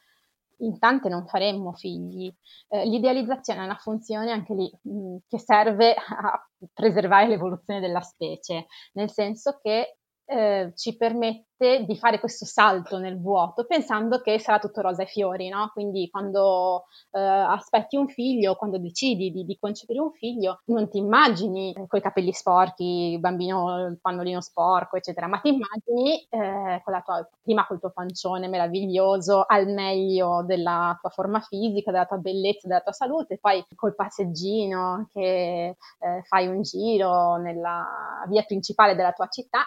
in 0.58 0.78
tante 0.78 1.08
non 1.08 1.26
faremmo 1.26 1.72
figli. 1.72 2.32
Eh, 2.68 2.86
l'idealizzazione 2.86 3.60
è 3.60 3.64
una 3.64 3.76
funzione 3.76 4.30
anche 4.30 4.54
lì 4.54 4.70
mh, 4.82 4.90
mm, 4.90 5.16
che 5.28 5.38
serve 5.38 5.94
a 5.94 6.48
preservare 6.72 7.28
l'evoluzione 7.28 7.80
della 7.80 8.00
specie, 8.00 8.66
nel 8.92 9.10
senso 9.10 9.58
che 9.60 9.98
eh, 10.26 10.72
ci 10.74 10.96
permette 10.96 11.84
di 11.86 11.96
fare 11.96 12.18
questo 12.18 12.44
salto 12.44 12.98
nel 12.98 13.20
vuoto 13.20 13.64
pensando 13.64 14.20
che 14.20 14.38
sarà 14.38 14.58
tutto 14.58 14.80
rosa 14.80 15.02
e 15.02 15.06
fiori, 15.06 15.48
no? 15.48 15.70
Quindi 15.72 16.08
quando 16.10 16.84
eh, 17.12 17.20
aspetti 17.20 17.96
un 17.96 18.08
figlio, 18.08 18.56
quando 18.56 18.78
decidi 18.78 19.30
di, 19.30 19.44
di, 19.44 19.58
concepire 19.58 20.00
un 20.00 20.12
figlio, 20.12 20.60
non 20.66 20.88
ti 20.88 20.98
immagini 20.98 21.72
eh, 21.72 21.86
con 21.86 21.98
i 21.98 22.02
capelli 22.02 22.32
sporchi, 22.32 23.12
il 23.12 23.20
bambino, 23.20 23.86
il 23.86 23.98
pannolino 24.00 24.40
sporco, 24.40 24.96
eccetera, 24.96 25.26
ma 25.26 25.38
ti 25.38 25.48
immagini 25.48 26.26
eh, 26.28 26.82
tua, 26.84 27.28
prima 27.42 27.66
col 27.66 27.80
tuo 27.80 27.90
pancione 27.90 28.48
meraviglioso, 28.48 29.44
al 29.46 29.68
meglio 29.68 30.42
della 30.44 30.98
tua 31.00 31.10
forma 31.10 31.40
fisica, 31.40 31.90
della 31.90 32.06
tua 32.06 32.18
bellezza, 32.18 32.66
della 32.66 32.80
tua 32.80 32.92
salute, 32.92 33.38
poi 33.38 33.64
col 33.74 33.94
passeggino 33.94 35.08
che 35.12 35.76
eh, 35.98 36.22
fai 36.24 36.46
un 36.46 36.62
giro 36.62 37.36
nella 37.36 38.24
via 38.28 38.42
principale 38.42 38.94
della 38.94 39.12
tua 39.12 39.28
città 39.28 39.64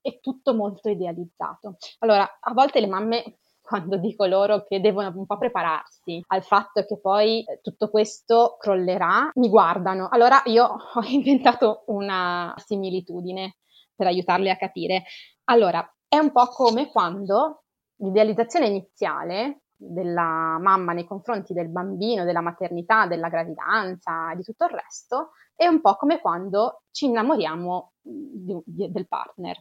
è 0.00 0.20
tutto 0.20 0.54
molto 0.54 0.88
idealizzato. 0.88 1.76
Allora, 1.98 2.38
a 2.40 2.52
volte 2.52 2.80
le 2.80 2.86
mamme 2.86 3.38
quando 3.68 3.98
dico 3.98 4.24
loro 4.24 4.64
che 4.64 4.80
devono 4.80 5.12
un 5.14 5.26
po' 5.26 5.36
prepararsi 5.36 6.22
al 6.28 6.42
fatto 6.42 6.84
che 6.86 6.98
poi 6.98 7.44
eh, 7.44 7.60
tutto 7.60 7.90
questo 7.90 8.56
crollerà, 8.58 9.30
mi 9.34 9.48
guardano. 9.48 10.08
Allora 10.10 10.40
io 10.46 10.64
ho 10.94 11.02
inventato 11.04 11.84
una 11.88 12.54
similitudine 12.56 13.56
per 13.94 14.06
aiutarle 14.06 14.50
a 14.50 14.56
capire. 14.56 15.04
Allora, 15.44 15.86
è 16.06 16.16
un 16.16 16.32
po' 16.32 16.46
come 16.46 16.88
quando 16.88 17.64
l'idealizzazione 17.96 18.66
iniziale 18.66 19.62
della 19.76 20.58
mamma 20.58 20.92
nei 20.92 21.06
confronti 21.06 21.52
del 21.52 21.68
bambino, 21.68 22.24
della 22.24 22.40
maternità, 22.40 23.06
della 23.06 23.28
gravidanza 23.28 24.32
di 24.34 24.42
tutto 24.42 24.64
il 24.64 24.70
resto, 24.70 25.30
è 25.54 25.66
un 25.66 25.80
po' 25.80 25.96
come 25.96 26.20
quando 26.20 26.82
ci 26.90 27.06
innamoriamo 27.06 27.92
di, 28.00 28.60
di, 28.64 28.90
del 28.90 29.06
partner. 29.06 29.56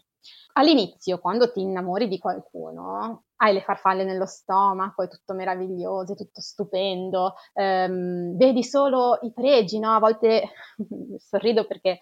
All'inizio, 0.53 1.19
quando 1.19 1.51
ti 1.51 1.61
innamori 1.61 2.07
di 2.07 2.17
qualcuno, 2.17 3.23
hai 3.37 3.53
le 3.53 3.61
farfalle 3.61 4.03
nello 4.03 4.25
stomaco, 4.25 5.03
è 5.03 5.07
tutto 5.07 5.33
meraviglioso, 5.33 6.13
è 6.13 6.15
tutto 6.15 6.41
stupendo, 6.41 7.35
ehm, 7.53 8.35
vedi 8.37 8.63
solo 8.63 9.19
i 9.21 9.31
pregi, 9.33 9.79
no? 9.79 9.93
A 9.93 9.99
volte 9.99 10.49
sorrido 11.17 11.65
perché 11.67 11.91
eh, 11.91 11.99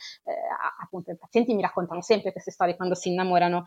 appunto 0.81 1.11
i 1.11 1.17
pazienti 1.17 1.53
mi 1.53 1.61
raccontano 1.61 2.01
sempre 2.01 2.31
queste 2.31 2.51
storie 2.51 2.75
quando 2.75 2.95
si 2.95 3.09
innamorano, 3.09 3.65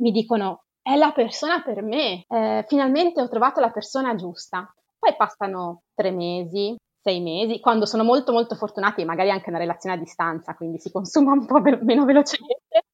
mi 0.00 0.10
dicono 0.10 0.64
è 0.82 0.94
la 0.96 1.10
persona 1.12 1.62
per 1.62 1.82
me, 1.82 2.24
eh, 2.28 2.64
finalmente 2.68 3.20
ho 3.20 3.28
trovato 3.28 3.60
la 3.60 3.70
persona 3.70 4.14
giusta. 4.14 4.72
Poi 4.98 5.16
passano 5.16 5.82
tre 5.94 6.10
mesi, 6.12 6.76
sei 7.00 7.20
mesi, 7.20 7.60
quando 7.60 7.86
sono 7.86 8.04
molto 8.04 8.32
molto 8.32 8.54
fortunati 8.54 9.00
e 9.00 9.04
magari 9.04 9.30
anche 9.30 9.48
una 9.48 9.58
relazione 9.58 9.96
a 9.96 9.98
distanza, 9.98 10.54
quindi 10.54 10.78
si 10.78 10.90
consuma 10.92 11.32
un 11.32 11.46
po' 11.46 11.60
meno 11.60 12.04
velocemente, 12.04 12.84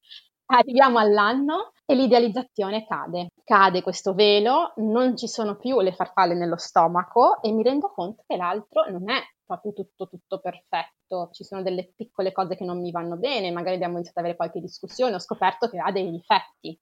arriviamo 0.47 0.99
all'anno 0.99 1.71
e 1.85 1.95
l'idealizzazione 1.95 2.85
cade. 2.85 3.29
Cade 3.43 3.81
questo 3.81 4.13
velo, 4.13 4.73
non 4.77 5.17
ci 5.17 5.27
sono 5.27 5.55
più 5.57 5.79
le 5.81 5.93
farfalle 5.93 6.33
nello 6.33 6.57
stomaco 6.57 7.41
e 7.41 7.51
mi 7.51 7.63
rendo 7.63 7.91
conto 7.93 8.23
che 8.25 8.37
l'altro 8.37 8.89
non 8.89 9.09
è 9.09 9.21
proprio 9.45 9.73
tutto, 9.73 10.07
tutto 10.07 10.39
perfetto. 10.39 11.29
Ci 11.31 11.43
sono 11.43 11.61
delle 11.61 11.91
piccole 11.95 12.31
cose 12.31 12.55
che 12.55 12.63
non 12.63 12.79
mi 12.79 12.91
vanno 12.91 13.17
bene, 13.17 13.51
magari 13.51 13.75
abbiamo 13.75 13.95
iniziato 13.95 14.19
ad 14.19 14.25
avere 14.25 14.37
qualche 14.37 14.61
discussione, 14.61 15.15
ho 15.15 15.19
scoperto 15.19 15.69
che 15.69 15.79
ha 15.79 15.91
dei 15.91 16.09
difetti. 16.09 16.79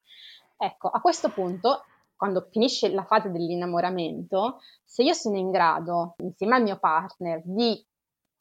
Ecco, 0.58 0.90
a 0.90 1.02
questo 1.02 1.30
punto 1.30 1.84
quando 2.16 2.48
finisce 2.52 2.90
la 2.90 3.04
fase 3.04 3.32
dell'innamoramento, 3.32 4.60
se 4.86 5.02
io 5.02 5.14
sono 5.14 5.38
in 5.38 5.50
grado, 5.50 6.14
insieme 6.20 6.56
al 6.56 6.62
mio 6.62 6.78
partner, 6.78 7.42
di 7.44 7.84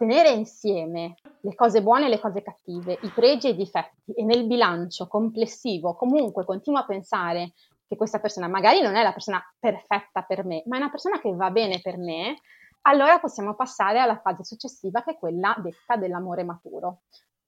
tenere 0.01 0.31
insieme 0.31 1.17
le 1.43 1.55
cose 1.55 1.83
buone 1.83 2.07
e 2.07 2.09
le 2.09 2.19
cose 2.19 2.43
cattive, 2.43 2.99
i 3.03 3.11
pregi 3.11 3.49
e 3.49 3.51
i 3.51 3.57
difetti 3.57 4.13
e 4.15 4.25
nel 4.25 4.47
bilancio 4.47 5.07
complessivo 5.07 5.95
comunque 5.95 6.47
continuo 6.47 6.81
a 6.81 6.87
pensare 6.87 7.53
che 7.87 7.97
questa 7.97 8.19
persona 8.19 8.49
magari 8.49 8.81
non 8.81 8.97
è 8.97 9.03
la 9.03 9.13
persona 9.13 9.43
perfetta 9.59 10.23
per 10.23 10.47
me, 10.47 10.63
ma 10.65 10.77
è 10.77 10.79
una 10.79 10.89
persona 10.89 11.21
che 11.21 11.35
va 11.35 11.51
bene 11.51 11.83
per 11.83 11.99
me, 11.99 12.39
allora 12.83 13.19
possiamo 13.19 13.55
passare 13.55 14.01
alla 14.01 14.19
fase 14.19 14.43
successiva 14.43 15.03
che 15.03 15.11
è 15.11 15.19
quella 15.19 15.55
detta 15.63 15.97
dell'amore 15.97 16.45
maturo. 16.45 17.03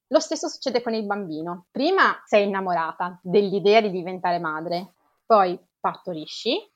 Lo 0.08 0.20
stesso 0.20 0.48
succede 0.48 0.82
con 0.82 0.92
il 0.92 1.06
bambino. 1.06 1.68
Prima 1.70 2.20
sei 2.26 2.46
innamorata 2.46 3.18
dell'idea 3.22 3.80
di 3.80 3.90
diventare 3.90 4.38
madre, 4.38 4.92
poi 5.24 5.58
partorisci, 5.80 6.71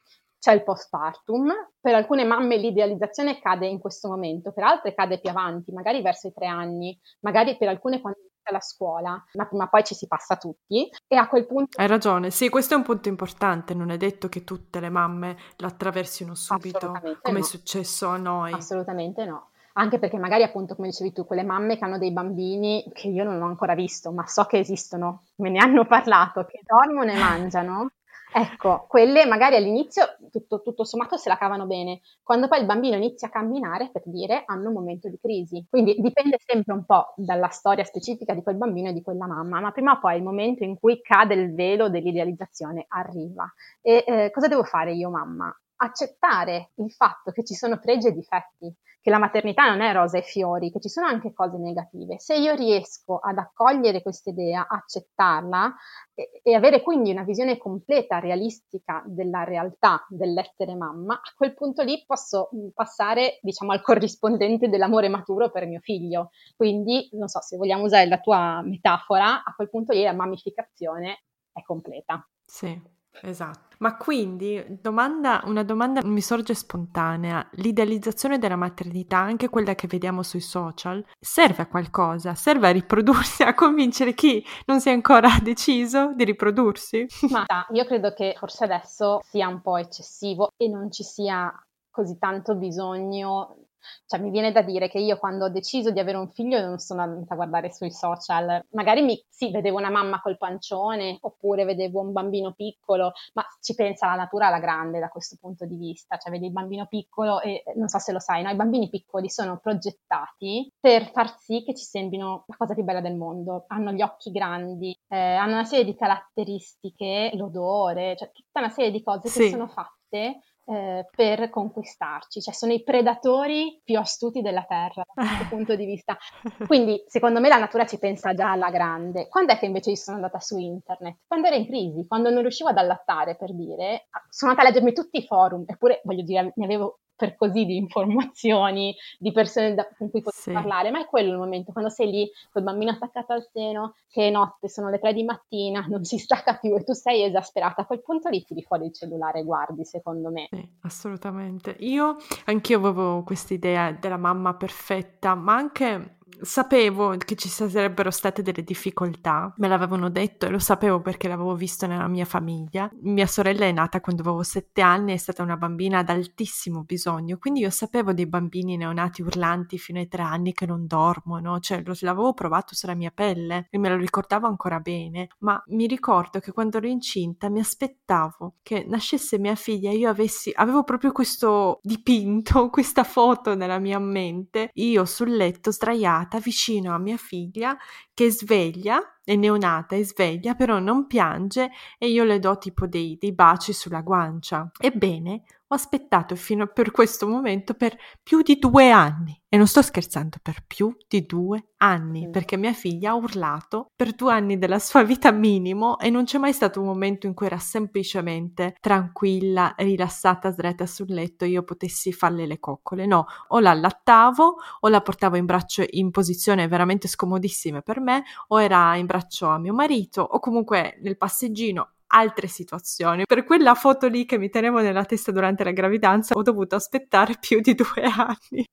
c'è 0.47 0.53
il 0.53 0.63
postpartum, 0.63 1.53
per 1.81 1.97
alcune 1.97 2.23
mamme 2.23 2.57
l'idealizzazione 2.57 3.41
cade 3.41 3.67
in 3.67 3.81
questo 3.81 4.07
momento, 4.07 4.53
per 4.53 4.63
altre 4.63 4.95
cade 4.95 5.19
più 5.19 5.29
avanti, 5.29 5.73
magari 5.73 6.01
verso 6.03 6.29
i 6.29 6.33
tre 6.33 6.47
anni, 6.47 6.97
magari 7.23 7.57
per 7.57 7.67
alcune 7.67 8.01
quando 8.01 8.21
inizia 8.21 8.53
la 8.53 8.61
scuola, 8.61 9.25
ma 9.33 9.47
prima 9.49 9.65
o 9.65 9.69
poi 9.69 9.83
ci 9.83 9.97
si 9.97 10.07
passa 10.07 10.37
tutti 10.37 10.89
e 11.09 11.17
a 11.17 11.27
quel 11.27 11.49
punto... 11.49 11.81
Hai 11.81 11.89
ragione, 11.89 12.31
sì, 12.31 12.49
questo 12.49 12.75
è 12.75 12.77
un 12.77 12.85
punto 12.85 13.09
importante, 13.09 13.75
non 13.75 13.91
è 13.91 13.97
detto 13.97 14.29
che 14.29 14.45
tutte 14.45 14.79
le 14.79 14.89
mamme 14.89 15.37
l'attraversino 15.57 16.37
subito, 16.37 16.93
come 17.23 17.39
no. 17.39 17.39
è 17.39 17.43
successo 17.43 18.07
a 18.07 18.17
noi. 18.17 18.53
Assolutamente 18.53 19.25
no 19.25 19.49
anche 19.79 19.99
perché 19.99 20.17
magari 20.17 20.43
appunto 20.43 20.75
come 20.75 20.89
dicevi 20.89 21.13
tu, 21.13 21.27
quelle 21.27 21.43
mamme 21.43 21.77
che 21.77 21.85
hanno 21.85 21.99
dei 21.99 22.11
bambini 22.11 22.83
che 22.95 23.09
io 23.09 23.25
non 23.25 23.43
ho 23.43 23.45
ancora 23.45 23.75
visto, 23.75 24.11
ma 24.11 24.27
so 24.27 24.45
che 24.45 24.59
esistono, 24.59 25.25
me 25.37 25.51
ne 25.51 25.59
hanno 25.59 25.85
parlato, 25.85 26.47
che 26.47 26.63
dormono 26.65 27.11
e 27.11 27.19
mangiano, 27.19 27.91
Ecco, 28.39 28.85
quelle 28.87 29.25
magari 29.25 29.57
all'inizio 29.57 30.05
tutto, 30.31 30.61
tutto, 30.61 30.85
sommato 30.85 31.17
se 31.17 31.31
la 31.31 31.39
cavano 31.39 31.65
bene, 31.65 32.01
quando 32.23 32.49
poi 32.49 32.59
il 32.61 32.67
bambino 32.67 32.95
inizia 32.97 33.29
a 33.29 33.31
camminare, 33.31 33.89
per 33.91 34.03
dire, 34.05 34.43
hanno 34.45 34.69
un 34.69 34.75
momento 34.75 35.09
di 35.09 35.19
crisi. 35.19 35.65
Quindi 35.71 35.95
dipende 35.99 36.37
sempre 36.45 36.75
un 36.75 36.85
po' 36.85 37.15
dalla 37.17 37.49
storia 37.49 37.83
specifica 37.85 38.35
di 38.35 38.43
quel 38.43 38.57
bambino 38.57 38.91
e 38.91 38.93
di 38.93 39.01
quella 39.01 39.27
mamma, 39.27 39.61
ma 39.61 39.73
prima 39.73 39.93
o 39.93 39.99
poi 40.01 40.19
il 40.19 40.23
momento 40.23 40.65
in 40.65 40.79
cui 40.79 41.01
cade 41.01 41.33
il 41.33 41.55
velo 41.55 41.89
dell'idealizzazione 41.89 42.85
arriva. 42.89 43.51
E 43.81 44.05
eh, 44.07 44.31
cosa 44.31 44.49
devo 44.49 44.65
fare 44.65 44.93
io 44.93 45.09
mamma? 45.09 45.51
Accettare 45.77 46.73
il 46.77 46.91
fatto 46.93 47.33
che 47.33 47.45
ci 47.45 47.55
sono 47.55 47.79
pregi 47.79 48.09
e 48.09 48.13
difetti, 48.13 48.75
che 49.07 49.13
la 49.13 49.19
maternità 49.19 49.69
non 49.69 49.83
è 49.83 49.93
rosa 49.93 50.19
e 50.19 50.23
fiori, 50.23 50.73
che 50.73 50.81
ci 50.81 50.89
sono 50.89 51.07
anche 51.07 51.33
cose 51.33 51.59
negative. 51.59 52.19
Se 52.19 52.35
io 52.35 52.57
riesco 52.57 53.19
ad 53.19 53.39
accogliere 53.39 54.03
questa 54.03 54.31
idea, 54.31 54.67
accettarla 54.69 55.73
e, 56.13 56.41
e, 56.43 56.55
avere 56.55 56.83
quindi 56.83 57.13
una 57.13 57.23
visione 57.23 57.57
completa, 57.57 58.19
realistica 58.19 59.05
della 59.07 59.45
realtà 59.45 60.05
dell'essere 60.09 60.75
mamma, 60.75 61.15
a 61.15 61.33
quel 61.37 61.55
punto 61.55 61.83
lì 61.83 62.03
posso 62.05 62.49
mm, 62.53 62.69
passare, 62.75 63.39
diciamo, 63.43 63.71
al 63.71 63.81
corrispondente 63.81 64.69
dell'amore 64.69 65.09
maturo 65.09 65.53
per 65.53 65.67
mio 65.67 65.79
figlio. 65.79 66.31
Quindi, 66.57 67.09
non 67.13 67.29
so, 67.29 67.41
se 67.43 67.57
vogliamo 67.57 67.85
usare 67.85 68.09
la 68.09 68.19
tua 68.19 68.61
metafora, 68.65 69.45
a 69.45 69.55
quel 69.55 69.71
punto 69.71 69.93
lì 69.93 70.03
la 70.03 70.15
mammificazione 70.15 71.27
è 71.53 71.63
completa. 71.63 72.27
Sì. 72.45 72.95
Esatto. 73.21 73.77
Ma 73.79 73.97
quindi 73.97 74.65
domanda, 74.81 75.43
una 75.45 75.63
domanda 75.63 76.03
mi 76.05 76.21
sorge 76.21 76.55
spontanea. 76.55 77.47
L'idealizzazione 77.53 78.39
della 78.39 78.57
maternità, 78.57 79.19
anche 79.19 79.49
quella 79.49 79.75
che 79.75 79.87
vediamo 79.87 80.23
sui 80.23 80.41
social, 80.41 81.05
serve 81.19 81.63
a 81.63 81.67
qualcosa? 81.67 82.35
Serve 82.35 82.69
a 82.69 82.73
riprodursi, 82.73 83.43
a 83.43 83.55
convincere 83.55 84.15
chi 84.15 84.45
non 84.67 84.81
si 84.81 84.89
è 84.89 84.93
ancora 84.93 85.29
deciso 85.43 86.15
di 86.15 86.25
riprodursi? 86.25 87.07
Ma 87.31 87.45
io 87.73 87.85
credo 87.85 88.13
che 88.15 88.35
forse 88.39 88.65
adesso 88.65 89.21
sia 89.23 89.49
un 89.49 89.61
po' 89.61 89.77
eccessivo 89.77 90.53
e 90.57 90.69
non 90.69 90.91
ci 90.91 91.03
sia 91.03 91.53
così 91.91 92.19
tanto 92.19 92.55
bisogno 92.57 93.66
cioè, 94.07 94.21
mi 94.21 94.31
viene 94.31 94.53
da 94.53 94.63
dire 94.63 94.89
che 94.89 94.99
io 94.99 95.19
quando 95.19 95.47
ho 95.47 95.49
deciso 95.49 95.91
di 95.91 96.01
avere 96.01 96.19
un 96.19 96.31
figlio 96.31 96.61
non 96.61 96.79
sono 96.79 97.03
andata 97.03 97.33
a 97.33 97.37
guardare 97.37 97.73
sui 97.73 97.91
social, 97.91 98.65
magari 98.71 99.03
mi, 99.03 99.23
sì, 99.29 99.51
vedevo 99.51 99.79
una 99.79 99.91
mamma 99.91 100.21
col 100.21 100.37
pancione 100.37 101.19
oppure 101.21 101.65
vedevo 101.65 102.01
un 102.01 102.13
bambino 102.13 102.53
piccolo, 102.53 103.13
ma 103.35 103.45
ci 103.61 103.75
pensa 103.75 104.07
la 104.07 104.15
natura 104.15 104.47
alla 104.47 104.59
grande 104.59 104.99
da 104.99 105.09
questo 105.09 105.37
punto 105.41 105.65
di 105.67 105.77
vista, 105.77 106.17
cioè 106.17 106.31
vedi 106.33 106.47
il 106.47 106.53
bambino 106.53 106.87
piccolo 106.87 107.41
e 107.41 107.63
non 107.77 107.89
so 107.89 107.99
se 107.99 108.13
lo 108.13 108.21
sai, 108.21 108.43
no? 108.43 108.51
i 108.51 108.57
bambini 108.57 108.89
piccoli 108.89 109.29
sono 109.29 109.59
progettati 109.59 110.73
per 110.79 111.11
far 111.11 111.37
sì 111.39 111.63
che 111.65 111.75
ci 111.75 111.85
sembrino 111.85 112.45
la 112.47 112.57
cosa 112.57 112.75
più 112.75 112.85
bella 112.85 113.01
del 113.01 113.17
mondo, 113.17 113.65
hanno 113.69 113.93
gli 113.93 114.03
occhi 114.03 114.31
grandi, 114.31 114.97
eh, 115.09 115.17
hanno 115.17 115.53
una 115.53 115.65
serie 115.65 115.85
di 115.85 115.95
caratteristiche, 115.95 117.31
l'odore, 117.35 118.17
cioè 118.17 118.31
tutta 118.33 118.61
una 118.61 118.71
serie 118.71 118.91
di 118.91 119.03
cose 119.03 119.29
sì. 119.29 119.41
che 119.41 119.51
sono 119.51 119.67
fatte 119.67 120.41
eh, 120.67 121.07
per 121.15 121.49
conquistarci, 121.49 122.41
cioè 122.41 122.53
sono 122.53 122.73
i 122.73 122.83
predatori 122.83 123.81
più 123.85 123.99
astuti 123.99 124.43
della 124.43 124.65
Terra 124.65 125.05
da 125.15 125.25
questo 125.25 125.47
punto 125.49 125.77
di 125.77 125.87
vista. 125.87 126.17
Quindi 126.67 127.03
secondo 127.07 127.41
me 127.41 127.49
la 127.49 127.59
natura 127.59 127.87
ci 127.87 127.99
pensa 127.99 128.35
già 128.35 128.51
alla 128.51 128.71
grande. 128.71 129.29
Quando 129.29 129.53
è 129.53 129.59
che 129.59 129.67
invece 129.67 129.91
io 129.91 129.97
sono 129.97 130.17
andata 130.17 130.41
su 130.41 130.59
internet? 130.59 131.19
Quando 131.27 131.47
ero 131.47 131.57
in 131.57 131.67
crisi, 131.67 132.07
quando 132.07 132.31
non 132.31 132.43
riuscivo 132.43 132.71
ad 132.71 132.79
allattare, 132.79 133.37
per 133.37 133.55
dire, 133.55 134.09
sono 134.29 134.51
andata 134.51 134.69
a 134.69 134.71
leggermi 134.71 134.93
tutti 134.93 135.19
i 135.19 135.27
forum, 135.27 135.65
eppure 135.67 136.01
voglio 136.05 136.23
dire, 136.23 136.53
ne 136.55 136.65
avevo 136.65 137.01
per 137.17 137.35
così 137.35 137.65
di 137.65 137.77
informazioni, 137.77 138.95
di 139.19 139.33
persone 139.33 139.75
da, 139.75 139.89
con 139.97 140.11
cui 140.11 140.21
poter 140.21 140.41
sì. 140.41 140.53
parlare, 140.53 140.91
ma 140.91 141.01
è 141.01 141.07
quello 141.07 141.33
il 141.33 141.39
momento, 141.39 141.73
quando 141.73 141.91
sei 141.91 142.11
lì 142.11 142.31
col 142.53 142.63
bambino 142.63 142.91
attaccato 142.91 143.33
al 143.33 143.49
seno, 143.51 143.95
che 144.09 144.29
è 144.29 144.31
notte, 144.31 144.69
sono 144.69 144.91
le 144.91 144.99
tre 144.99 145.13
di 145.15 145.25
mattina, 145.25 145.85
non 145.89 146.05
si 146.05 146.19
stacca 146.19 146.57
più 146.57 146.77
e 146.77 146.85
tu 146.85 146.93
sei 146.93 147.25
esasperata, 147.25 147.83
a 147.83 147.87
quel 147.87 148.03
punto 148.03 148.29
lì 148.29 148.45
tiri 148.45 148.63
fuori 148.63 148.87
il 148.87 148.93
cellulare 148.93 149.41
e 149.41 149.45
guardi, 149.45 149.85
secondo 149.85 150.31
me. 150.31 150.49
Sì, 150.51 150.69
assolutamente. 150.83 151.75
Io, 151.81 152.17
anch'io 152.45 152.79
avevo 152.79 153.23
questa 153.25 153.55
idea 153.55 153.93
della 153.93 154.19
mamma 154.19 154.55
perfetta, 154.55 155.35
ma 155.35 155.55
anche 155.55 156.19
sapevo 156.41 157.17
che 157.17 157.35
ci 157.35 157.49
sarebbero 157.49 158.11
state 158.11 158.43
delle 158.43 158.63
difficoltà, 158.63 159.53
me 159.57 159.69
l'avevano 159.69 160.11
detto 160.11 160.47
e 160.47 160.51
lo 160.51 160.59
sapevo 160.59 161.01
perché 161.01 161.29
l'avevo 161.29 161.55
visto 161.55 161.87
nella 161.87 162.09
mia 162.09 162.25
famiglia. 162.25 162.91
Mia 163.03 163.27
sorella 163.27 163.65
è 163.65 163.73
nata 163.73 164.01
quando 164.01 164.23
avevo 164.23 164.43
sette 164.43 164.81
anni, 164.81 165.13
è 165.13 165.17
stata 165.17 165.43
una 165.43 165.57
bambina 165.57 165.99
ad 165.99 166.11
altissimo 166.11 166.83
bisogno, 166.83 167.39
quindi 167.39 167.61
io 167.61 167.71
sapevo 167.71 168.13
dei 168.13 168.27
bambini 168.27 168.77
neonati 168.77 169.23
urlanti 169.23 169.79
fino 169.79 169.99
ai 169.99 170.09
tre 170.09 170.23
anni 170.23 170.53
che 170.53 170.67
non 170.67 170.87
dormono, 170.87 171.59
cioè 171.61 171.83
lo, 171.85 171.95
l'avevo 172.01 172.35
provato 172.35 172.75
sulla 172.75 172.95
mia 172.95 173.11
pelle 173.15 173.67
e 173.71 173.79
me 173.79 173.89
lo 173.89 173.97
ricordavo 173.97 174.47
ancora 174.47 174.81
bene, 174.81 175.29
ma 175.39 175.63
mi 175.69 175.87
ricordo 175.87 176.41
che 176.41 176.53
quando 176.53 176.79
ero 176.79 176.87
incinta 176.87 177.49
mi 177.49 177.61
aspettavo 177.61 178.57
che 178.63 178.85
nascesse 178.87 179.39
mia 179.39 179.55
figlia 179.55 179.91
e 179.91 179.97
io 179.97 180.11
avessi, 180.11 180.53
avevo 180.55 180.85
proprio 180.85 181.13
questo 181.13 181.81
dipinto, 181.83 182.69
questa 182.71 183.05
foto 183.05 183.55
nella 183.55 183.79
mia 183.79 183.99
mente, 183.99 184.71
io 184.75 185.05
sul 185.05 185.35
letto 185.35 185.71
sdraiata 185.71 186.26
vicino 186.41 186.95
a 186.95 186.99
mia 186.99 187.17
figlia 187.17 187.77
che 188.13 188.31
sveglia, 188.31 189.19
è 189.25 189.35
neonata 189.35 189.97
e 189.97 190.05
sveglia, 190.05 190.55
però 190.55 190.79
non 190.79 191.07
piange 191.07 191.71
e 191.99 192.09
io 192.09 192.25
le 192.25 192.39
do 192.39 192.59
tipo 192.59 192.87
dei, 192.87 193.17
dei 193.19 193.33
baci 193.33 193.73
sulla 193.73 194.01
guancia. 194.01 194.71
Ebbene, 194.79 195.43
ho 195.69 195.75
aspettato 195.75 196.37
fino 196.37 196.65
a 196.65 196.67
per 196.67 196.93
questo 196.93 197.27
momento 197.27 197.75
per 197.75 197.97
più 198.23 198.43
di 198.43 198.59
due 198.59 198.91
anni. 198.91 199.41
E 199.49 199.57
non 199.57 199.67
sto 199.67 199.81
scherzando, 199.81 200.37
per 200.43 200.65
più 200.67 200.95
di 201.09 201.25
due 201.25 201.71
anni, 201.79 202.29
perché 202.29 202.57
mia 202.57 202.73
figlia 202.73 203.11
ha 203.11 203.15
urlato 203.15 203.91
per 203.97 204.13
due 204.13 204.33
anni 204.33 204.59
della 204.59 204.79
sua 204.79 205.03
vita 205.03 205.31
minimo 205.31 205.99
e 205.99 206.11
non 206.11 206.25
c'è 206.25 206.39
mai 206.39 206.53
stato 206.53 206.81
un 206.81 206.87
momento 206.87 207.27
in 207.27 207.33
cui 207.33 207.47
era 207.47 207.59
semplicemente 207.59 208.77
tranquilla, 208.81 209.73
rilassata, 209.79 210.51
sdraiata 210.51 210.85
sul 210.85 211.07
letto 211.09 211.45
e 211.45 211.49
io 211.49 211.63
potessi 211.63 212.13
farle 212.13 212.45
le 212.47 212.59
coccole. 212.59 213.07
No, 213.07 213.27
o 213.49 213.61
la 213.61 213.71
allattavo 213.71 214.57
o 214.81 214.89
la 214.89 215.01
portavo 215.01 215.37
in 215.37 215.47
braccio 215.47 215.85
in 215.89 216.11
posizione 216.11 216.69
veramente 216.69 217.09
scomodissime 217.09 217.83
per 217.83 218.01
me, 218.01 218.25
o 218.49 218.61
era 218.61 218.95
in 218.97 219.07
braccio 219.07 219.47
a 219.47 219.59
mio 219.59 219.73
marito 219.73 220.23
o 220.23 220.39
comunque 220.39 220.99
nel 221.03 221.17
passeggino 221.17 221.93
altre 222.17 222.47
situazioni. 222.47 223.25
Per 223.27 223.45
quella 223.45 223.75
foto 223.75 224.09
lì 224.09 224.25
che 224.25 224.39
mi 224.39 224.49
tenevo 224.49 224.81
nella 224.81 225.05
testa 225.05 225.33
durante 225.33 225.65
la 225.65 225.73
gravidanza 225.73 226.35
ho 226.35 226.43
dovuto 226.43 226.75
aspettare 226.75 227.37
più 227.41 227.61
di 227.61 227.75
due 227.75 228.03
anni 228.03 228.65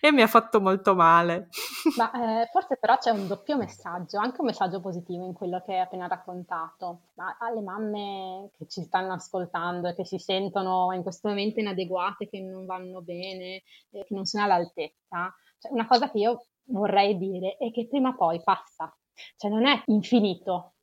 e 0.00 0.12
mi 0.12 0.22
ha 0.22 0.26
fatto 0.28 0.60
molto 0.60 0.94
male. 0.94 1.48
Ma 1.96 2.42
eh, 2.42 2.48
forse 2.50 2.76
però 2.78 2.96
c'è 2.98 3.10
un 3.10 3.26
doppio 3.26 3.56
messaggio, 3.56 4.18
anche 4.18 4.40
un 4.40 4.46
messaggio 4.46 4.80
positivo 4.80 5.26
in 5.26 5.32
quello 5.32 5.60
che 5.64 5.74
hai 5.74 5.80
appena 5.80 6.06
raccontato. 6.06 7.08
Ma 7.14 7.36
alle 7.40 7.60
mamme 7.60 8.50
che 8.56 8.66
ci 8.68 8.82
stanno 8.82 9.14
ascoltando 9.14 9.88
e 9.88 9.94
che 9.94 10.04
si 10.04 10.18
sentono 10.18 10.92
in 10.92 11.02
questo 11.02 11.28
momento 11.28 11.58
inadeguate, 11.58 12.28
che 12.28 12.40
non 12.40 12.66
vanno 12.66 13.02
bene, 13.02 13.62
eh, 13.90 14.04
che 14.04 14.14
non 14.14 14.24
sono 14.24 14.44
all'altezza, 14.44 15.34
cioè, 15.58 15.72
una 15.72 15.86
cosa 15.86 16.10
che 16.10 16.18
io 16.18 16.46
vorrei 16.66 17.16
dire 17.18 17.56
è 17.56 17.70
che 17.70 17.86
prima 17.88 18.10
o 18.10 18.16
poi 18.16 18.40
passa. 18.42 18.94
Cioè 19.36 19.50
non 19.50 19.66
è 19.66 19.82
infinito, 19.86 20.74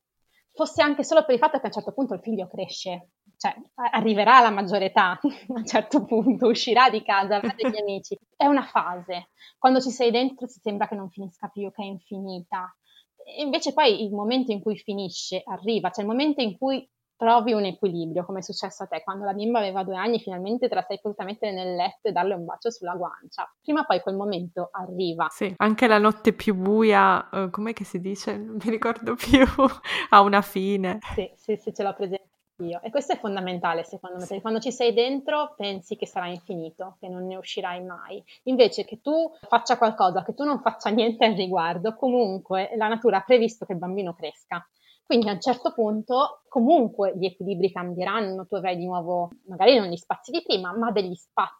fosse 0.60 0.82
anche 0.82 1.04
solo 1.04 1.24
per 1.24 1.34
il 1.34 1.40
fatto 1.40 1.58
che 1.58 1.64
a 1.64 1.66
un 1.68 1.72
certo 1.72 1.92
punto 1.92 2.12
il 2.12 2.20
figlio 2.20 2.46
cresce, 2.46 3.12
cioè 3.38 3.54
arriverà 3.92 4.36
alla 4.36 4.50
maggiore 4.50 4.86
età, 4.86 5.12
a 5.16 5.20
un 5.46 5.64
certo 5.64 6.04
punto 6.04 6.48
uscirà 6.48 6.90
di 6.90 7.02
casa, 7.02 7.36
avrà 7.36 7.54
degli 7.56 7.78
amici. 7.80 8.14
È 8.36 8.44
una 8.44 8.64
fase. 8.64 9.30
Quando 9.56 9.80
ci 9.80 9.88
sei 9.88 10.10
dentro 10.10 10.46
si 10.46 10.60
sembra 10.62 10.86
che 10.86 10.96
non 10.96 11.08
finisca 11.08 11.48
più, 11.48 11.70
che 11.72 11.82
è 11.82 11.86
infinita. 11.86 12.76
E 13.24 13.42
invece 13.42 13.72
poi 13.72 14.04
il 14.04 14.12
momento 14.12 14.52
in 14.52 14.60
cui 14.60 14.76
finisce 14.76 15.42
arriva, 15.46 15.88
cioè 15.88 16.04
il 16.04 16.10
momento 16.10 16.42
in 16.42 16.58
cui 16.58 16.86
trovi 17.20 17.52
un 17.52 17.66
equilibrio, 17.66 18.24
come 18.24 18.38
è 18.38 18.42
successo 18.42 18.84
a 18.84 18.86
te, 18.86 19.02
quando 19.04 19.26
la 19.26 19.34
bimba 19.34 19.58
aveva 19.58 19.84
due 19.84 19.96
anni 19.96 20.20
finalmente 20.20 20.68
te 20.68 20.74
la 20.74 20.84
sei 20.88 20.98
potuta 21.02 21.22
mettere 21.22 21.52
nel 21.52 21.74
letto 21.74 22.08
e 22.08 22.12
darle 22.12 22.32
un 22.32 22.46
bacio 22.46 22.70
sulla 22.70 22.94
guancia. 22.94 23.46
Prima 23.60 23.80
o 23.80 23.84
poi 23.84 24.00
quel 24.00 24.16
momento 24.16 24.70
arriva. 24.72 25.26
Sì, 25.28 25.52
anche 25.58 25.86
la 25.86 25.98
notte 25.98 26.32
più 26.32 26.54
buia, 26.54 27.28
uh, 27.30 27.50
com'è 27.50 27.74
che 27.74 27.84
si 27.84 28.00
dice? 28.00 28.38
Non 28.38 28.56
mi 28.64 28.70
ricordo 28.70 29.16
più, 29.16 29.44
ha 30.08 30.20
una 30.22 30.40
fine. 30.40 30.98
Sì, 31.14 31.30
sì, 31.36 31.56
sì, 31.56 31.74
ce 31.74 31.82
l'ho 31.82 31.92
presente 31.92 32.28
io. 32.64 32.80
E 32.82 32.88
questo 32.88 33.12
è 33.12 33.18
fondamentale 33.18 33.84
secondo 33.84 34.16
me, 34.16 34.24
perché 34.24 34.40
quando 34.40 34.58
ci 34.58 34.72
sei 34.72 34.94
dentro 34.94 35.52
pensi 35.58 35.96
che 35.96 36.06
sarà 36.06 36.26
infinito, 36.28 36.96
che 37.00 37.08
non 37.08 37.26
ne 37.26 37.36
uscirai 37.36 37.84
mai. 37.84 38.24
Invece 38.44 38.86
che 38.86 39.02
tu 39.02 39.30
faccia 39.46 39.76
qualcosa, 39.76 40.24
che 40.24 40.32
tu 40.32 40.44
non 40.44 40.62
faccia 40.62 40.88
niente 40.90 41.26
al 41.26 41.34
riguardo, 41.34 41.94
comunque 41.94 42.70
la 42.76 42.88
natura 42.88 43.18
ha 43.18 43.24
previsto 43.24 43.66
che 43.66 43.72
il 43.72 43.78
bambino 43.78 44.14
cresca. 44.14 44.66
Quindi 45.10 45.28
a 45.28 45.32
un 45.32 45.40
certo 45.40 45.72
punto 45.72 46.42
comunque 46.48 47.16
gli 47.18 47.24
equilibri 47.24 47.72
cambieranno, 47.72 48.46
tu 48.46 48.54
avrai 48.54 48.76
di 48.76 48.86
nuovo, 48.86 49.30
magari 49.48 49.76
non 49.76 49.88
gli 49.88 49.96
spazi 49.96 50.30
di 50.30 50.40
prima, 50.40 50.72
ma 50.72 50.92
degli 50.92 51.16
spazi 51.16 51.59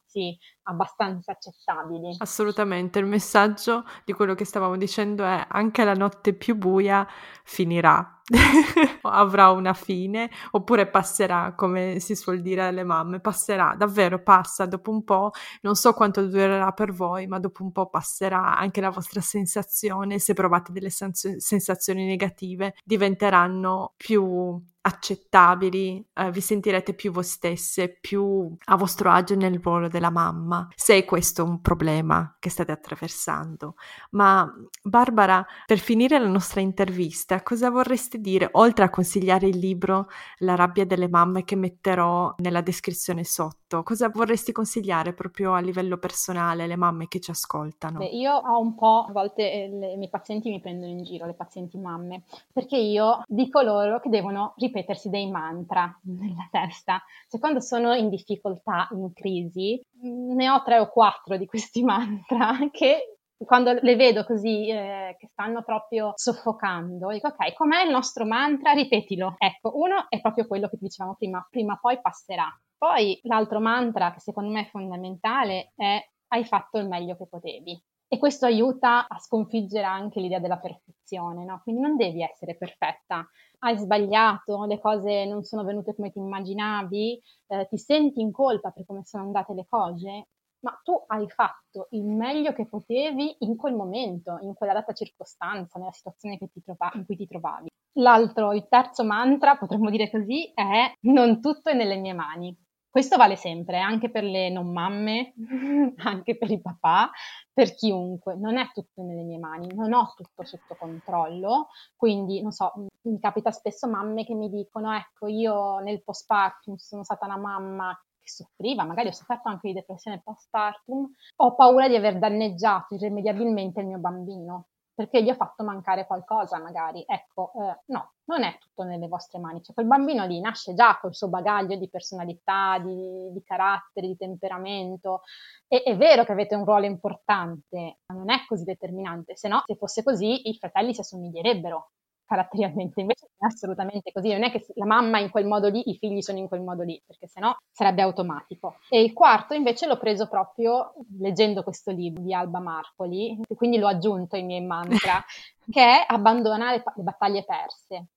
abbastanza 0.64 1.32
accettabili. 1.32 2.16
Assolutamente, 2.18 2.98
il 2.98 3.06
messaggio 3.06 3.84
di 4.04 4.12
quello 4.12 4.34
che 4.34 4.44
stavamo 4.44 4.76
dicendo 4.76 5.24
è 5.24 5.46
anche 5.48 5.84
la 5.84 5.94
notte 5.94 6.32
più 6.34 6.56
buia 6.56 7.06
finirà 7.44 8.20
avrà 9.02 9.50
una 9.50 9.74
fine 9.74 10.30
oppure 10.52 10.88
passerà, 10.88 11.54
come 11.56 11.98
si 11.98 12.14
suol 12.14 12.40
dire 12.40 12.66
alle 12.66 12.84
mamme, 12.84 13.20
passerà, 13.20 13.74
davvero 13.76 14.22
passa 14.22 14.66
dopo 14.66 14.90
un 14.90 15.04
po', 15.04 15.30
non 15.62 15.74
so 15.74 15.92
quanto 15.92 16.26
durerà 16.26 16.72
per 16.72 16.92
voi, 16.92 17.26
ma 17.26 17.38
dopo 17.38 17.62
un 17.62 17.72
po' 17.72 17.88
passerà 17.88 18.56
anche 18.56 18.80
la 18.80 18.90
vostra 18.90 19.20
sensazione, 19.20 20.18
se 20.18 20.34
provate 20.34 20.72
delle 20.72 20.90
sensazioni 20.90 22.06
negative, 22.06 22.74
diventeranno 22.84 23.94
più 23.96 24.62
accettabili, 24.83 26.07
eh, 26.14 26.31
vi 26.31 26.41
sentirete 26.41 26.95
più 26.95 27.12
voi 27.12 27.24
stesse, 27.24 27.99
più 28.01 28.55
a 28.64 28.76
vostro 28.76 29.11
agio 29.11 29.35
nel 29.35 29.61
ruolo 29.62 29.89
della 29.89 30.11
mamma, 30.11 30.68
se 30.74 30.97
è 30.97 31.05
questo 31.05 31.45
un 31.45 31.61
problema 31.61 32.37
che 32.39 32.49
state 32.49 32.72
attraversando. 32.72 33.74
Ma 34.11 34.51
Barbara, 34.83 35.45
per 35.66 35.78
finire 35.78 36.18
la 36.18 36.28
nostra 36.28 36.61
intervista, 36.61 37.43
cosa 37.43 37.70
vorresti 37.70 38.20
dire, 38.20 38.49
oltre 38.53 38.85
a 38.85 38.91
consigliare 38.91 39.47
il 39.47 39.59
libro 39.59 40.09
La 40.39 40.55
rabbia 40.55 40.87
delle 40.87 41.09
mamme 41.09 41.45
che 41.45 41.57
metterò 41.57 42.35
nella 42.39 42.62
descrizione 42.62 43.24
sotto, 43.24 43.83
cosa 43.83 44.09
vorresti 44.09 44.53
consigliare 44.53 45.12
proprio 45.12 45.53
a 45.53 45.61
livello 45.61 45.99
personale 45.99 46.64
alle 46.64 46.76
mamme 46.76 47.07
che 47.09 47.20
ci 47.20 47.31
ascoltano? 47.31 47.99
Beh, 47.99 48.07
io 48.07 48.35
ho 48.35 48.59
un 48.59 48.74
po', 48.74 49.05
a 49.09 49.12
volte 49.12 49.53
eh, 49.53 49.68
le, 49.68 49.93
i 49.93 49.97
miei 49.97 50.11
pazienti 50.11 50.49
mi 50.49 50.61
prendono 50.61 50.91
in 50.91 51.03
giro, 51.03 51.26
le 51.26 51.35
pazienti 51.35 51.76
mamme, 51.76 52.22
perché 52.53 52.76
io 52.76 53.22
dico 53.26 53.61
loro 53.61 54.01
che 54.01 54.09
devono 54.09 54.55
ripetere 54.57 54.70
ripetersi 54.71 55.11
dei 55.11 55.31
mantra 55.31 55.93
nella 56.05 56.49
testa. 56.51 57.03
Cioè, 57.29 57.41
quando 57.41 57.61
sono 57.61 57.95
in 57.95 58.09
difficoltà, 58.09 58.89
in 58.93 59.12
crisi, 59.12 59.81
ne 60.03 60.49
ho 60.49 60.62
tre 60.62 60.79
o 60.79 60.89
quattro 60.89 61.37
di 61.37 61.47
questi 61.47 61.83
mantra 61.85 62.57
che 62.71 63.16
quando 63.45 63.73
le 63.73 63.97
vedo 63.97 64.25
così 64.25 64.68
eh, 64.68 65.16
che 65.18 65.29
stanno 65.29 65.62
proprio 65.62 66.12
soffocando, 66.14 67.09
dico 67.09 67.29
ok, 67.29 67.55
com'è 67.55 67.85
il 67.85 67.91
nostro 67.91 68.27
mantra? 68.27 68.73
Ripetilo. 68.73 69.35
Ecco, 69.39 69.79
uno 69.79 70.07
è 70.11 70.21
proprio 70.21 70.47
quello 70.47 70.68
che 70.68 70.77
dicevamo 70.79 71.14
prima, 71.16 71.47
prima 71.51 71.79
poi 71.81 71.99
passerà. 72.01 72.47
Poi 72.77 73.18
l'altro 73.23 73.61
mantra 73.61 74.12
che 74.12 74.21
secondo 74.21 74.51
me 74.51 74.62
è 74.62 74.68
fondamentale 74.68 75.73
è 75.75 76.03
hai 76.33 76.45
fatto 76.45 76.79
il 76.79 76.87
meglio 76.87 77.16
che 77.16 77.27
potevi. 77.27 77.83
E 78.12 78.18
questo 78.18 78.44
aiuta 78.46 79.06
a 79.06 79.18
sconfiggere 79.20 79.84
anche 79.84 80.18
l'idea 80.20 80.40
della 80.40 80.58
perfezione, 80.58 81.44
no? 81.44 81.61
Quindi 81.62 81.80
non 81.80 81.96
devi 81.96 82.22
essere 82.22 82.56
perfetta. 82.56 83.24
Hai 83.61 83.78
sbagliato, 83.78 84.64
le 84.64 84.80
cose 84.80 85.26
non 85.26 85.44
sono 85.44 85.62
venute 85.64 85.94
come 85.94 86.11
ti 86.11 86.18
immaginavi, 86.18 87.20
eh, 87.46 87.66
ti 87.68 87.78
senti 87.78 88.20
in 88.20 88.32
colpa 88.32 88.70
per 88.72 88.84
come 88.84 89.04
sono 89.04 89.22
andate 89.24 89.54
le 89.54 89.64
cose, 89.68 90.26
ma 90.61 90.78
tu 90.82 90.92
hai 91.06 91.28
fatto 91.30 91.86
il 91.90 92.04
meglio 92.04 92.52
che 92.52 92.66
potevi 92.66 93.36
in 93.40 93.56
quel 93.56 93.74
momento, 93.74 94.38
in 94.40 94.54
quella 94.54 94.72
data 94.72 94.92
circostanza, 94.92 95.78
nella 95.78 95.92
situazione 95.92 96.36
trova- 96.64 96.90
in 96.94 97.04
cui 97.06 97.16
ti 97.16 97.28
trovavi. 97.28 97.68
L'altro, 97.98 98.52
il 98.52 98.66
terzo 98.68 99.04
mantra, 99.04 99.56
potremmo 99.56 99.88
dire 99.88 100.11
così, 100.11 100.50
è 100.52 100.92
non 101.02 101.40
tutto 101.40 101.70
è 101.70 101.74
nelle 101.74 101.96
mie 101.96 102.12
mani. 102.14 102.56
Questo 102.91 103.16
vale 103.16 103.36
sempre, 103.36 103.78
anche 103.78 104.11
per 104.11 104.24
le 104.24 104.51
non 104.51 104.72
mamme, 104.72 105.32
anche 106.03 106.36
per 106.36 106.51
il 106.51 106.61
papà, 106.61 107.09
per 107.53 107.72
chiunque. 107.76 108.34
Non 108.34 108.59
è 108.59 108.68
tutto 108.72 109.03
nelle 109.03 109.22
mie 109.22 109.38
mani, 109.38 109.72
non 109.74 109.93
ho 109.93 110.12
tutto 110.16 110.45
sotto 110.45 110.74
controllo. 110.76 111.68
Quindi, 111.95 112.43
non 112.43 112.51
so, 112.51 112.72
mi 113.03 113.20
capita 113.20 113.53
spesso 113.53 113.88
mamme 113.88 114.24
che 114.24 114.34
mi 114.34 114.51
dicono, 114.51 114.93
ecco, 114.93 115.28
io 115.28 115.78
nel 115.78 116.03
postpartum 116.03 116.74
sono 116.74 117.05
stata 117.05 117.26
una 117.26 117.38
mamma 117.38 117.97
che 118.20 118.28
soffriva, 118.28 118.82
magari 118.82 119.07
ho 119.09 119.12
sofferto 119.12 119.49
anche 119.49 119.68
di 119.68 119.74
depressione 119.74 120.20
postpartum, 120.20 121.09
ho 121.36 121.55
paura 121.55 121.86
di 121.86 121.95
aver 121.95 122.18
danneggiato 122.18 122.97
irrimediabilmente 122.97 123.80
il 123.80 123.86
mio 123.86 123.99
bambino 123.99 124.70
perché 125.01 125.22
gli 125.22 125.30
ho 125.30 125.34
fatto 125.34 125.64
mancare 125.64 126.07
qualcosa 126.07 126.59
magari. 126.59 127.03
Ecco, 127.07 127.53
eh, 127.55 127.80
no, 127.86 128.12
non 128.24 128.42
è 128.42 128.59
tutto 128.61 128.82
nelle 128.82 129.09
vostre 129.09 129.38
mani, 129.38 129.62
cioè 129.62 129.72
quel 129.72 129.86
bambino 129.86 130.26
lì 130.26 130.38
nasce 130.40 130.74
già 130.74 130.98
col 131.01 131.14
suo 131.14 131.28
bagaglio 131.30 131.74
di 131.76 131.88
personalità, 131.88 132.78
di, 132.78 133.30
di 133.32 133.42
carattere, 133.42 134.09
di 134.09 134.16
temperamento. 134.18 135.22
E 135.68 135.82
è 135.82 135.96
vero 135.96 136.24
che 136.24 136.32
avete 136.32 136.55
un 136.55 136.66
ruolo 136.66 136.84
importante, 136.84 138.01
ma 138.07 138.14
non 138.14 138.30
è 138.30 138.44
così 138.46 138.64
determinante, 138.64 139.36
se 139.36 139.48
no, 139.48 139.62
se 139.64 139.74
fosse 139.76 140.03
così, 140.03 140.51
i 140.51 140.59
fratelli 140.59 140.92
si 140.92 141.01
assomiglierebbero 141.01 141.92
caratterialmente, 142.26 143.01
invece 143.01 143.30
assolutamente 143.41 144.12
così, 144.12 144.30
non 144.30 144.45
è 144.45 144.51
che 144.51 144.66
la 144.74 144.86
mamma 144.86 145.18
è 145.18 145.22
in 145.22 145.30
quel 145.30 145.47
modo 145.47 145.68
lì, 145.68 145.88
i 145.91 145.97
figli 145.97 146.20
sono 146.22 146.38
in 146.38 146.49
quel 146.49 146.62
modo 146.62 146.82
lì, 146.82 147.01
perché 147.07 147.26
sennò 147.26 147.55
sarebbe 147.70 148.03
automatico. 148.03 148.76
E 148.88 149.03
il 149.03 149.12
quarto 149.12 149.55
invece 149.55 149.86
l'ho 149.86 149.99
preso 149.99 150.28
proprio 150.28 150.95
leggendo 151.18 151.62
questo 151.62 151.91
libro 151.91 152.22
di 152.22 152.34
Alba 152.34 152.61
Marcoli, 152.61 153.38
quindi 153.57 153.78
l'ho 153.78 153.88
aggiunto 153.88 154.36
ai 154.36 154.45
miei 154.45 154.64
mantra, 154.64 155.22
che 155.70 155.82
è 155.82 156.05
abbandona 156.07 156.70
le, 156.70 156.82
le 156.95 157.03
battaglie 157.03 157.45
perse. 157.45 158.09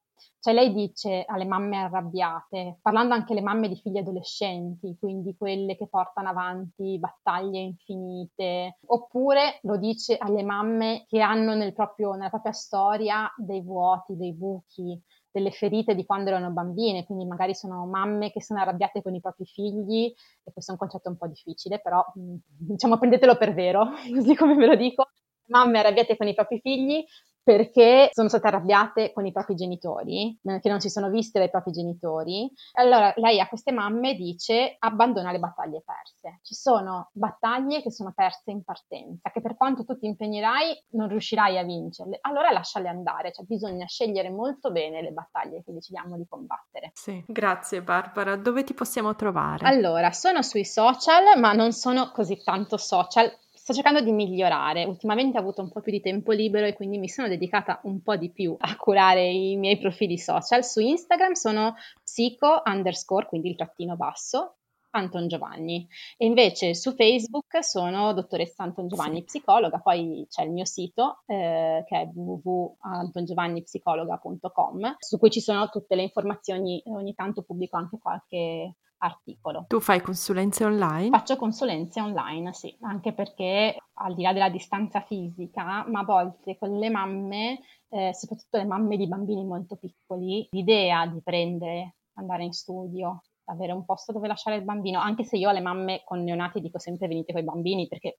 Cioè 0.43 0.53
lei 0.53 0.73
dice 0.73 1.23
alle 1.25 1.45
mamme 1.45 1.77
arrabbiate, 1.77 2.79
parlando 2.81 3.13
anche 3.13 3.31
alle 3.31 3.41
mamme 3.41 3.69
di 3.69 3.77
figli 3.77 3.97
adolescenti, 3.97 4.97
quindi 4.99 5.37
quelle 5.37 5.77
che 5.77 5.87
portano 5.87 6.27
avanti 6.27 6.99
battaglie 6.99 7.59
infinite, 7.59 8.79
oppure 8.87 9.59
lo 9.61 9.77
dice 9.77 10.17
alle 10.17 10.43
mamme 10.43 11.05
che 11.07 11.21
hanno 11.21 11.55
nel 11.55 11.71
proprio, 11.71 12.11
nella 12.11 12.27
propria 12.27 12.51
storia 12.51 13.33
dei 13.37 13.61
vuoti, 13.61 14.17
dei 14.17 14.33
buchi, 14.33 15.01
delle 15.33 15.49
ferite 15.49 15.95
di 15.95 16.05
quando 16.05 16.29
erano 16.29 16.51
bambine, 16.51 17.05
quindi 17.05 17.25
magari 17.25 17.55
sono 17.55 17.87
mamme 17.87 18.31
che 18.31 18.41
sono 18.41 18.61
arrabbiate 18.61 19.01
con 19.01 19.15
i 19.15 19.19
propri 19.19 19.45
figli, 19.45 20.13
e 20.43 20.53
questo 20.53 20.71
è 20.71 20.73
un 20.75 20.79
concetto 20.79 21.09
un 21.09 21.17
po' 21.17 21.27
difficile, 21.27 21.79
però 21.81 22.05
diciamo 22.45 22.97
prendetelo 22.99 23.35
per 23.35 23.53
vero, 23.53 23.89
così 24.13 24.35
come 24.35 24.55
ve 24.55 24.67
lo 24.67 24.75
dico, 24.75 25.09
mamme 25.47 25.79
arrabbiate 25.79 26.15
con 26.15 26.27
i 26.27 26.35
propri 26.35 26.59
figli 26.61 27.03
perché 27.43 28.09
sono 28.11 28.29
state 28.29 28.47
arrabbiate 28.47 29.11
con 29.13 29.25
i 29.25 29.31
propri 29.31 29.55
genitori, 29.55 30.37
eh, 30.43 30.59
che 30.59 30.69
non 30.69 30.79
si 30.79 30.89
sono 30.89 31.09
viste 31.09 31.39
dai 31.39 31.49
propri 31.49 31.71
genitori. 31.71 32.49
Allora 32.73 33.13
lei 33.17 33.39
a 33.39 33.47
queste 33.47 33.71
mamme 33.71 34.15
dice 34.15 34.75
abbandona 34.79 35.31
le 35.31 35.39
battaglie 35.39 35.83
perse. 35.85 36.39
Ci 36.41 36.55
sono 36.55 37.09
battaglie 37.11 37.81
che 37.81 37.91
sono 37.91 38.13
perse 38.15 38.51
in 38.51 38.63
partenza, 38.63 39.29
che 39.29 39.41
per 39.41 39.55
quanto 39.55 39.83
tu 39.83 39.97
ti 39.97 40.05
impegnerai 40.05 40.85
non 40.91 41.09
riuscirai 41.09 41.57
a 41.57 41.63
vincerle. 41.63 42.19
Allora 42.21 42.51
lasciale 42.51 42.87
andare, 42.87 43.33
cioè 43.33 43.45
bisogna 43.45 43.85
scegliere 43.85 44.29
molto 44.29 44.71
bene 44.71 45.01
le 45.01 45.11
battaglie 45.11 45.63
che 45.63 45.73
decidiamo 45.73 46.15
di 46.15 46.25
combattere. 46.27 46.91
Sì, 46.93 47.23
grazie 47.27 47.81
Barbara. 47.81 48.35
Dove 48.37 48.63
ti 48.63 48.73
possiamo 48.73 49.15
trovare? 49.15 49.67
Allora, 49.67 50.11
sono 50.11 50.41
sui 50.41 50.65
social, 50.65 51.37
ma 51.37 51.53
non 51.53 51.73
sono 51.73 52.11
così 52.11 52.41
tanto 52.43 52.77
social 52.77 53.31
sto 53.63 53.71
cercando 53.71 54.01
di 54.01 54.11
migliorare. 54.11 54.83
Ultimamente 54.83 55.37
ho 55.37 55.39
avuto 55.39 55.61
un 55.61 55.71
po' 55.71 55.79
più 55.79 55.93
di 55.93 56.01
tempo 56.01 56.33
libero 56.33 56.65
e 56.65 56.73
quindi 56.73 56.97
mi 56.97 57.07
sono 57.07 57.29
dedicata 57.29 57.79
un 57.83 58.01
po' 58.01 58.17
di 58.17 58.29
più 58.29 58.57
a 58.59 58.75
curare 58.75 59.25
i 59.25 59.55
miei 59.55 59.77
profili 59.77 60.17
social. 60.17 60.65
Su 60.65 60.81
Instagram 60.81 61.31
sono 61.31 61.75
psico 62.03 62.61
underscore, 62.65 63.25
quindi 63.25 63.51
il 63.51 63.55
trattino 63.55 63.95
basso, 63.95 64.57
Anton 64.89 65.29
Giovanni. 65.29 65.87
E 66.17 66.25
invece 66.25 66.75
su 66.75 66.93
Facebook 66.93 67.63
sono 67.63 68.11
dottoressa 68.11 68.63
Anton 68.63 68.89
Giovanni 68.89 69.19
sì. 69.19 69.23
psicologa, 69.23 69.79
poi 69.79 70.27
c'è 70.29 70.43
il 70.43 70.51
mio 70.51 70.65
sito 70.65 71.23
eh, 71.25 71.85
che 71.87 72.01
è 72.01 72.09
www.antongivannipsicologa.com 72.13 74.95
su 74.99 75.17
cui 75.17 75.29
ci 75.29 75.39
sono 75.39 75.69
tutte 75.69 75.95
le 75.95 76.01
informazioni, 76.01 76.83
ogni 76.87 77.13
tanto 77.13 77.43
pubblico 77.43 77.77
anche 77.77 77.97
qualche 77.97 78.75
articolo. 79.03 79.65
Tu 79.67 79.79
fai 79.79 80.01
consulenze 80.01 80.63
online? 80.63 81.09
Faccio 81.09 81.35
consulenze 81.35 82.01
online, 82.01 82.53
sì, 82.53 82.75
anche 82.81 83.13
perché 83.13 83.75
al 83.95 84.15
di 84.15 84.23
là 84.23 84.33
della 84.33 84.49
distanza 84.49 85.01
fisica, 85.01 85.85
ma 85.87 85.99
a 85.99 86.05
volte 86.05 86.57
con 86.57 86.77
le 86.77 86.89
mamme, 86.89 87.59
eh, 87.89 88.13
soprattutto 88.13 88.57
le 88.57 88.65
mamme 88.65 88.97
di 88.97 89.07
bambini 89.07 89.45
molto 89.45 89.75
piccoli, 89.75 90.47
l'idea 90.51 91.05
di 91.05 91.21
prendere, 91.21 91.95
andare 92.13 92.43
in 92.43 92.53
studio, 92.53 93.23
avere 93.45 93.73
un 93.73 93.83
posto 93.83 94.13
dove 94.13 94.27
lasciare 94.27 94.55
il 94.55 94.63
bambino, 94.63 94.99
anche 94.99 95.25
se 95.25 95.37
io 95.37 95.49
alle 95.49 95.61
mamme 95.61 96.01
con 96.05 96.23
neonati 96.23 96.61
dico 96.61 96.79
sempre 96.79 97.07
venite 97.07 97.33
con 97.33 97.41
i 97.41 97.45
bambini 97.45 97.87
perché 97.87 98.17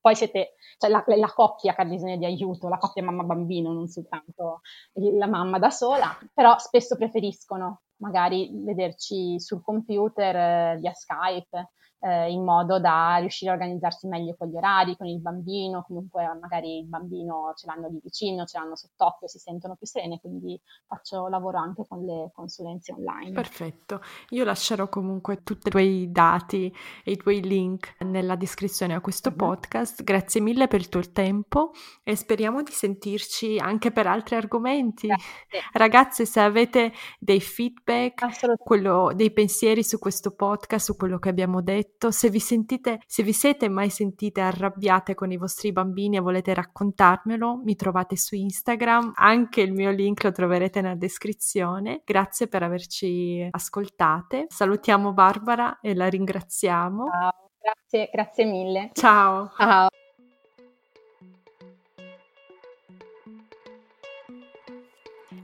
poi 0.00 0.14
siete, 0.16 0.54
cioè 0.78 0.90
la, 0.90 1.04
la, 1.06 1.32
coppia 1.32 1.74
che 1.74 1.82
ha 1.82 1.84
bisogno 1.84 2.16
di 2.16 2.24
aiuto, 2.24 2.68
la 2.68 2.78
coppia 2.78 3.02
mamma-bambino, 3.02 3.70
non 3.70 3.86
soltanto 3.86 4.62
la 4.94 5.26
mamma 5.26 5.58
da 5.58 5.68
sola, 5.68 6.16
però 6.32 6.56
spesso 6.56 6.96
preferiscono 6.96 7.82
magari 8.00 8.50
vederci 8.52 9.38
sul 9.38 9.62
computer 9.62 10.36
eh, 10.36 10.76
via 10.78 10.92
Skype 10.92 11.70
eh, 12.00 12.30
in 12.30 12.42
modo 12.42 12.78
da 12.80 13.16
riuscire 13.16 13.50
a 13.50 13.54
organizzarsi 13.54 14.06
meglio 14.06 14.34
con 14.36 14.48
gli 14.48 14.56
orari, 14.56 14.96
con 14.96 15.06
il 15.06 15.20
bambino, 15.20 15.84
comunque 15.86 16.26
magari 16.40 16.78
il 16.78 16.86
bambino 16.86 17.52
ce 17.54 17.66
l'hanno 17.66 17.88
lì 17.88 18.00
vicino, 18.02 18.44
ce 18.46 18.58
l'hanno 18.58 18.76
sott'occhio, 18.76 19.28
si 19.28 19.38
sentono 19.38 19.76
più 19.76 19.86
serene, 19.86 20.20
quindi 20.20 20.58
faccio 20.86 21.28
lavoro 21.28 21.58
anche 21.58 21.84
con 21.86 22.04
le 22.04 22.30
consulenze 22.34 22.92
online. 22.92 23.32
Perfetto, 23.32 24.00
io 24.30 24.44
lascerò 24.44 24.88
comunque 24.88 25.42
tutti 25.42 25.68
i 25.68 25.70
tuoi 25.70 26.10
dati 26.10 26.74
e 27.04 27.12
i 27.12 27.16
tuoi 27.16 27.42
link 27.42 27.96
nella 28.00 28.36
descrizione 28.36 28.94
a 28.94 29.00
questo 29.00 29.28
uh-huh. 29.28 29.36
podcast. 29.36 30.02
Grazie 30.02 30.40
mille 30.40 30.68
per 30.68 30.80
il 30.80 30.88
tuo 30.88 31.00
tempo 31.12 31.72
e 32.02 32.16
speriamo 32.16 32.62
di 32.62 32.72
sentirci 32.72 33.58
anche 33.58 33.90
per 33.90 34.06
altri 34.06 34.36
argomenti. 34.36 35.06
Grazie. 35.06 35.68
Ragazze, 35.72 36.24
se 36.24 36.40
avete 36.40 36.92
dei 37.18 37.40
feedback, 37.40 38.56
quello, 38.58 39.12
dei 39.14 39.32
pensieri 39.32 39.82
su 39.82 39.98
questo 39.98 40.34
podcast, 40.34 40.86
su 40.86 40.96
quello 40.96 41.18
che 41.18 41.28
abbiamo 41.28 41.60
detto, 41.60 41.89
detto, 41.90 42.10
se 42.10 42.30
vi 42.30 42.40
sentite, 42.40 43.00
se 43.06 43.22
vi 43.22 43.32
siete 43.32 43.68
mai 43.68 43.90
sentite 43.90 44.40
arrabbiate 44.40 45.14
con 45.14 45.32
i 45.32 45.36
vostri 45.36 45.72
bambini 45.72 46.16
e 46.16 46.20
volete 46.20 46.54
raccontarmelo, 46.54 47.60
mi 47.62 47.74
trovate 47.74 48.16
su 48.16 48.34
Instagram, 48.34 49.12
anche 49.16 49.60
il 49.60 49.72
mio 49.72 49.90
link 49.90 50.22
lo 50.24 50.32
troverete 50.32 50.80
nella 50.80 50.94
descrizione. 50.94 52.02
Grazie 52.04 52.48
per 52.48 52.62
averci 52.62 53.46
ascoltate. 53.50 54.46
Salutiamo 54.48 55.12
Barbara 55.12 55.80
e 55.80 55.94
la 55.94 56.08
ringraziamo. 56.08 57.06
Ciao, 57.06 57.50
grazie, 57.60 58.10
grazie 58.12 58.44
mille. 58.44 58.90
Ciao. 58.92 59.50
Ciao. 59.56 59.88